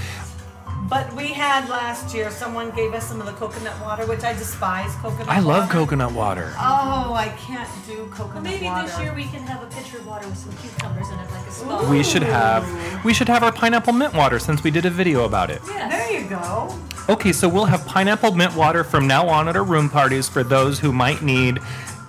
But 0.89 1.11
we 1.13 1.27
had 1.27 1.67
last 1.69 2.15
year, 2.15 2.31
someone 2.31 2.71
gave 2.71 2.93
us 2.93 3.07
some 3.07 3.19
of 3.19 3.25
the 3.25 3.33
coconut 3.33 3.79
water, 3.81 4.05
which 4.05 4.23
I 4.23 4.31
despise 4.33 4.93
coconut 4.95 5.27
water. 5.27 5.31
I 5.31 5.39
love 5.39 5.69
coconut 5.69 6.13
water. 6.13 6.53
Oh, 6.57 7.13
I 7.13 7.27
can't 7.37 7.69
do 7.85 8.05
coconut 8.07 8.35
water. 8.35 8.41
Maybe 8.41 8.65
water. 8.65 8.87
this 8.87 8.99
year 8.99 9.13
we 9.13 9.25
can 9.25 9.43
have 9.43 9.61
a 9.63 9.67
pitcher 9.67 9.97
of 9.97 10.07
water 10.07 10.27
with 10.27 10.37
some 10.37 10.53
cucumbers 10.53 11.09
in 11.09 11.19
it, 11.19 11.29
like 11.31 11.45
a 11.45 11.51
spa. 11.51 11.89
We 11.91 12.03
should 12.03 12.23
have 12.23 13.03
we 13.03 13.13
should 13.13 13.27
have 13.27 13.43
our 13.43 13.51
pineapple 13.51 13.91
mint 13.93 14.13
water 14.13 14.39
since 14.39 14.63
we 14.63 14.71
did 14.71 14.85
a 14.85 14.89
video 14.89 15.25
about 15.25 15.49
it. 15.49 15.61
Yes. 15.65 15.91
There 15.91 16.21
you 16.21 16.29
go. 16.29 16.79
Okay, 17.09 17.33
so 17.33 17.49
we'll 17.49 17.65
have 17.65 17.85
pineapple 17.85 18.33
mint 18.33 18.55
water 18.55 18.83
from 18.85 19.07
now 19.07 19.27
on 19.27 19.49
at 19.49 19.55
our 19.57 19.63
room 19.63 19.89
parties 19.89 20.29
for 20.29 20.43
those 20.43 20.79
who 20.79 20.93
might 20.93 21.21
need 21.21 21.59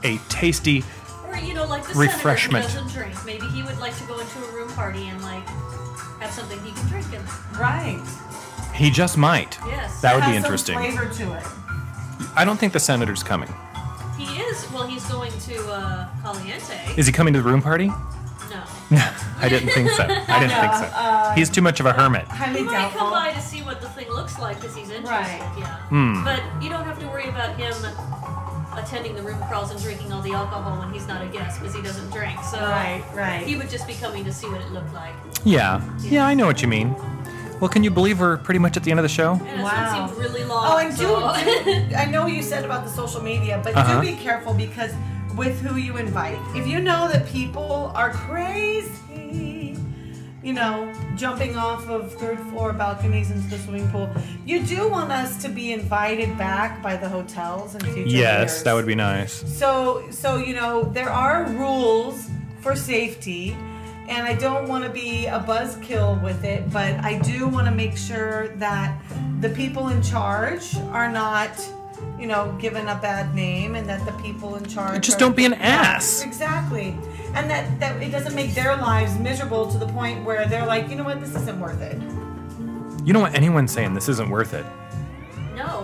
a 0.04 0.18
tasty 0.28 0.84
Or 1.26 1.36
you 1.36 1.52
know, 1.54 1.66
like 1.66 1.84
the 1.86 1.94
Refreshment. 1.98 2.64
senator 2.64 2.80
who 2.80 2.88
doesn't 2.88 3.02
drink. 3.02 3.26
Maybe 3.26 3.46
he 3.52 3.62
would 3.64 3.78
like 3.80 3.96
to 3.98 4.04
go 4.04 4.20
into 4.20 4.38
a 4.44 4.52
room 4.52 4.68
party 4.74 5.08
and 5.08 5.20
like 5.22 5.44
have 6.20 6.30
something 6.30 6.60
he 6.62 6.70
can 6.72 6.86
drink 6.88 7.06
in. 7.12 7.22
Right. 7.58 8.02
He 8.78 8.90
just 8.90 9.16
might. 9.18 9.58
Yes. 9.66 10.00
That 10.00 10.14
would 10.14 10.20
be 10.22 10.32
Has 10.32 10.36
some 10.36 10.44
interesting. 10.44 10.78
flavor 10.78 11.08
to 11.14 11.34
it. 11.34 11.44
I 12.36 12.44
don't 12.44 12.58
think 12.58 12.72
the 12.72 12.80
senator's 12.80 13.22
coming. 13.22 13.52
He 14.16 14.24
is. 14.40 14.70
Well, 14.72 14.86
he's 14.86 15.04
going 15.06 15.32
to 15.32 15.70
uh, 15.70 16.08
Caliente. 16.22 16.94
Is 16.96 17.06
he 17.06 17.12
coming 17.12 17.34
to 17.34 17.42
the 17.42 17.48
room 17.48 17.62
party? 17.62 17.88
no. 17.88 18.62
I 19.40 19.48
didn't 19.48 19.68
think 19.70 19.90
so. 19.90 20.04
I 20.04 20.40
didn't 20.40 20.58
think 20.58 20.72
so. 20.74 21.32
He's 21.36 21.50
too 21.50 21.60
much 21.60 21.78
of 21.78 21.86
a 21.86 21.92
hermit. 21.92 22.24
Highly 22.26 22.60
He 22.60 22.64
might 22.64 22.90
come 22.92 23.10
by 23.12 23.32
to 23.32 23.40
see 23.40 23.60
what 23.62 23.80
the 23.82 23.88
thing 23.90 24.08
looks 24.10 24.38
like 24.38 24.58
because 24.60 24.74
he's 24.74 24.88
interested. 24.90 25.10
Right. 25.40 25.56
Yeah. 25.58 25.76
Hmm. 25.90 26.24
But 26.24 26.42
you 26.62 26.70
don't 26.70 26.84
have 26.84 26.98
to 27.00 27.06
worry 27.06 27.28
about 27.28 27.56
him 27.56 27.74
attending 28.76 29.14
the 29.14 29.22
room 29.22 29.38
crawls 29.48 29.70
and 29.70 29.80
drinking 29.82 30.12
all 30.12 30.22
the 30.22 30.32
alcohol 30.32 30.78
when 30.78 30.92
he's 30.92 31.06
not 31.06 31.22
a 31.22 31.28
guest 31.28 31.60
because 31.60 31.74
he 31.74 31.82
doesn't 31.82 32.10
drink. 32.10 32.40
So 32.44 32.58
Right, 32.60 33.04
right. 33.14 33.46
he 33.46 33.56
would 33.56 33.68
just 33.68 33.86
be 33.86 33.94
coming 33.94 34.24
to 34.24 34.32
see 34.32 34.48
what 34.48 34.60
it 34.62 34.70
looked 34.72 34.94
like. 34.94 35.12
Yeah. 35.44 35.82
Yeah, 36.00 36.26
I 36.26 36.32
know 36.34 36.46
what 36.46 36.62
you 36.62 36.68
mean. 36.68 36.96
Well, 37.60 37.68
can 37.68 37.82
you 37.82 37.90
believe 37.90 38.20
we're 38.20 38.36
pretty 38.38 38.60
much 38.60 38.76
at 38.76 38.84
the 38.84 38.90
end 38.90 39.00
of 39.00 39.04
the 39.04 39.08
show? 39.08 39.32
And 39.32 39.62
Wow. 39.62 39.98
one 39.98 40.08
seemed 40.08 40.20
really 40.20 40.44
long. 40.44 40.64
Oh, 40.68 40.78
and 40.78 40.96
do, 40.96 41.02
so- 41.04 41.34
do 41.90 41.96
I 41.96 42.04
know 42.06 42.26
you 42.26 42.42
said 42.42 42.64
about 42.64 42.84
the 42.84 42.90
social 42.90 43.22
media, 43.22 43.60
but 43.64 43.74
Uh-huh. 43.76 44.00
do 44.00 44.06
be 44.10 44.16
careful 44.16 44.54
because 44.54 44.92
with 45.36 45.60
who 45.60 45.76
you 45.76 45.96
invite. 45.96 46.38
If 46.54 46.66
you 46.66 46.80
know 46.80 47.08
that 47.08 47.26
people 47.28 47.92
are 47.94 48.10
crazy, 48.10 49.76
you 50.42 50.52
know, 50.52 50.92
jumping 51.16 51.56
off 51.56 51.88
of 51.88 52.12
third 52.14 52.38
floor 52.50 52.72
balconies 52.72 53.30
into 53.30 53.48
the 53.48 53.58
swimming 53.58 53.88
pool. 53.90 54.08
You 54.46 54.62
do 54.62 54.88
want 54.88 55.10
us 55.12 55.36
to 55.42 55.48
be 55.48 55.72
invited 55.72 56.38
back 56.38 56.80
by 56.82 56.96
the 56.96 57.08
hotels 57.08 57.74
in 57.74 57.80
future 57.80 58.00
Yes, 58.08 58.50
years. 58.52 58.62
that 58.62 58.72
would 58.74 58.86
be 58.86 58.94
nice. 58.94 59.32
So, 59.46 60.04
so 60.10 60.36
you 60.38 60.54
know, 60.54 60.84
there 60.94 61.10
are 61.10 61.44
rules 61.50 62.28
for 62.60 62.74
safety, 62.76 63.56
and 64.08 64.26
I 64.26 64.34
don't 64.34 64.66
want 64.68 64.84
to 64.84 64.90
be 64.90 65.26
a 65.26 65.38
buzzkill 65.40 66.20
with 66.22 66.44
it, 66.44 66.70
but 66.72 66.94
I 67.04 67.18
do 67.18 67.46
want 67.46 67.66
to 67.66 67.74
make 67.74 67.96
sure 67.96 68.48
that 68.56 69.00
the 69.40 69.50
people 69.50 69.88
in 69.88 70.02
charge 70.02 70.76
are 70.92 71.10
not, 71.12 71.50
you 72.18 72.26
know, 72.26 72.56
given 72.60 72.88
a 72.88 72.94
bad 72.96 73.34
name, 73.34 73.74
and 73.74 73.88
that 73.88 74.04
the 74.06 74.12
people 74.22 74.56
in 74.56 74.64
charge 74.66 75.04
Just 75.04 75.16
are- 75.18 75.20
don't 75.20 75.36
be 75.36 75.44
an 75.44 75.54
ass. 75.54 76.22
Exactly, 76.24 76.96
and 77.34 77.50
that 77.50 77.78
that 77.80 78.02
it 78.02 78.10
doesn't 78.10 78.34
make 78.34 78.54
their 78.54 78.76
lives 78.76 79.16
miserable 79.18 79.70
to 79.70 79.78
the 79.78 79.86
point 79.88 80.24
where 80.24 80.46
they're 80.46 80.66
like, 80.66 80.88
you 80.88 80.96
know 80.96 81.04
what, 81.04 81.20
this 81.20 81.34
isn't 81.36 81.60
worth 81.60 81.80
it. 81.82 82.00
You 83.04 83.12
don't 83.12 83.22
want 83.22 83.34
anyone 83.36 83.68
saying 83.68 83.94
this 83.94 84.08
isn't 84.08 84.28
worth 84.30 84.54
it. 84.54 84.66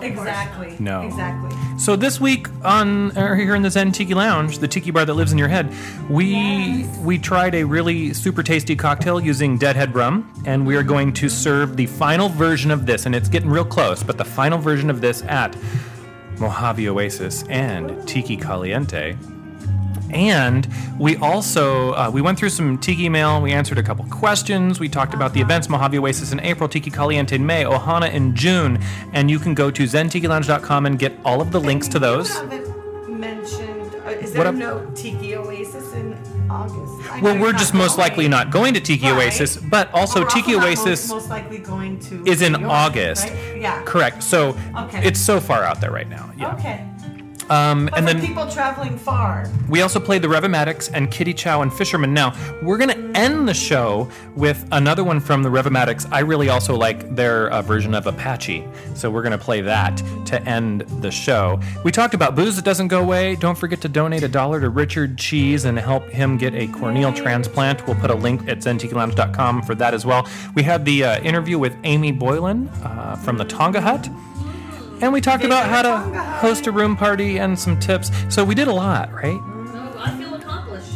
No. 0.09 0.11
of 0.11 0.15
course 0.17 0.27
Exactly. 0.27 0.75
No. 0.79 1.01
Exactly. 1.01 1.57
So 1.77 1.95
this 1.95 2.19
week 2.21 2.47
on 2.63 3.17
or 3.17 3.35
here 3.35 3.55
in 3.55 3.61
the 3.61 3.69
Zen 3.69 3.91
Tiki 3.91 4.13
Lounge, 4.13 4.59
the 4.59 4.67
tiki 4.67 4.91
bar 4.91 5.05
that 5.05 5.13
lives 5.13 5.31
in 5.31 5.37
your 5.37 5.47
head, 5.47 5.71
we 6.09 6.25
Yes. 6.35 6.97
we 6.99 7.17
tried 7.17 7.55
a 7.55 7.63
really 7.63 8.13
super 8.13 8.43
tasty 8.43 8.75
cocktail 8.75 9.19
using 9.19 9.57
Deadhead 9.57 9.93
rum, 9.95 10.31
and 10.45 10.65
we 10.65 10.75
are 10.75 10.83
going 10.83 11.11
to 11.13 11.29
serve 11.29 11.75
the 11.77 11.85
final 11.87 12.29
version 12.29 12.71
of 12.71 12.85
this, 12.85 13.05
and 13.05 13.13
it's 13.15 13.29
getting 13.29 13.49
real 13.49 13.65
close, 13.65 14.03
but 14.03 14.17
the 14.17 14.25
final 14.25 14.57
version 14.57 14.89
of 14.89 15.01
this 15.01 15.21
at 15.23 15.55
Mojave 16.39 16.87
Oasis 16.89 17.43
and 17.49 18.07
Tiki 18.07 18.35
Caliente. 18.37 19.15
And 20.11 20.67
we 20.99 21.17
also 21.17 21.93
uh, 21.93 22.09
we 22.13 22.21
went 22.21 22.37
through 22.39 22.49
some 22.49 22.77
Tiki 22.77 23.09
mail. 23.09 23.41
We 23.41 23.51
answered 23.51 23.77
a 23.77 23.83
couple 23.83 24.05
questions. 24.05 24.79
We 24.79 24.87
talked 24.89 25.13
about 25.13 25.33
the 25.33 25.41
events 25.41 25.67
Mojave 25.69 25.97
Oasis 25.97 26.31
in 26.31 26.39
April, 26.41 26.69
Tiki 26.69 26.89
Caliente 26.91 27.35
in 27.35 27.45
May, 27.45 27.63
Ohana 27.63 28.11
in 28.11 28.35
June. 28.35 28.79
And 29.13 29.29
you 29.29 29.39
can 29.39 29.53
go 29.53 29.69
to 29.71 29.83
zentikilounge.com 29.83 30.85
and 30.85 30.97
get 30.99 31.13
all 31.25 31.41
of 31.41 31.51
the 31.51 31.59
links 31.59 31.87
to 31.89 31.99
those. 31.99 32.29
Mentioned. 33.07 33.95
Uh, 34.05 34.09
is 34.09 34.33
there 34.33 34.51
no 34.51 34.85
Tiki 34.93 35.35
Oasis 35.35 35.93
in 35.93 36.13
August? 36.49 37.11
I 37.11 37.21
Well, 37.21 37.39
we're 37.39 37.53
just 37.53 37.73
most 37.73 37.95
going. 37.97 38.09
likely 38.09 38.27
not 38.27 38.51
going 38.51 38.73
to 38.75 38.79
Tiki 38.79 39.05
Right. 39.07 39.15
Oasis, 39.23 39.57
but 39.57 39.91
also 39.93 40.23
Tiki 40.25 40.51
not 40.53 40.65
Oasis 40.65 41.09
most, 41.09 41.21
most 41.21 41.29
likely 41.29 41.57
going 41.57 41.97
to 42.01 42.23
is 42.25 42.41
in 42.43 42.53
York, 42.53 42.65
August. 42.71 43.23
right? 43.29 43.57
Yeah. 43.61 43.81
Correct. 43.83 44.21
So 44.21 44.55
Okay. 44.77 45.01
it's 45.07 45.19
so 45.19 45.39
far 45.39 45.63
out 45.63 45.81
there 45.81 45.91
right 45.91 46.09
now. 46.09 46.29
Yeah. 46.37 46.53
Okay. 46.53 46.85
Um, 47.49 47.89
and 47.95 48.07
then 48.07 48.19
people 48.21 48.49
traveling 48.49 48.97
far, 48.97 49.49
We 49.69 49.81
also 49.81 49.99
played 49.99 50.21
the 50.21 50.27
Revomatics 50.27 50.89
and 50.93 51.11
Kitty 51.11 51.33
Chow 51.33 51.61
and 51.61 51.71
Fisherman. 51.71 52.13
Now, 52.13 52.35
we're 52.63 52.77
going 52.77 52.89
to 52.89 53.19
end 53.19 53.47
the 53.47 53.53
show 53.53 54.09
with 54.35 54.67
another 54.71 55.03
one 55.03 55.19
from 55.19 55.43
the 55.43 55.49
Revomatics. 55.49 56.07
I 56.11 56.19
really 56.19 56.49
also 56.49 56.75
like 56.75 57.15
their 57.15 57.49
uh, 57.51 57.61
version 57.61 57.93
of 57.93 58.07
Apache, 58.07 58.67
so 58.95 59.11
we're 59.11 59.21
going 59.21 59.37
to 59.37 59.43
play 59.43 59.61
that 59.61 60.01
to 60.25 60.41
end 60.43 60.81
the 61.01 61.11
show. 61.11 61.59
We 61.83 61.91
talked 61.91 62.13
about 62.13 62.35
booze 62.35 62.55
that 62.55 62.65
doesn't 62.65 62.87
go 62.87 63.01
away. 63.01 63.35
Don't 63.35 63.57
forget 63.57 63.81
to 63.81 63.89
donate 63.89 64.23
a 64.23 64.27
dollar 64.27 64.59
to 64.59 64.69
Richard 64.69 65.17
Cheese 65.17 65.65
and 65.65 65.77
help 65.77 66.07
him 66.09 66.37
get 66.37 66.53
a 66.55 66.67
corneal 66.67 67.13
transplant. 67.13 67.85
We'll 67.85 67.95
put 67.97 68.09
a 68.09 68.15
link 68.15 68.47
at 68.47 68.59
zentikilounge.com 68.59 69.61
for 69.63 69.75
that 69.75 69.93
as 69.93 70.05
well. 70.05 70.27
We 70.55 70.63
had 70.63 70.85
the 70.85 71.03
uh, 71.03 71.21
interview 71.21 71.59
with 71.59 71.75
Amy 71.83 72.11
Boylan 72.11 72.69
uh, 72.83 73.15
from 73.17 73.37
the 73.37 73.45
Tonga 73.45 73.81
Hut. 73.81 74.09
And 75.01 75.11
we 75.13 75.21
talked 75.21 75.43
about 75.43 75.69
how 75.69 75.81
to 75.81 75.97
host 76.39 76.67
a 76.67 76.71
room 76.71 76.95
party 76.95 77.37
and 77.39 77.57
some 77.59 77.79
tips. 77.79 78.11
So 78.29 78.43
we 78.45 78.55
did 78.55 78.67
a 78.67 78.73
lot, 78.73 79.11
right? 79.13 79.39
No, 79.73 79.93
I 79.97 80.15
feel 80.17 80.33
accomplished. 80.33 80.93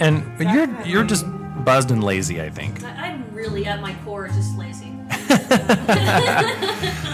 And 0.00 0.24
you're 0.40 0.82
you're 0.82 1.04
just 1.04 1.26
buzzed 1.64 1.90
and 1.90 2.02
lazy, 2.02 2.40
I 2.40 2.50
think. 2.50 2.82
I, 2.82 3.08
I'm 3.08 3.24
really 3.32 3.66
at 3.66 3.80
my 3.80 3.94
core 4.04 4.28
just 4.28 4.56
lazy. 4.56 4.92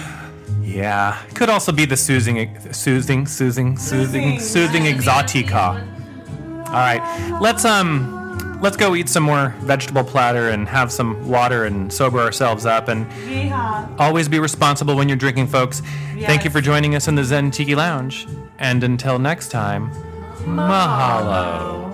Yeah, 0.64 1.18
could 1.34 1.50
also 1.50 1.70
be 1.70 1.84
the 1.84 1.98
soothing, 1.98 2.58
soothing, 2.72 3.26
soothing, 3.26 3.28
soothing, 3.76 3.76
Soothing. 3.76 4.40
soothing 4.40 4.82
exotica. 4.84 5.86
All 6.66 6.72
right, 6.72 7.38
let's 7.42 7.66
um, 7.66 8.21
let's 8.62 8.76
go 8.76 8.94
eat 8.94 9.08
some 9.08 9.24
more 9.24 9.54
vegetable 9.60 10.04
platter 10.04 10.48
and 10.50 10.68
have 10.68 10.90
some 10.90 11.28
water 11.28 11.64
and 11.64 11.92
sober 11.92 12.20
ourselves 12.20 12.64
up 12.64 12.88
and 12.88 13.06
yeehaw. 13.10 14.00
always 14.00 14.28
be 14.28 14.38
responsible 14.38 14.96
when 14.96 15.08
you're 15.08 15.16
drinking, 15.16 15.48
folks. 15.48 15.82
Thank 16.20 16.44
you 16.44 16.50
for 16.50 16.60
joining 16.60 16.94
us 16.94 17.08
in 17.08 17.16
the 17.16 17.24
Zen 17.24 17.50
Tiki 17.50 17.74
Lounge, 17.74 18.26
and 18.58 18.84
until 18.84 19.18
next 19.18 19.50
time, 19.50 19.90
mahalo. 20.44 21.91